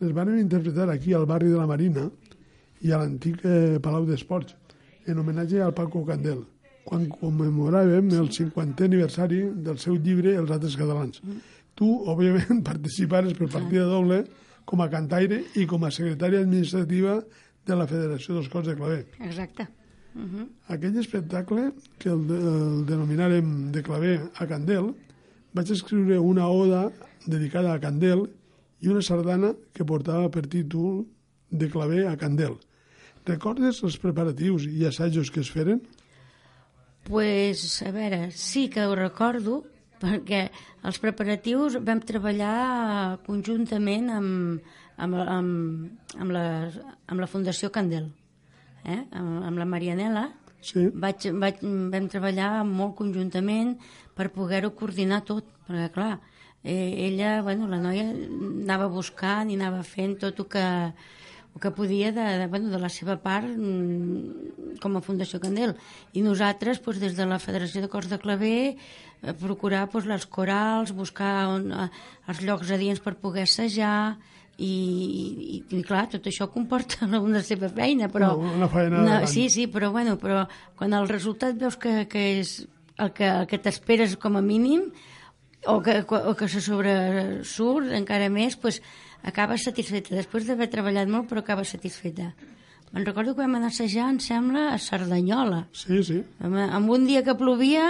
les 0.01 0.13
van 0.13 0.29
interpretar 0.39 0.89
aquí 0.93 1.13
al 1.17 1.25
barri 1.29 1.49
de 1.51 1.57
la 1.57 1.67
Marina 1.69 2.07
i 2.81 2.91
a 2.93 2.99
l'antic 3.01 3.41
eh, 3.45 3.79
Palau 3.81 4.05
d'Esports, 4.05 4.55
en 5.09 5.17
homenatge 5.17 5.61
al 5.61 5.73
Paco 5.73 6.03
Candel, 6.05 6.43
quan 6.85 7.07
commemoràvem 7.09 8.09
el 8.17 8.29
50è 8.33 8.85
aniversari 8.87 9.41
del 9.65 9.77
seu 9.81 9.97
llibre 9.97 10.35
Els 10.37 10.49
altres 10.53 10.77
catalans. 10.77 11.21
Tu, 11.77 11.87
òbviament, 12.09 12.61
participares 12.71 13.33
per 13.37 13.49
partida 13.49 13.85
doble 13.89 14.23
com 14.65 14.81
a 14.81 14.89
cantaire 14.89 15.43
i 15.55 15.65
com 15.67 15.83
a 15.83 15.91
secretària 15.91 16.41
administrativa 16.41 17.19
de 17.65 17.77
la 17.77 17.87
Federació 17.87 18.35
dels 18.37 18.49
Cors 18.49 18.67
de 18.67 18.75
Claver. 18.75 19.05
Exacte. 19.19 19.67
Uh 20.15 20.21
-huh. 20.21 20.47
Aquell 20.67 20.97
espectacle, 20.97 21.71
que 21.97 22.09
el, 22.09 22.19
el 22.29 22.85
denominàrem 22.85 23.71
de 23.71 23.81
claver 23.81 24.19
a 24.35 24.47
Candel, 24.47 24.93
vaig 25.53 25.71
escriure 25.71 26.19
una 26.19 26.47
oda 26.47 26.91
dedicada 27.25 27.73
a 27.73 27.79
Candel 27.79 28.29
i 28.81 28.87
una 28.87 29.01
sardana 29.01 29.53
que 29.73 29.85
portava 29.85 30.29
per 30.29 30.47
títol 30.47 31.05
de 31.49 31.69
claver 31.69 32.07
a 32.07 32.17
Candel. 32.17 32.57
Recordes 33.25 33.83
els 33.83 33.97
preparatius 33.97 34.65
i 34.65 34.85
assajos 34.85 35.29
que 35.29 35.41
es 35.41 35.51
feren? 35.51 35.81
pues, 37.03 37.81
a 37.81 37.91
veure, 37.91 38.31
sí 38.31 38.69
que 38.69 38.85
ho 38.85 38.95
recordo, 38.95 39.65
perquè 40.01 40.45
els 40.87 40.99
preparatius 41.01 41.77
vam 41.85 42.01
treballar 42.01 43.19
conjuntament 43.27 44.09
amb, 44.13 44.73
amb, 44.97 45.21
amb, 45.21 46.11
amb, 46.17 46.33
la, 46.33 46.45
amb 47.07 47.21
la 47.21 47.29
Fundació 47.29 47.71
Candel, 47.73 48.09
eh? 48.83 49.01
amb, 49.11 49.41
amb 49.47 49.61
la 49.61 49.69
Marianela. 49.69 50.27
Sí. 50.61 50.89
Vaig, 50.93 51.25
vaig, 51.41 51.61
vam 51.63 52.09
treballar 52.11 52.51
molt 52.69 52.93
conjuntament 52.99 53.73
per 54.17 54.29
poder-ho 54.33 54.75
coordinar 54.77 55.23
tot, 55.25 55.47
perquè 55.65 55.87
clar, 55.95 56.11
eh, 56.63 57.07
ella, 57.07 57.41
bueno, 57.41 57.67
la 57.67 57.81
noia 57.81 58.05
anava 58.05 58.91
buscant 58.93 59.49
i 59.49 59.57
anava 59.57 59.81
fent 59.87 60.19
tot 60.21 60.43
el 60.43 60.49
que, 60.53 60.65
el 61.55 61.61
que 61.63 61.71
podia 61.75 62.11
de, 62.13 62.27
de, 62.43 62.47
bueno, 62.47 62.69
de 62.69 62.79
la 62.79 62.91
seva 62.93 63.17
part 63.23 63.49
mm, 63.49 64.77
com 64.83 64.97
a 64.97 65.03
Fundació 65.05 65.41
Candel. 65.41 65.73
I 66.13 66.23
nosaltres, 66.25 66.81
doncs, 66.85 67.01
des 67.01 67.17
de 67.17 67.25
la 67.25 67.41
Federació 67.41 67.81
de 67.81 67.89
Cors 67.91 68.11
de 68.11 68.21
Claver, 68.21 68.77
procurar 69.39 69.85
doncs, 69.91 70.07
les 70.09 70.25
corals, 70.25 70.91
buscar 70.97 71.47
on, 71.53 71.67
eh, 71.71 71.89
els 72.31 72.41
llocs 72.41 72.71
adients 72.73 72.99
per 73.03 73.15
poder 73.21 73.43
assajar, 73.45 74.17
i, 74.61 74.67
i, 74.69 75.55
i 75.77 75.81
clar, 75.87 76.03
tot 76.11 76.27
això 76.29 76.45
comporta 76.53 77.07
una 77.21 77.41
seva 77.45 77.69
feina, 77.69 78.09
però... 78.13 78.33
Una- 78.37 78.51
una 78.59 78.67
feina 78.69 78.99
davant. 79.01 79.27
sí, 79.31 79.47
sí, 79.49 79.67
però 79.71 79.89
bueno, 79.93 80.17
però 80.21 80.43
quan 80.77 80.93
el 80.93 81.07
resultat 81.09 81.57
veus 81.57 81.77
que, 81.81 82.03
que 82.11 82.25
és 82.41 82.67
el 83.01 83.13
que, 83.17 83.25
el 83.25 83.47
que 83.49 83.57
t'esperes 83.57 84.17
com 84.21 84.37
a 84.37 84.41
mínim, 84.45 84.89
o 85.65 85.79
que, 85.85 85.99
o 86.05 86.33
que 86.37 86.47
se 86.49 86.61
sobresurt 86.61 87.91
encara 87.93 88.29
més, 88.33 88.57
doncs 88.61 88.81
acabes 89.25 89.63
satisfeta. 89.67 90.15
Després 90.17 90.47
d'haver 90.49 90.67
treballat 90.73 91.09
molt, 91.09 91.27
però 91.29 91.41
acabes 91.43 91.69
satisfeta. 91.73 92.31
Me'n 92.91 93.05
recordo 93.07 93.33
que 93.35 93.41
vam 93.45 93.55
anar 93.55 93.69
a 93.69 93.73
assajar, 93.73 94.09
em 94.11 94.17
sembla, 94.19 94.71
a 94.73 94.79
Cerdanyola. 94.81 95.63
Sí, 95.77 96.01
sí. 96.03 96.19
Amb, 96.43 96.57
amb 96.65 96.89
un 96.91 97.05
dia 97.07 97.21
que 97.23 97.35
plovia, 97.39 97.85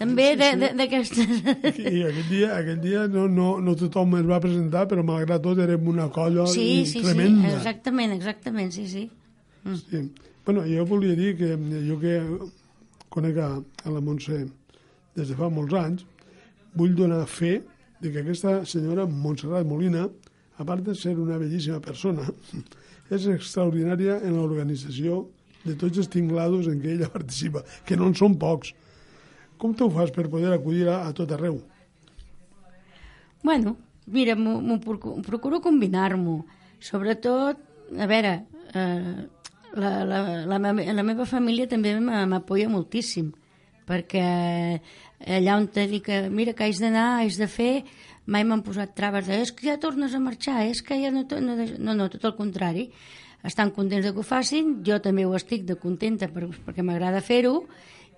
també 0.00 0.30
Sí, 0.32 0.38
de- 0.40 0.50
sí. 0.56 0.70
d'aquestes... 0.80 1.30
I 1.84 2.02
aquell 2.08 2.28
dia, 2.30 2.50
aquell 2.56 2.80
dia 2.82 3.06
no, 3.12 3.26
no, 3.28 3.48
no 3.60 3.74
tothom 3.78 4.16
es 4.18 4.26
va 4.28 4.40
presentar, 4.42 4.86
però 4.90 5.04
malgrat 5.06 5.42
tot 5.44 5.60
érem 5.60 5.86
una 5.92 6.08
colla 6.12 6.46
Sí, 6.50 6.86
sí, 6.86 6.98
sí, 6.98 7.04
tremenda. 7.04 7.52
exactament, 7.58 8.16
exactament, 8.16 8.72
sí, 8.74 8.86
sí. 8.88 9.04
Mm. 9.64 9.76
Sí. 9.84 10.02
Bueno, 10.46 10.64
jo 10.66 10.86
volia 10.88 11.14
dir 11.14 11.34
que 11.36 11.52
jo 11.86 11.98
que 12.00 12.14
conec 13.12 13.36
a, 13.44 13.50
a 13.84 13.90
la 13.92 14.00
Montse 14.00 14.46
des 15.16 15.28
de 15.28 15.36
fa 15.36 15.50
molts 15.52 15.74
anys, 15.76 16.06
vull 16.74 16.94
donar 16.96 17.26
fe 17.28 17.58
de 18.00 18.10
que 18.14 18.22
aquesta 18.22 18.60
senyora 18.64 19.04
Montserrat 19.06 19.66
Molina, 19.68 20.06
a 20.60 20.64
part 20.64 20.84
de 20.86 20.94
ser 20.94 21.16
una 21.18 21.36
bellíssima 21.40 21.80
persona, 21.84 22.24
és 23.10 23.26
extraordinària 23.28 24.20
en 24.24 24.36
l'organització 24.38 25.26
de 25.64 25.74
tots 25.76 25.98
els 26.00 26.08
tinglados 26.08 26.68
en 26.70 26.78
què 26.80 26.94
ella 26.94 27.08
participa, 27.12 27.60
que 27.84 27.96
no 27.98 28.06
en 28.08 28.14
són 28.16 28.38
pocs. 28.40 28.70
Com 29.60 29.74
t'ho 29.76 29.90
fas 29.92 30.10
per 30.14 30.26
poder 30.32 30.52
acudir 30.56 30.86
a, 30.88 31.02
a 31.08 31.12
tot 31.16 31.30
arreu? 31.36 31.58
Bueno, 33.42 33.76
mira, 34.06 34.34
m'ho 34.36 34.60
m'ho 34.60 34.78
procu- 34.80 35.20
procuro 35.24 35.60
combinar-m'ho. 35.64 36.44
Sobretot, 36.80 37.58
a 37.98 38.06
veure, 38.08 38.32
eh, 38.74 39.26
la, 39.76 39.90
la, 40.04 40.20
la, 40.48 40.58
me- 40.72 40.92
la 40.92 41.04
meva 41.04 41.26
família 41.28 41.68
també 41.68 41.94
m'a- 42.00 42.26
m'apoya 42.28 42.68
moltíssim, 42.72 43.30
perquè 43.88 44.24
allà 45.36 45.56
on 45.60 45.68
te 45.68 45.86
dic 45.90 46.04
que, 46.08 46.20
mira, 46.32 46.52
que 46.56 46.64
haig 46.64 46.80
d'anar, 46.80 47.20
haig 47.20 47.36
de 47.36 47.48
fer, 47.48 47.84
mai 48.26 48.44
m'han 48.44 48.62
posat 48.64 48.94
traves 48.96 49.26
de, 49.28 49.40
és 49.44 49.52
que 49.52 49.68
ja 49.68 49.78
tornes 49.80 50.14
a 50.14 50.20
marxar, 50.20 50.64
és 50.68 50.80
que 50.82 51.00
ja 51.02 51.10
no... 51.12 51.24
No, 51.40 51.56
no, 51.78 51.94
no 51.94 52.08
tot 52.12 52.24
el 52.24 52.36
contrari. 52.36 52.90
Estan 53.44 53.70
contents 53.72 54.04
de 54.04 54.12
que 54.12 54.20
ho 54.20 54.22
facin, 54.26 54.82
jo 54.84 54.98
també 55.00 55.24
ho 55.24 55.32
estic 55.36 55.64
de 55.64 55.76
contenta 55.80 56.28
per, 56.28 56.48
perquè 56.66 56.82
m'agrada 56.84 57.22
fer-ho, 57.24 57.64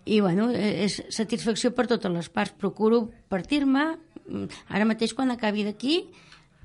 i 0.04 0.20
bueno, 0.20 0.50
eh, 0.50 0.84
és 0.86 0.98
satisfacció 1.14 1.72
per 1.76 1.86
totes 1.90 2.12
les 2.12 2.28
parts. 2.28 2.54
Procuro 2.58 3.04
partir-me, 3.28 3.96
mm, 4.26 4.62
ara 4.68 4.88
mateix 4.88 5.14
quan 5.14 5.30
acabi 5.30 5.64
d'aquí 5.64 6.02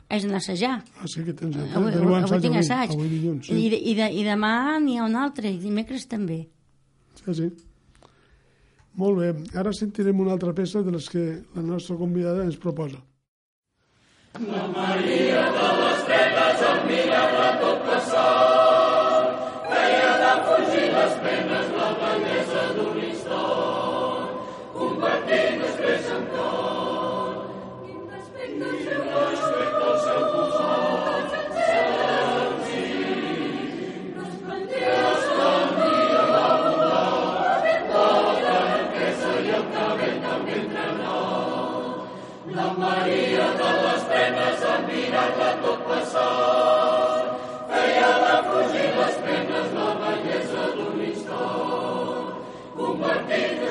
haig 0.10 0.24
d'anar 0.24 0.40
a 0.40 0.44
assajar. 0.44 0.84
Ah, 1.02 1.08
sí 1.08 1.24
que 1.24 1.34
tens, 1.34 1.56
tens, 1.56 1.76
Avui, 1.76 1.94
avui, 1.94 2.16
avui 2.16 2.42
tinc 2.42 2.56
assaig. 2.62 2.92
Avui 2.96 3.10
dilluns, 3.12 3.48
sí. 3.48 3.54
I, 3.54 3.70
de, 3.70 3.78
i, 3.78 3.96
de, 3.98 4.08
I 4.22 4.24
demà 4.24 4.80
n'hi 4.80 4.98
ha 4.98 5.06
un 5.06 5.16
altre, 5.20 5.52
i 5.52 5.60
dimecres 5.60 6.08
també. 6.08 6.46
Sí, 7.20 7.34
sí. 7.34 7.50
Molt 8.98 9.20
bé. 9.20 9.34
Ara 9.60 9.74
sentirem 9.78 10.20
una 10.24 10.34
altra 10.34 10.56
peça 10.58 10.82
de 10.82 10.96
les 10.96 11.10
que 11.12 11.26
la 11.56 11.66
nostra 11.66 11.98
convidada 12.00 12.48
ens 12.48 12.58
proposa. 12.58 13.04
La 14.38 14.66
Maria 14.74 15.44
de 15.54 15.70
les 15.82 16.08
penes 16.10 16.66
admirava 16.72 17.52
tot 17.62 17.86
passar. 17.92 18.67
Jesus. 53.28 53.60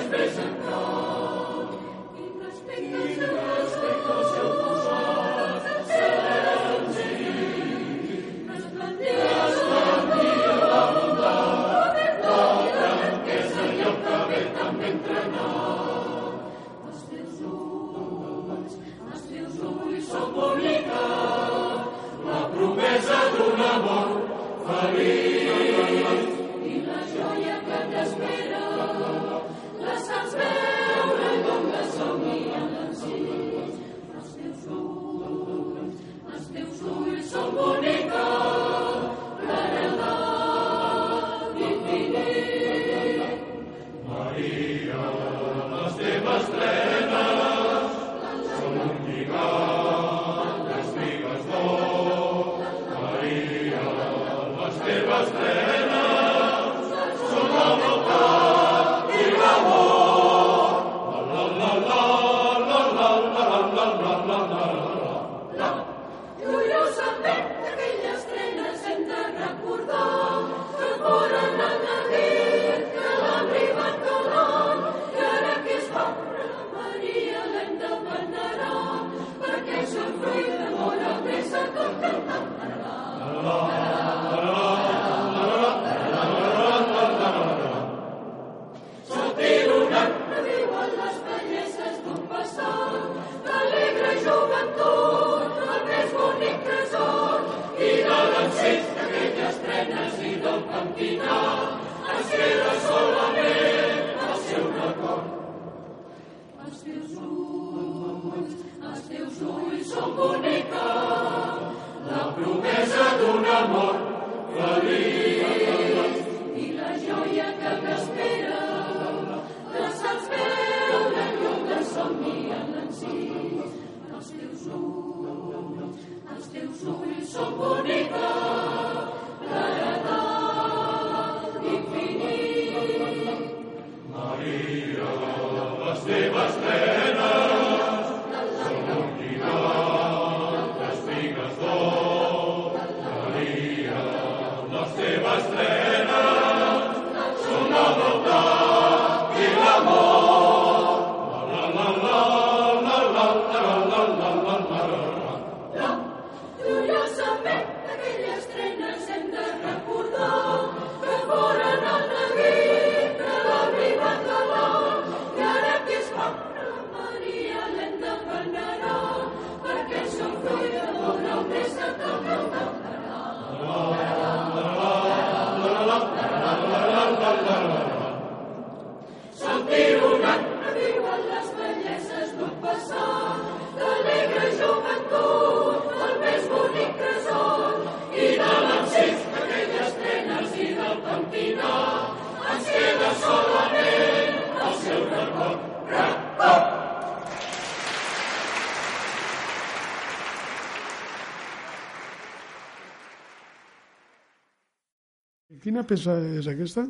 Quina 205.67 205.83
peça 205.83 206.13
és 206.39 206.47
aquesta? 206.47 206.85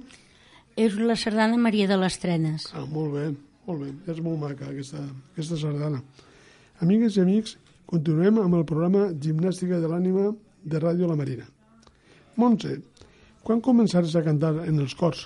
És 0.77 0.99
la 1.01 1.15
sardana 1.17 1.57
Maria 1.57 1.87
de 1.89 1.97
les 1.97 2.19
Trenes. 2.21 2.67
Ah, 2.77 2.83
molt 2.85 3.15
bé, 3.15 3.23
molt 3.65 3.81
bé. 3.81 3.93
És 4.13 4.19
molt 4.21 4.37
maca 4.43 4.67
aquesta, 4.69 5.01
aquesta 5.31 5.57
sardana. 5.63 6.03
Amigues 6.85 7.17
i 7.17 7.23
amics, 7.23 7.55
continuem 7.89 8.43
amb 8.43 8.59
el 8.59 8.67
programa 8.69 9.07
Gimnàstica 9.17 9.79
de 9.81 9.89
l'Ànima 9.89 10.27
de 10.61 10.83
Ràdio 10.85 11.09
La 11.09 11.17
Marina. 11.17 11.49
Montse, 12.37 12.75
quan 13.49 13.65
començares 13.65 14.13
a 14.13 14.25
cantar 14.29 14.53
en 14.67 14.85
els 14.85 14.93
cors? 15.01 15.25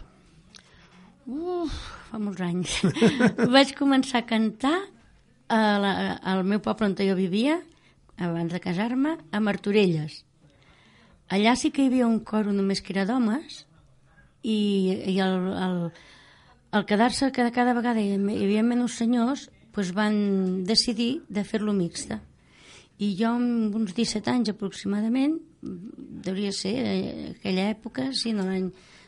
Uf, 1.26 1.74
fa 2.06 2.22
molts 2.22 2.46
anys. 2.46 2.78
Vaig 3.58 3.74
començar 3.82 4.22
a 4.22 4.28
cantar 4.30 4.76
a 5.50 5.62
la, 5.82 5.94
al 6.22 6.46
meu 6.46 6.62
poble 6.62 6.92
on 6.92 6.98
jo 7.02 7.18
vivia, 7.18 7.58
abans 8.14 8.54
de 8.54 8.62
casar-me, 8.62 9.18
a 9.34 9.42
Martorelles. 9.42 10.22
Allà 11.30 11.54
sí 11.56 11.70
que 11.70 11.84
hi 11.84 11.90
havia 11.90 12.08
un 12.10 12.18
coro 12.26 12.52
només 12.52 12.82
que 12.82 12.92
era 12.94 13.06
d'homes 13.06 13.62
i, 14.42 14.58
i 15.12 15.16
el, 15.22 15.36
el, 15.66 15.76
el 16.74 16.86
quedar-se 16.90 17.30
cada, 17.36 17.52
cada 17.54 17.74
vegada 17.76 18.02
hi, 18.02 18.16
havia 18.18 18.64
menys 18.66 18.98
senyors 18.98 19.48
doncs 19.70 19.92
van 19.94 20.16
decidir 20.66 21.22
de 21.30 21.44
fer-lo 21.46 21.72
mixta. 21.72 22.18
I 23.00 23.14
jo 23.16 23.30
amb 23.32 23.76
uns 23.78 23.94
17 23.96 24.28
anys 24.32 24.50
aproximadament, 24.52 25.38
devia 25.62 26.52
ser 26.52 26.74
eh, 26.82 27.28
aquella 27.36 27.68
època, 27.70 28.10
sí, 28.12 28.34
no 28.36 28.44
l'any 28.44 28.66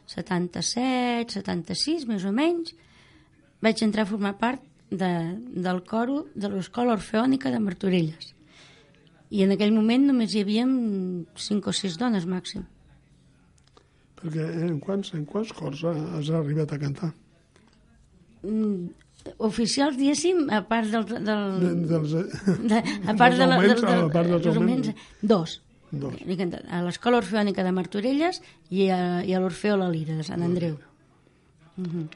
77, 0.09 1.35
76, 1.35 2.07
més 2.09 2.25
o 2.25 2.33
menys, 2.33 2.73
vaig 3.63 3.83
entrar 3.85 4.07
a 4.07 4.11
formar 4.13 4.37
part 4.39 4.63
de, 4.91 5.11
del 5.67 5.83
coro 5.89 6.27
de 6.35 6.51
l'Escola 6.53 6.97
Orfeònica 6.97 7.53
de 7.53 7.61
Martorelles. 7.61 8.33
I 9.33 9.47
en 9.47 9.55
aquell 9.55 9.73
moment 9.73 10.05
només 10.11 10.35
hi 10.35 10.43
havia 10.45 10.67
5 10.69 11.71
o 11.71 11.77
6 11.79 11.99
dones 12.01 12.29
màxim. 12.29 12.67
Perquè 14.21 14.45
en 14.69 14.77
quants, 14.83 15.15
en 15.17 15.25
quants 15.27 15.53
cors 15.57 15.85
has 15.89 16.29
arribat 16.37 16.75
a 16.77 16.79
cantar? 16.83 17.11
Mm, 18.45 18.93
oficials, 19.49 19.97
diguéssim, 19.99 20.45
a 20.53 20.61
part 20.69 20.93
del... 20.93 21.07
del 21.09 21.45
de, 21.63 21.73
dels, 21.91 22.13
de, 22.73 22.83
a 23.09 23.17
part, 23.19 23.39
de, 23.39 23.49
la, 23.49 23.57
augments, 23.57 23.81
del, 23.81 23.89
del, 23.89 24.05
a 24.05 24.13
part 24.15 24.33
dels 24.35 24.51
augments. 24.53 24.93
Dos. 25.23 25.57
Dos. 25.93 26.21
A 26.69 26.83
l'Escola 26.87 27.19
Orfeònica 27.21 27.65
de 27.65 27.73
Martorelles 27.77 28.41
i 28.71 28.89
a, 28.93 29.01
i 29.25 29.35
a 29.35 29.41
l'Orfeo 29.43 29.81
La 29.81 29.91
Lira 29.93 30.17
de 30.19 30.29
Sant 30.29 30.45
Andreu. 30.45 30.77
Uh 31.77 31.89
-huh. 31.89 32.07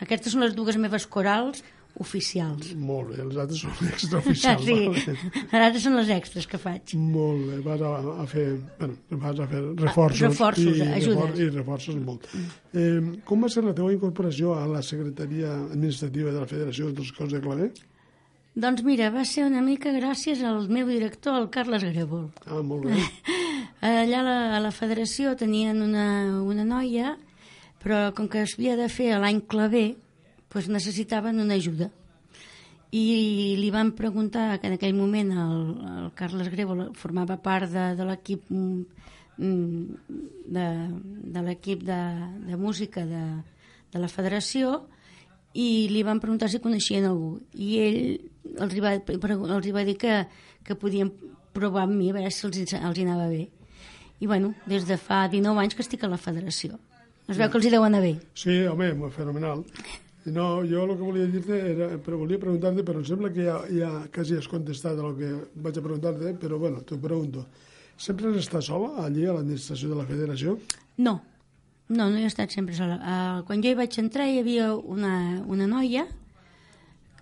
Aquestes 0.00 0.32
són 0.32 0.46
les 0.46 0.54
dues 0.56 0.78
meves 0.80 1.06
corals 1.06 1.64
oficials. 2.00 2.72
Molt 2.80 3.12
bé, 3.12 3.18
els 3.24 3.36
altres 3.42 3.60
són 3.64 3.90
extraoficials. 3.92 4.64
sí, 4.64 4.76
vale. 4.88 5.16
les 5.52 5.66
altres 5.66 5.84
són 5.84 5.98
les 5.98 6.12
extras 6.16 6.48
que 6.48 6.60
faig. 6.60 6.94
Molt 6.96 7.44
bé, 7.50 7.60
vas 7.66 7.84
a, 7.84 7.92
a 8.24 8.26
fer, 8.30 8.46
bueno, 8.78 8.96
vas 9.26 9.44
a 9.44 9.48
fer 9.50 9.62
reforços. 9.68 10.24
Ah, 10.24 10.32
reforços, 10.32 10.80
i, 10.80 10.88
ajudes. 10.96 11.38
I 11.38 11.50
reforços 11.52 12.00
molt. 12.00 12.26
Eh, 12.72 12.98
com 13.28 13.46
va 13.46 13.52
ser 13.52 13.66
la 13.66 13.76
teva 13.76 13.92
incorporació 13.94 14.56
a 14.56 14.66
la 14.70 14.82
secretaria 14.86 15.52
administrativa 15.68 16.32
de 16.32 16.42
la 16.42 16.50
Federació 16.50 16.90
dels 16.96 17.12
Cors 17.16 17.36
de 17.36 17.42
Claver? 17.44 17.70
Doncs 18.60 18.82
mira, 18.82 19.12
va 19.14 19.22
ser 19.28 19.44
una 19.46 19.60
mica 19.62 19.92
gràcies 19.94 20.40
al 20.42 20.64
meu 20.72 20.88
director, 20.90 21.36
el 21.38 21.50
Carles 21.54 21.84
Grèvol. 21.86 22.26
Ah, 22.48 22.62
molt 22.66 22.88
bé. 22.88 22.96
Allà 23.80 24.20
a 24.20 24.26
la, 24.26 24.38
a 24.56 24.60
la 24.60 24.72
federació 24.74 25.36
tenien 25.38 25.78
una, 25.84 26.06
una 26.42 26.66
noia, 26.66 27.14
però 27.80 28.10
com 28.16 28.26
que 28.28 28.42
es 28.44 28.56
havia 28.58 28.74
de 28.76 28.88
fer 28.92 29.14
l'any 29.22 29.38
claver, 29.48 29.94
doncs 30.52 30.68
necessitaven 30.68 31.40
una 31.40 31.54
ajuda. 31.54 31.90
I 32.90 33.54
li 33.54 33.68
van 33.70 33.92
preguntar 33.94 34.58
que 34.58 34.66
en 34.66 34.74
aquell 34.74 34.96
moment 34.98 35.30
el, 35.30 35.60
el 36.02 36.08
Carles 36.18 36.50
Grèvol 36.50 36.88
formava 36.98 37.38
part 37.38 37.70
de, 37.70 37.92
de 37.94 38.06
l'equip 38.08 38.48
mm, 38.50 38.82
de, 39.40 40.66
de 41.36 41.42
l'equip 41.46 41.84
de, 41.86 42.00
de 42.48 42.56
música 42.56 43.06
de, 43.06 43.22
de 43.92 44.02
la 44.02 44.10
federació 44.10 44.82
i 45.54 45.88
li 45.90 46.02
van 46.06 46.20
preguntar 46.22 46.50
si 46.50 46.60
coneixien 46.62 47.06
algú 47.08 47.38
i 47.54 47.70
ell 47.82 48.00
els 48.60 48.76
va, 48.82 48.92
els 48.98 49.70
va 49.74 49.86
dir 49.86 49.96
que, 49.98 50.20
que 50.66 50.76
podien 50.78 51.10
provar 51.54 51.86
amb 51.88 51.96
mi 51.96 52.10
a 52.10 52.18
veure 52.18 52.30
si 52.30 52.46
els, 52.46 52.74
els 52.76 52.98
hi 52.98 53.06
anava 53.06 53.30
bé 53.30 53.48
i 54.20 54.28
bueno, 54.28 54.52
des 54.68 54.84
de 54.86 54.98
fa 55.00 55.24
19 55.32 55.62
anys 55.62 55.74
que 55.74 55.86
estic 55.86 56.04
a 56.04 56.12
la 56.12 56.20
federació 56.20 56.78
es 57.26 57.38
veu 57.38 57.48
que 57.48 57.58
els 57.58 57.66
hi 57.66 57.74
deu 57.74 57.86
anar 57.86 58.02
bé 58.04 58.16
Sí, 58.34 58.62
home, 58.66 58.92
fenomenal. 59.14 59.64
No, 60.26 60.60
jo 60.68 60.84
el 60.84 60.92
que 60.98 61.02
volia 61.06 61.26
dir-te 61.32 61.56
era, 61.70 61.86
però 62.04 62.18
volia 62.20 62.40
preguntar-te, 62.40 62.84
però 62.84 63.00
em 63.00 63.06
sembla 63.08 63.30
que 63.32 63.46
ja, 63.46 63.56
ja 63.72 63.90
quasi 64.12 64.36
has 64.36 64.48
contestat 64.52 64.98
el 65.00 65.14
que 65.16 65.30
vaig 65.64 65.78
a 65.80 65.84
preguntar-te, 65.86 66.34
però 66.42 66.58
bueno, 66.60 66.82
t'ho 66.84 66.98
pregunto. 67.00 67.46
Sempre 67.96 68.28
has 68.28 68.44
estat 68.44 68.64
sola 68.64 69.06
allí 69.06 69.24
a 69.24 69.36
l'administració 69.36 69.88
de 69.92 69.96
la 69.96 70.06
federació? 70.08 70.58
No, 71.00 71.20
no, 71.88 72.10
no 72.10 72.18
he 72.20 72.26
estat 72.28 72.52
sempre 72.52 72.76
sola. 72.76 72.98
Uh, 73.00 73.40
quan 73.48 73.64
jo 73.64 73.72
hi 73.72 73.78
vaig 73.78 73.96
entrar 74.02 74.28
hi 74.28 74.42
havia 74.42 74.74
una, 74.76 75.14
una 75.48 75.68
noia 75.70 76.04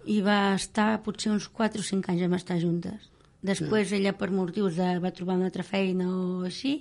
i 0.08 0.18
va 0.24 0.54
estar 0.56 0.90
potser 1.06 1.30
uns 1.32 1.46
4 1.54 1.82
o 1.82 1.86
5 1.86 2.12
anys 2.12 2.26
vam 2.26 2.36
estar 2.38 2.58
juntes. 2.62 3.08
Després 3.46 3.94
ella 3.94 4.16
per 4.18 4.32
motius 4.34 4.74
de, 4.80 4.90
va 4.98 5.14
trobar 5.14 5.38
una 5.38 5.46
altra 5.52 5.62
feina 5.62 6.08
o 6.10 6.44
així 6.48 6.80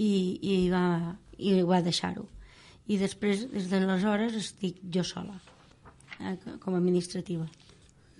i, 0.00 0.12
i, 0.40 0.56
va, 0.72 1.16
i 1.36 1.60
va 1.68 1.82
deixar-ho. 1.84 2.24
I 2.90 2.96
després, 2.98 3.44
des 3.52 3.68
d'aleshores, 3.70 4.34
estic 4.34 4.80
jo 4.90 5.04
sola, 5.06 5.36
com 6.60 6.74
a 6.74 6.78
administrativa. 6.78 7.46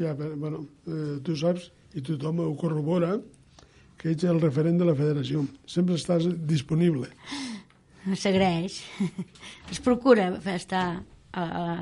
Ja, 0.00 0.14
però, 0.16 0.32
bueno, 0.36 0.64
eh, 0.86 1.18
tu 1.24 1.36
saps, 1.36 1.70
i 1.94 2.02
tothom 2.06 2.40
ho 2.44 2.54
corrobora, 2.56 3.16
que 4.00 4.14
ets 4.14 4.24
el 4.24 4.40
referent 4.40 4.78
de 4.80 4.86
la 4.88 4.96
federació. 4.96 5.44
Sempre 5.68 5.98
estàs 6.00 6.24
disponible. 6.48 7.10
S'agraeix. 8.16 8.78
Es 9.70 9.82
procura 9.84 10.30
estar 10.54 10.84
a, 10.96 11.42
a, 11.44 11.74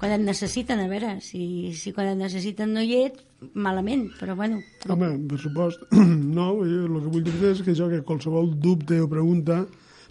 quan 0.00 0.16
et 0.16 0.24
necessiten, 0.24 0.82
a 0.82 0.88
veure, 0.90 1.14
si, 1.22 1.70
si 1.78 1.94
quan 1.94 2.10
et 2.10 2.18
necessiten 2.18 2.74
no 2.74 2.82
hi 2.82 3.04
ets, 3.04 3.22
malament, 3.54 4.08
però 4.18 4.34
bueno... 4.38 4.58
Home, 4.90 5.12
per 5.30 5.38
supost, 5.38 5.86
no, 6.38 6.48
jo 6.66 6.84
el 6.88 6.98
que 6.98 7.12
vull 7.12 7.26
dir 7.28 7.38
és 7.52 7.62
que 7.62 7.76
jo 7.76 7.90
que 7.92 8.02
qualsevol 8.06 8.50
dubte 8.58 8.98
o 9.04 9.08
pregunta 9.10 9.62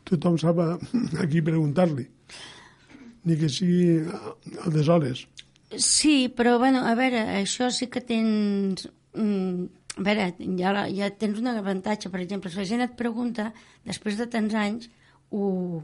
tothom 0.08 0.38
sap 0.40 0.60
a, 0.60 0.74
a 1.20 1.28
qui 1.32 1.44
preguntar-li, 1.44 2.08
ni 3.24 3.38
que 3.40 3.50
sigui 3.52 4.02
a 4.04 4.74
deshores. 4.74 5.28
Sí, 5.78 6.30
però 6.30 6.60
bueno, 6.62 6.84
a 6.86 6.94
veure, 7.00 7.24
això 7.40 7.72
sí 7.74 7.90
que 7.90 8.04
tens... 8.06 8.88
Mm, 9.16 9.70
a 9.94 10.04
veure, 10.06 10.28
ja, 10.58 10.74
ja 10.90 11.10
tens 11.22 11.40
un 11.40 11.50
avantatge, 11.52 12.10
per 12.10 12.22
exemple, 12.24 12.50
si 12.50 12.58
la 12.58 12.68
gent 12.70 12.82
et 12.86 12.94
pregunta, 12.98 13.52
després 13.86 14.18
de 14.18 14.26
tants 14.30 14.56
anys, 14.58 14.90
ho, 15.34 15.82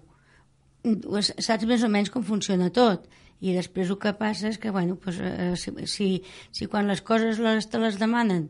ho, 0.86 1.22
saps 1.22 1.68
més 1.70 1.84
o 1.86 1.90
menys 1.92 2.12
com 2.14 2.26
funciona 2.26 2.70
tot 2.74 3.08
i 3.40 3.54
després 3.56 3.90
el 3.90 4.00
que 4.02 4.14
passa 4.20 4.50
és 4.50 4.60
que 4.60 4.72
bueno, 4.76 4.98
pues, 5.00 5.20
eh, 5.24 5.54
si, 5.56 5.72
si, 5.88 6.08
si 6.52 6.68
quan 6.68 6.90
les 6.92 7.02
coses 7.06 7.40
les, 7.40 7.70
te 7.72 7.80
les 7.82 8.00
demanen 8.00 8.50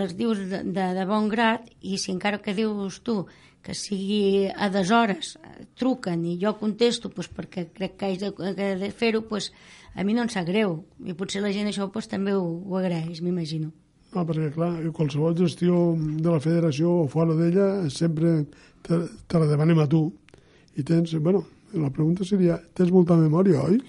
les 0.00 0.16
dius 0.18 0.40
de, 0.50 0.62
de, 0.64 0.86
de 0.96 1.04
bon 1.06 1.28
grat 1.30 1.68
i 1.80 1.98
si 2.00 2.10
encara 2.14 2.40
que 2.42 2.56
dius 2.56 3.02
tu 3.06 3.20
que 3.64 3.74
sigui 3.74 4.50
a 4.52 4.68
deshores 4.72 5.36
truquen 5.80 6.26
i 6.28 6.36
jo 6.40 6.54
contesto 6.60 7.10
pues, 7.10 7.30
perquè 7.32 7.68
crec 7.72 7.96
que 7.98 8.10
haig 8.10 8.20
de, 8.20 8.68
de 8.82 8.90
fer-ho 8.92 9.24
pues, 9.28 9.52
a 9.94 10.04
mi 10.04 10.14
no 10.14 10.26
em 10.26 10.32
sap 10.32 10.46
greu 10.50 10.82
i 11.04 11.16
potser 11.16 11.42
la 11.42 11.54
gent 11.54 11.70
això 11.70 11.88
pues, 11.92 12.10
també 12.10 12.36
ho, 12.36 12.44
ho 12.44 12.78
agraeix, 12.80 13.22
m'imagino 13.24 13.72
No, 14.14 14.22
perquè, 14.22 14.52
clar, 14.54 14.70
qualsevol 14.94 15.34
gestió 15.34 15.74
de 15.98 16.30
la 16.30 16.38
federació 16.42 17.00
o 17.02 17.06
fora 17.10 17.34
d'ella 17.34 17.88
sempre 17.90 18.44
te, 18.86 19.00
te 19.26 19.40
la 19.42 19.48
demanem 19.50 19.80
a 19.82 19.88
tu. 19.90 20.04
I 20.78 20.84
tens, 20.86 21.16
bueno, 21.18 21.42
la 21.74 21.90
pregunta 21.90 22.26
seria, 22.26 22.60
tens 22.78 22.92
molta 22.94 23.16
memòria, 23.18 23.64
oi? 23.66 23.80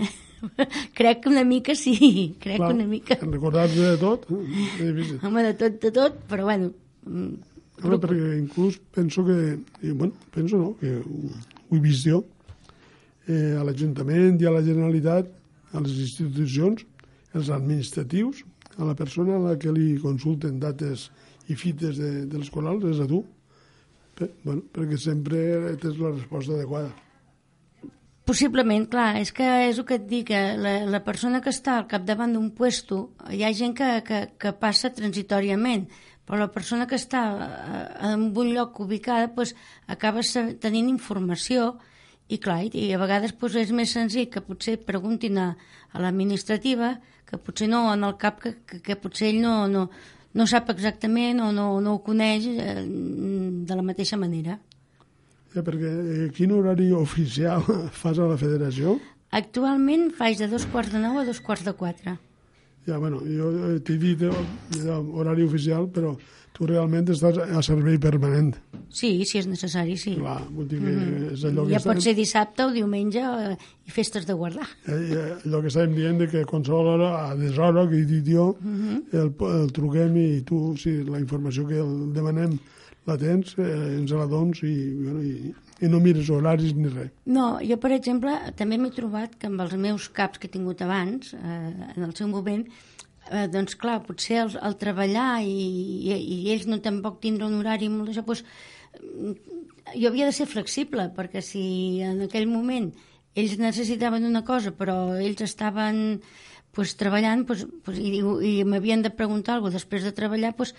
crec 0.97 1.21
que 1.21 1.29
una 1.29 1.43
mica 1.45 1.75
sí, 1.77 1.93
crec 2.41 2.57
clar, 2.57 2.71
que 2.71 2.77
una 2.79 2.87
mica. 2.89 3.19
Recordar-te 3.21 3.91
de 3.91 3.97
tot? 4.01 4.25
Eh? 4.81 5.19
Home, 5.21 5.45
de 5.45 5.53
tot, 5.61 5.77
de 5.83 5.93
tot, 5.93 6.23
però 6.31 6.49
bueno... 6.49 6.73
Home, 7.83 7.99
perquè 7.99 8.37
inclús 8.39 8.79
penso 8.95 9.25
que, 9.27 9.37
i, 9.83 9.91
bueno, 9.91 10.13
penso 10.31 10.57
no, 10.57 10.71
que 10.79 10.95
ho, 11.01 11.31
ho 11.67 11.75
he 11.75 11.81
vist 11.83 12.07
jo, 12.07 12.21
eh, 13.27 13.55
a 13.59 13.63
l'Ajuntament 13.67 14.39
i 14.39 14.47
a 14.47 14.53
la 14.55 14.63
Generalitat, 14.63 15.31
a 15.75 15.83
les 15.83 15.97
institucions, 16.07 16.85
els 17.35 17.51
administratius, 17.51 18.45
a 18.77 18.87
la 18.87 18.95
persona 18.95 19.35
a 19.35 19.43
la 19.43 19.55
que 19.59 19.73
li 19.75 19.95
consulten 20.01 20.59
dates 20.59 21.09
i 21.51 21.55
fites 21.59 21.99
de, 21.99 22.11
de 22.29 22.41
les 22.41 22.51
corals 22.51 22.85
és 22.89 23.01
a 23.03 23.07
tu. 23.09 23.23
Per, 24.15 24.29
bueno, 24.45 24.63
perquè 24.71 24.97
sempre 24.99 25.75
tens 25.81 25.99
la 25.99 26.13
resposta 26.13 26.55
adequada. 26.55 26.93
Possiblement, 28.25 28.87
clar, 28.89 29.19
és 29.21 29.29
que 29.35 29.45
és 29.67 29.77
el 29.77 29.85
que 29.85 29.99
et 29.99 30.05
dic, 30.09 30.31
que 30.31 30.39
la, 30.57 30.79
la 30.89 31.01
persona 31.05 31.43
que 31.45 31.51
està 31.53 31.75
al 31.77 31.85
capdavant 31.91 32.31
d'un 32.33 32.47
puesto, 32.57 33.11
hi 33.29 33.43
ha 33.45 33.51
gent 33.53 33.75
que, 33.77 33.89
que, 34.07 34.21
que 34.41 34.53
passa 34.57 34.89
transitòriament, 34.95 35.85
però 36.25 36.39
la 36.41 36.51
persona 36.51 36.87
que 36.89 36.97
està 36.97 37.23
eh, 37.33 37.83
en 38.11 38.29
un 38.33 38.53
lloc 38.53 38.79
ubicada 38.81 39.29
pues, 39.35 39.55
acaba 39.87 40.25
tenint 40.61 40.89
informació 40.89 41.75
i 42.27 42.39
clar, 42.41 42.63
i 42.73 42.89
a 42.93 42.99
vegades 43.01 43.35
pues, 43.37 43.55
és 43.55 43.71
més 43.71 43.93
senzill 43.93 44.29
que 44.33 44.41
potser 44.41 44.79
preguntin 44.81 45.37
a, 45.37 45.51
a 45.93 46.01
l'administrativa 46.01 46.95
que 47.25 47.37
potser 47.37 47.69
no 47.69 47.87
en 47.93 48.03
el 48.05 48.17
cap 48.21 48.41
que, 48.41 48.55
que, 48.65 48.81
que 48.81 48.97
potser 48.97 49.31
ell 49.31 49.41
no, 49.41 49.55
no, 49.69 49.87
no 50.33 50.47
sap 50.49 50.69
exactament 50.73 51.41
o 51.41 51.51
no, 51.55 51.67
no 51.81 51.97
ho 51.97 52.03
coneix 52.05 52.47
eh, 52.51 52.81
de 52.85 53.77
la 53.77 53.85
mateixa 53.85 54.17
manera. 54.17 54.59
Eh, 55.55 55.63
perquè 55.63 55.91
eh, 55.91 56.29
quin 56.35 56.53
horari 56.53 56.91
oficial 56.93 57.65
fas 58.01 58.19
a 58.19 58.29
la 58.29 58.37
federació? 58.41 58.97
Actualment 59.35 60.09
faig 60.15 60.39
de 60.39 60.49
dos 60.51 60.67
quarts 60.71 60.93
de 60.93 61.01
nou 61.01 61.19
a 61.19 61.25
dos 61.27 61.41
quarts 61.43 61.65
de 61.65 61.73
quatre. 61.75 62.17
Ja, 62.85 62.97
bueno, 63.01 63.19
jo 63.25 63.51
eh, 63.75 63.79
t'he 63.81 63.97
dit 63.97 64.21
horari 64.85 65.43
oficial, 65.43 65.87
però 65.89 66.15
tu 66.55 66.67
realment 66.69 67.09
estàs 67.11 67.35
a 67.41 67.61
servei 67.65 67.97
permanent. 67.99 68.53
Sí, 68.95 69.25
si 69.27 69.39
és 69.41 69.47
necessari, 69.49 69.97
sí. 69.99 70.13
Clar, 70.15 70.37
vull 70.53 70.67
dir 70.69 70.79
que 70.79 70.91
Mhm. 70.93 71.33
és 71.33 71.43
allò 71.43 71.65
que 71.65 71.73
Ja 71.73 71.79
pot 71.83 71.99
ser 72.01 72.13
dissabte 72.15 72.63
o 72.63 72.71
diumenge 72.71 73.19
eh, 73.19 73.57
i 73.87 73.91
festes 73.91 74.25
de 74.25 74.33
guardar. 74.33 74.67
Eh, 74.87 74.91
eh, 74.93 75.33
allò 75.45 75.59
que 75.61 75.67
estàvem 75.67 75.95
dient 75.95 76.17
de 76.19 76.27
que 76.29 76.45
qualsevol 76.45 76.87
hora, 76.93 77.09
a 77.31 77.35
deshora, 77.35 77.89
que 77.89 77.97
he 77.97 78.05
dit 78.05 78.25
jo, 78.33 78.55
Mhm. 78.61 79.03
el, 79.11 79.33
el 79.63 79.71
truquem 79.73 80.15
i 80.17 80.41
tu, 80.43 80.77
si 80.77 81.03
la 81.03 81.19
informació 81.19 81.67
que 81.67 81.79
el 81.79 82.13
demanem 82.13 82.57
la 83.05 83.17
tens, 83.17 83.55
eh, 83.57 83.97
ens 83.99 84.11
la 84.11 84.25
dones 84.25 84.63
i, 84.63 84.93
bueno, 84.93 85.21
i, 85.23 85.53
i 85.81 85.89
no 85.91 85.99
mires 86.03 86.29
horaris 86.31 86.75
ni 86.75 86.89
res. 86.91 87.11
No, 87.27 87.55
jo, 87.63 87.77
per 87.81 87.91
exemple, 87.95 88.33
també 88.59 88.77
m'he 88.79 88.93
trobat 88.95 89.35
que 89.39 89.49
amb 89.49 89.63
els 89.65 89.75
meus 89.79 90.07
caps 90.09 90.39
que 90.39 90.47
he 90.47 90.53
tingut 90.53 90.83
abans, 90.85 91.33
eh, 91.35 91.71
en 91.95 92.05
el 92.07 92.15
seu 92.15 92.29
moment, 92.31 92.63
eh, 93.31 93.47
doncs 93.51 93.75
clar, 93.79 93.99
potser 94.05 94.41
el, 94.45 94.55
el 94.69 94.77
treballar 94.81 95.41
i, 95.43 95.57
i, 96.13 96.15
i 96.15 96.39
ells 96.53 96.69
no 96.71 96.79
tampoc 96.83 97.19
tindre 97.23 97.49
un 97.49 97.59
horari 97.59 97.91
molt 97.91 98.11
d'això, 98.11 98.23
doncs, 98.27 98.45
mm, 99.01 99.35
jo 99.99 100.09
havia 100.09 100.29
de 100.29 100.35
ser 100.37 100.47
flexible, 100.49 101.09
perquè 101.15 101.43
si 101.43 101.65
en 102.05 102.23
aquell 102.25 102.47
moment 102.49 102.91
ells 103.35 103.57
necessitaven 103.59 104.25
una 104.25 104.45
cosa, 104.47 104.71
però 104.71 105.17
ells 105.19 105.43
estaven 105.43 106.21
pues, 106.75 106.95
treballant 106.99 107.45
pues, 107.47 107.65
pues, 107.83 107.99
i, 107.99 108.19
i 108.19 108.53
m'havien 108.67 109.03
de 109.03 109.11
preguntar 109.11 109.57
alguna 109.57 109.73
cosa 109.73 109.81
després 109.81 110.07
de 110.07 110.15
treballar, 110.15 110.55
pues, 110.55 110.73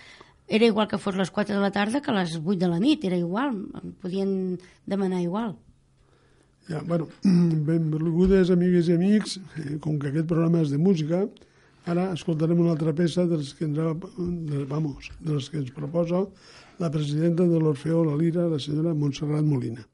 era 0.49 0.65
igual 0.65 0.89
que 0.89 0.99
fos 0.99 1.17
les 1.17 1.31
4 1.31 1.55
de 1.55 1.61
la 1.61 1.73
tarda 1.75 2.03
que 2.03 2.13
les 2.15 2.37
8 2.39 2.59
de 2.59 2.69
la 2.69 2.79
nit, 2.79 3.05
era 3.05 3.17
igual, 3.17 3.67
podien 4.01 4.59
demanar 4.87 5.21
igual. 5.21 5.57
Ja, 6.69 6.83
bueno, 6.83 7.09
benvingudes 7.23 8.51
amigues 8.51 8.89
i 8.89 8.95
amics, 8.95 9.39
eh, 9.59 9.79
com 9.83 9.99
que 9.99 10.11
aquest 10.11 10.27
programa 10.31 10.63
és 10.63 10.73
de 10.75 10.79
música, 10.83 11.25
ara 11.87 12.09
escoltarem 12.15 12.59
una 12.63 12.75
altra 12.75 12.95
peça 12.95 13.27
dels 13.31 13.53
que 13.55 13.67
ens, 13.69 13.79
de, 13.79 14.65
vamos, 14.71 15.11
dels 15.23 15.51
que 15.51 15.63
ens 15.63 15.71
proposa 15.75 16.25
la 16.83 16.91
presidenta 16.91 17.47
de 17.47 17.61
l'Orfeó 17.63 18.03
La 18.05 18.17
Lira, 18.19 18.49
la 18.51 18.59
senyora 18.63 18.95
Montserrat 18.95 19.47
Molina. 19.47 19.87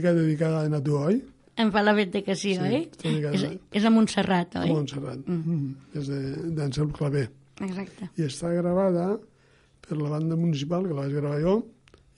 Mica 0.00 0.14
dedicada 0.16 0.64
a 0.64 0.80
tu, 0.82 0.96
oi? 0.98 1.20
Em 1.60 1.70
fa 1.70 1.82
la 1.84 1.92
veta 1.92 2.22
que 2.24 2.34
sí, 2.34 2.54
Sí, 2.56 2.60
oi? 2.64 2.88
És, 3.04 3.42
a- 3.44 3.52
és 3.76 3.84
a 3.84 3.90
Montserrat, 3.92 4.56
A 4.56 4.62
oi? 4.64 4.70
Montserrat. 4.72 5.20
Mm. 5.26 5.42
Mm. 5.44 5.98
És 6.00 6.08
d'Anselm 6.56 6.90
Clavé. 6.96 7.26
Exacte. 7.60 8.08
I 8.16 8.24
està 8.24 8.48
gravada 8.56 9.18
per 9.84 9.98
la 9.98 10.08
banda 10.08 10.36
municipal, 10.40 10.86
que 10.88 10.94
la 10.96 11.02
vaig 11.04 11.12
gravar 11.18 11.40
jo, 11.42 11.58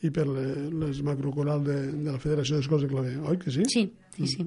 i 0.02 0.10
per 0.10 0.26
le, 0.28 0.44
les 0.82 1.00
macrocoral 1.02 1.62
de, 1.66 1.76
de 1.92 2.10
la 2.12 2.18
Federació 2.22 2.56
d'Escoles 2.60 2.84
de 2.86 2.90
Clavé, 2.92 3.16
oi 3.18 3.36
que 3.42 3.50
sí? 3.54 3.64
Sí, 3.70 3.84
sí, 4.16 4.26
sí. 4.36 4.46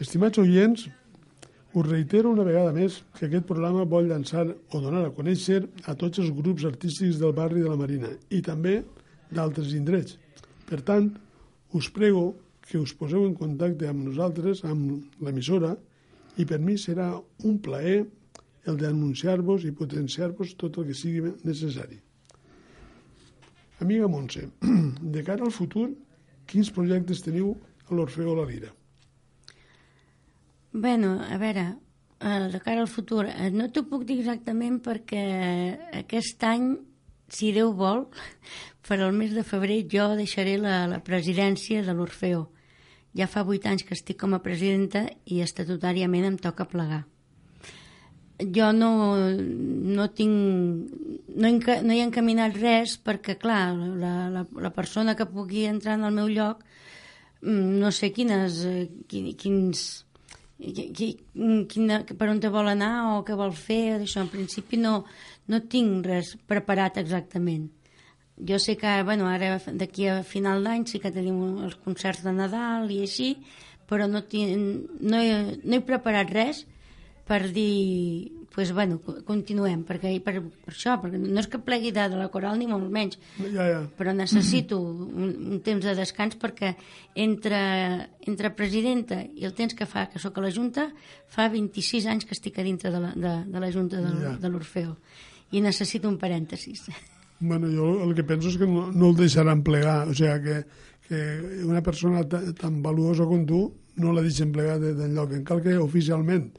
Estimats 0.00 0.38
oients, 0.38 0.88
Us 1.74 1.86
reitero 1.88 2.28
una 2.28 2.44
vegada 2.44 2.68
més 2.76 2.98
que 3.16 3.24
aquest 3.30 3.46
programa 3.48 3.86
vol 3.88 4.04
llançar 4.10 4.42
o 4.44 4.80
donar 4.82 5.06
a 5.06 5.12
conèixer 5.16 5.62
a 5.88 5.94
tots 5.96 6.18
els 6.20 6.28
grups 6.36 6.66
artístics 6.68 7.16
del 7.16 7.32
barri 7.32 7.62
de 7.64 7.70
la 7.70 7.78
Marina 7.80 8.10
i 8.28 8.42
també 8.44 8.82
d'altres 9.32 9.70
indrets. 9.72 10.18
Per 10.68 10.82
tant, 10.84 11.06
us 11.72 11.88
prego 11.90 12.36
que 12.62 12.78
us 12.78 12.92
poseu 12.94 13.26
en 13.26 13.34
contacte 13.34 13.88
amb 13.88 14.06
nosaltres, 14.06 14.62
amb 14.64 15.22
l'emissora, 15.24 15.74
i 16.38 16.46
per 16.48 16.60
mi 16.62 16.78
serà 16.80 17.10
un 17.44 17.58
plaer 17.64 18.04
el 18.70 18.78
d'anunciar-vos 18.78 19.66
i 19.66 19.74
potenciar-vos 19.74 20.54
tot 20.60 20.78
el 20.78 20.88
que 20.88 20.96
sigui 20.96 21.34
necessari. 21.42 21.98
Amiga 23.82 24.06
Montse, 24.08 24.46
de 25.16 25.24
cara 25.26 25.44
al 25.44 25.54
futur, 25.54 25.88
quins 26.46 26.70
projectes 26.70 27.24
teniu 27.24 27.56
a 27.88 27.96
l'Orfeo 27.96 28.36
La 28.38 28.46
Lira? 28.46 28.70
Bueno, 30.72 31.16
a 31.20 31.36
veure, 31.42 31.66
de 32.22 32.60
cara 32.62 32.80
al 32.80 32.88
futur, 32.88 33.26
eh, 33.26 33.50
no 33.50 33.68
t'ho 33.68 33.82
puc 33.90 34.06
dir 34.08 34.20
exactament 34.20 34.78
perquè 34.84 35.24
aquest 36.04 36.46
any, 36.46 36.76
si 37.32 37.52
Déu 37.56 37.72
vol, 37.76 38.06
per 38.86 38.98
al 39.00 39.14
mes 39.16 39.32
de 39.32 39.44
febrer 39.46 39.82
jo 39.90 40.10
deixaré 40.18 40.58
la, 40.60 40.84
la 40.90 41.00
presidència 41.04 41.84
de 41.86 41.94
l'Orfeo. 41.96 42.48
Ja 43.16 43.28
fa 43.28 43.44
vuit 43.44 43.64
anys 43.68 43.84
que 43.88 43.96
estic 43.96 44.18
com 44.20 44.34
a 44.36 44.42
presidenta 44.44 45.06
i 45.28 45.42
estatutàriament 45.44 46.28
em 46.28 46.38
toca 46.40 46.68
plegar. 46.68 47.02
Jo 48.42 48.72
no, 48.74 48.92
no 49.96 50.08
tinc... 50.16 50.92
No, 51.32 51.48
he, 51.48 51.56
no 51.56 51.94
he 51.94 52.02
encaminat 52.04 52.56
res 52.58 52.98
perquè, 53.00 53.38
clar, 53.40 53.72
la, 53.76 54.14
la, 54.32 54.42
la 54.44 54.72
persona 54.74 55.14
que 55.16 55.28
pugui 55.28 55.64
entrar 55.68 55.96
en 55.96 56.08
el 56.08 56.16
meu 56.16 56.28
lloc 56.28 56.64
mm, 57.40 57.78
no 57.80 57.92
sé 57.94 58.10
quines, 58.12 58.58
eh, 58.68 58.88
quins, 59.08 59.84
quina, 61.68 62.02
per 62.04 62.28
on 62.30 62.40
te 62.40 62.50
vol 62.52 62.68
anar 62.70 62.92
o 63.14 63.22
què 63.26 63.36
vol 63.38 63.54
fer, 63.56 64.00
això. 64.00 64.22
En 64.22 64.30
principi 64.32 64.78
no, 64.80 65.02
no 65.50 65.62
tinc 65.72 66.06
res 66.06 66.34
preparat 66.48 66.98
exactament. 67.02 67.70
Jo 68.42 68.58
sé 68.58 68.76
que, 68.80 68.90
bueno, 69.06 69.28
ara 69.28 69.58
d'aquí 69.66 70.08
a 70.08 70.22
final 70.26 70.64
d'any 70.64 70.86
sí 70.88 70.98
que 71.02 71.12
tenim 71.14 71.64
els 71.66 71.76
concerts 71.84 72.24
de 72.24 72.32
Nadal 72.34 72.90
i 72.90 73.02
així, 73.04 73.34
però 73.86 74.08
no, 74.08 74.24
tinc, 74.24 74.56
no, 75.00 75.18
he, 75.20 75.58
no 75.62 75.76
he 75.76 75.82
preparat 75.84 76.30
res 76.32 76.62
per 77.28 77.44
dir, 77.52 78.32
pues, 78.54 78.72
bueno, 78.74 78.98
continuem, 79.28 79.84
perquè 79.86 80.10
per, 80.24 80.40
per 80.42 80.72
això, 80.72 80.96
perquè 81.00 81.20
no 81.20 81.38
és 81.40 81.46
que 81.48 81.60
plegui 81.62 81.92
de, 81.94 82.08
de 82.10 82.18
la 82.18 82.26
coral 82.32 82.58
ni 82.58 82.66
molt 82.66 82.88
menys, 82.92 83.18
ja, 83.38 83.66
ja. 83.68 83.82
però 83.96 84.14
necessito 84.16 84.80
un, 84.80 85.30
un 85.54 85.60
temps 85.64 85.84
de 85.86 85.94
descans 85.96 86.36
perquè 86.40 86.72
entre, 87.14 87.60
entre 88.26 88.50
presidenta 88.58 89.22
i 89.22 89.46
el 89.46 89.54
temps 89.54 89.76
que 89.78 89.86
fa 89.86 90.08
que 90.10 90.20
sóc 90.20 90.40
a 90.40 90.46
la 90.48 90.50
Junta, 90.52 90.88
fa 91.30 91.46
26 91.52 92.08
anys 92.10 92.26
que 92.26 92.34
estic 92.36 92.58
a 92.58 92.66
dintre 92.66 92.90
de 92.90 93.00
la, 93.00 93.12
de, 93.14 93.36
de 93.52 93.62
la 93.62 93.70
Junta 93.72 94.00
de, 94.02 94.16
Ja. 94.24 94.34
de 94.40 94.50
l'Orfeo 94.50 94.96
i 95.52 95.60
necessito 95.60 96.08
un 96.08 96.18
parèntesis. 96.18 96.86
Bueno, 97.40 97.68
jo 97.68 98.04
el 98.06 98.14
que 98.14 98.24
penso 98.24 98.48
és 98.52 98.56
que 98.60 98.66
no, 98.70 98.88
no 98.92 99.10
el 99.10 99.16
deixaran 99.18 99.62
plegar, 99.66 100.08
o 100.08 100.14
sigui 100.14 100.42
que, 100.44 100.58
que 101.08 101.22
una 101.66 101.82
persona 101.82 102.22
ta- 102.28 102.44
tan 102.54 102.80
valuosa 102.82 103.26
com 103.28 103.44
tu 103.46 103.64
no 104.00 104.12
la 104.14 104.22
deixen 104.24 104.52
plegar 104.54 104.78
de- 104.80 104.94
d'enlloc, 104.96 105.32
en 105.36 105.44
cal 105.44 105.60
que 105.62 105.74
oficialment 105.78 106.50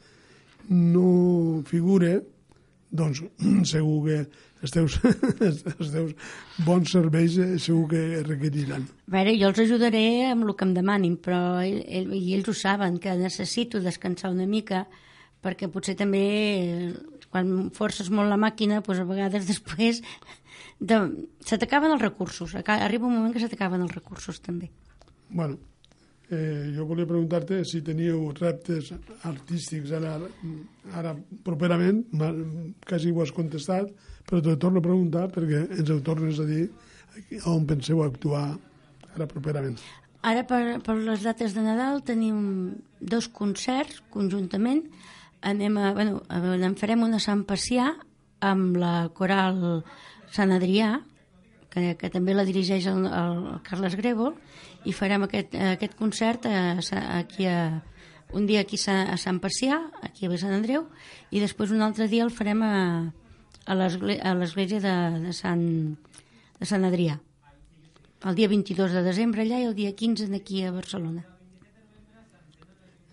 no 0.69 1.63
figure, 1.67 2.21
doncs 2.93 3.23
segur 3.73 3.99
que 4.07 4.17
els 4.63 4.71
teus, 4.71 4.97
els 5.47 5.89
teus 5.91 6.11
bons 6.63 6.91
serveis 6.93 7.37
eh, 7.41 7.57
segur 7.59 7.87
que 7.91 8.03
requeriran. 8.23 8.85
A 9.09 9.15
veure, 9.17 9.33
jo 9.39 9.49
els 9.49 9.59
ajudaré 9.65 10.03
amb 10.29 10.45
el 10.47 10.53
que 10.55 10.67
em 10.67 10.75
demanin, 10.77 11.17
però 11.19 11.59
ell, 11.63 11.81
ell, 11.87 12.13
i 12.15 12.35
ells 12.37 12.51
ho 12.51 12.55
saben, 12.55 12.99
que 13.03 13.15
necessito 13.19 13.81
descansar 13.83 14.31
una 14.31 14.47
mica, 14.47 14.85
perquè 15.43 15.67
potser 15.67 15.97
també 15.99 16.21
quan 17.34 17.69
forces 17.75 18.11
molt 18.13 18.29
la 18.29 18.39
màquina, 18.39 18.81
doncs 18.86 19.01
a 19.01 19.09
vegades 19.09 19.47
després 19.51 20.01
de, 20.79 21.01
se 21.43 21.59
t'acaben 21.59 21.93
els 21.95 22.01
recursos. 22.01 22.55
Arriba 22.63 23.09
un 23.09 23.17
moment 23.17 23.34
que 23.34 23.43
se 23.43 23.51
t'acaben 23.51 23.84
els 23.86 23.93
recursos, 23.95 24.41
també. 24.43 24.69
Bueno, 25.34 25.57
eh, 26.29 26.71
jo 26.75 26.86
volia 26.89 27.09
preguntar-te 27.09 27.63
si 27.65 27.81
teníeu 27.86 28.29
reptes 28.38 28.91
artístics 29.29 29.93
ara, 29.97 30.17
ara 30.93 31.15
properament, 31.45 32.03
quasi 32.88 33.11
ho 33.11 33.23
has 33.23 33.34
contestat, 33.36 33.89
però 34.29 34.41
te 34.43 34.55
torno 34.57 34.79
a 34.79 34.86
preguntar 34.86 35.27
perquè 35.34 35.65
ens 35.79 35.89
ho 35.91 35.99
tornes 36.05 36.39
a 36.39 36.47
dir 36.47 36.67
on 37.49 37.67
penseu 37.69 38.01
actuar 38.03 38.45
ara 39.13 39.27
properament. 39.29 39.77
Ara, 40.23 40.45
per, 40.47 40.79
per 40.86 40.95
les 41.03 41.23
dates 41.25 41.51
de 41.53 41.61
Nadal, 41.65 41.99
tenim 42.07 42.38
dos 43.03 43.27
concerts 43.27 43.99
conjuntament. 44.13 44.86
Anem 45.43 45.77
a, 45.77 45.91
bueno, 45.93 46.21
en 46.31 46.75
farem 46.79 47.03
una 47.03 47.19
Sant 47.19 47.43
Pacià 47.47 47.89
amb 48.43 48.77
la 48.79 49.09
coral 49.15 49.81
Sant 50.31 50.53
Adrià, 50.55 50.95
que, 51.73 51.95
que 51.99 52.09
també 52.13 52.35
la 52.35 52.45
dirigeix 52.47 52.85
el, 52.87 53.05
el 53.07 53.41
Carles 53.67 53.97
Grèvol, 53.99 54.35
i 54.87 54.93
farem 54.95 55.25
aquest, 55.27 55.55
aquest 55.55 55.97
concert 55.99 56.47
a, 56.47 56.77
aquí 57.19 57.47
a, 57.49 57.81
un 58.33 58.47
dia 58.47 58.63
aquí 58.63 58.79
a 58.79 58.83
Sa- 58.85 59.09
a 59.13 59.17
Sant 59.19 59.41
Pacià, 59.43 59.81
aquí 60.01 60.25
a 60.29 60.37
Sant 60.39 60.55
Andreu, 60.55 60.87
i 61.31 61.43
després 61.43 61.71
un 61.75 61.83
altre 61.83 62.07
dia 62.07 62.23
el 62.23 62.31
farem 62.31 62.63
a, 62.63 62.73
a 63.65 63.75
l'església 63.75 64.79
de, 64.79 64.95
de, 65.27 65.35
Sant, 65.35 65.67
de 66.59 66.65
Sant 66.69 66.87
Adrià 66.87 67.19
el 68.23 68.37
dia 68.39 68.47
22 68.47 68.93
de 68.95 69.01
desembre 69.03 69.43
allà 69.43 69.57
i 69.59 69.65
el 69.67 69.73
dia 69.75 69.91
15 69.91 70.29
aquí 70.31 70.61
a 70.63 70.69
Barcelona. 70.71 71.25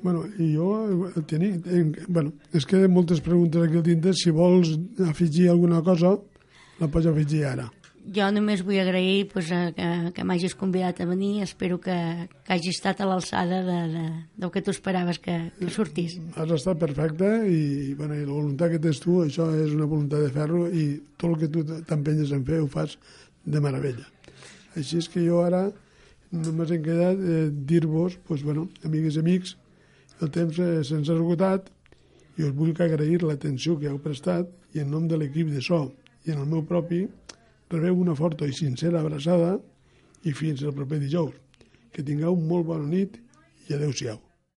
Bueno, 0.02 0.24
i 0.38 0.54
jo 0.54 0.70
eh, 1.10 1.22
tenia, 1.28 1.58
eh, 1.66 1.92
bueno, 2.08 2.32
es 2.52 2.64
queden 2.66 2.92
moltes 2.92 3.20
preguntes 3.20 3.62
aquí 3.62 3.76
al 3.76 3.84
tinte. 3.84 4.14
Si 4.16 4.32
vols 4.32 4.72
afegir 5.06 5.50
alguna 5.50 5.82
cosa, 5.84 6.16
la 6.80 6.88
pots 6.88 7.10
afegir 7.10 7.44
ara. 7.44 7.68
Jo 8.00 8.30
només 8.32 8.62
vull 8.64 8.80
agrair 8.80 9.26
pues, 9.28 9.50
a, 9.52 9.74
que, 9.76 9.86
que 10.16 10.24
m'hagis 10.24 10.56
convidat 10.56 11.02
a 11.02 11.06
venir. 11.06 11.42
Espero 11.44 11.76
que, 11.84 11.96
que 12.46 12.54
hagi 12.56 12.72
estat 12.72 13.02
a 13.04 13.08
l'alçada 13.10 13.60
de, 13.66 13.76
de, 13.92 14.04
del 14.40 14.52
que 14.54 14.62
tu 14.64 14.72
esperaves 14.72 15.20
que, 15.20 15.36
que 15.58 15.68
sortís. 15.74 16.16
Has 16.32 16.56
estat 16.56 16.80
perfecte 16.80 17.28
i, 17.44 17.92
bueno, 17.98 18.16
i 18.16 18.24
la 18.24 18.32
voluntat 18.32 18.72
que 18.72 18.80
tens 18.80 19.02
tu, 19.04 19.20
això 19.26 19.50
és 19.52 19.76
una 19.76 19.90
voluntat 19.90 20.24
de 20.24 20.32
ferro 20.32 20.64
i 20.72 20.94
tot 21.20 21.34
el 21.34 21.38
que 21.44 21.52
tu 21.52 21.66
t'empenyes 21.68 22.32
en 22.32 22.48
fer 22.48 22.64
ho 22.64 22.70
fas 22.72 22.96
de 23.44 23.60
meravella. 23.60 24.08
Així 24.80 25.02
és 25.02 25.12
que 25.12 25.20
jo 25.26 25.44
ara 25.44 25.66
només 26.32 26.72
em 26.72 26.82
queda 26.82 27.12
eh, 27.12 27.48
dir-vos, 27.50 28.16
pues, 28.26 28.42
bueno, 28.46 28.68
amigues 28.86 29.18
i 29.18 29.22
amics, 29.22 29.56
el 30.20 30.30
temps 30.34 30.56
se'ns 30.56 31.08
ha 31.08 31.16
esgotat 31.16 31.70
i 32.38 32.46
us 32.46 32.54
vull 32.56 32.74
agrair 32.76 33.22
l'atenció 33.22 33.76
que 33.80 33.88
heu 33.90 33.98
prestat 34.04 34.48
i 34.76 34.84
en 34.84 34.90
nom 34.94 35.08
de 35.08 35.18
l'equip 35.18 35.50
de 35.52 35.62
so 35.64 35.82
i 36.26 36.34
en 36.34 36.42
el 36.44 36.48
meu 36.54 36.64
propi 36.72 37.06
rebeu 37.70 38.00
una 38.04 38.16
forta 38.18 38.48
i 38.48 38.56
sincera 38.56 39.00
abraçada 39.00 39.58
i 40.24 40.34
fins 40.36 40.62
el 40.62 40.74
proper 40.76 41.00
dijous. 41.00 41.36
Que 41.92 42.04
tingueu 42.06 42.36
molt 42.36 42.68
bona 42.70 42.86
nit 42.86 43.16
i 43.68 43.74
adeu-siau. 43.74 44.29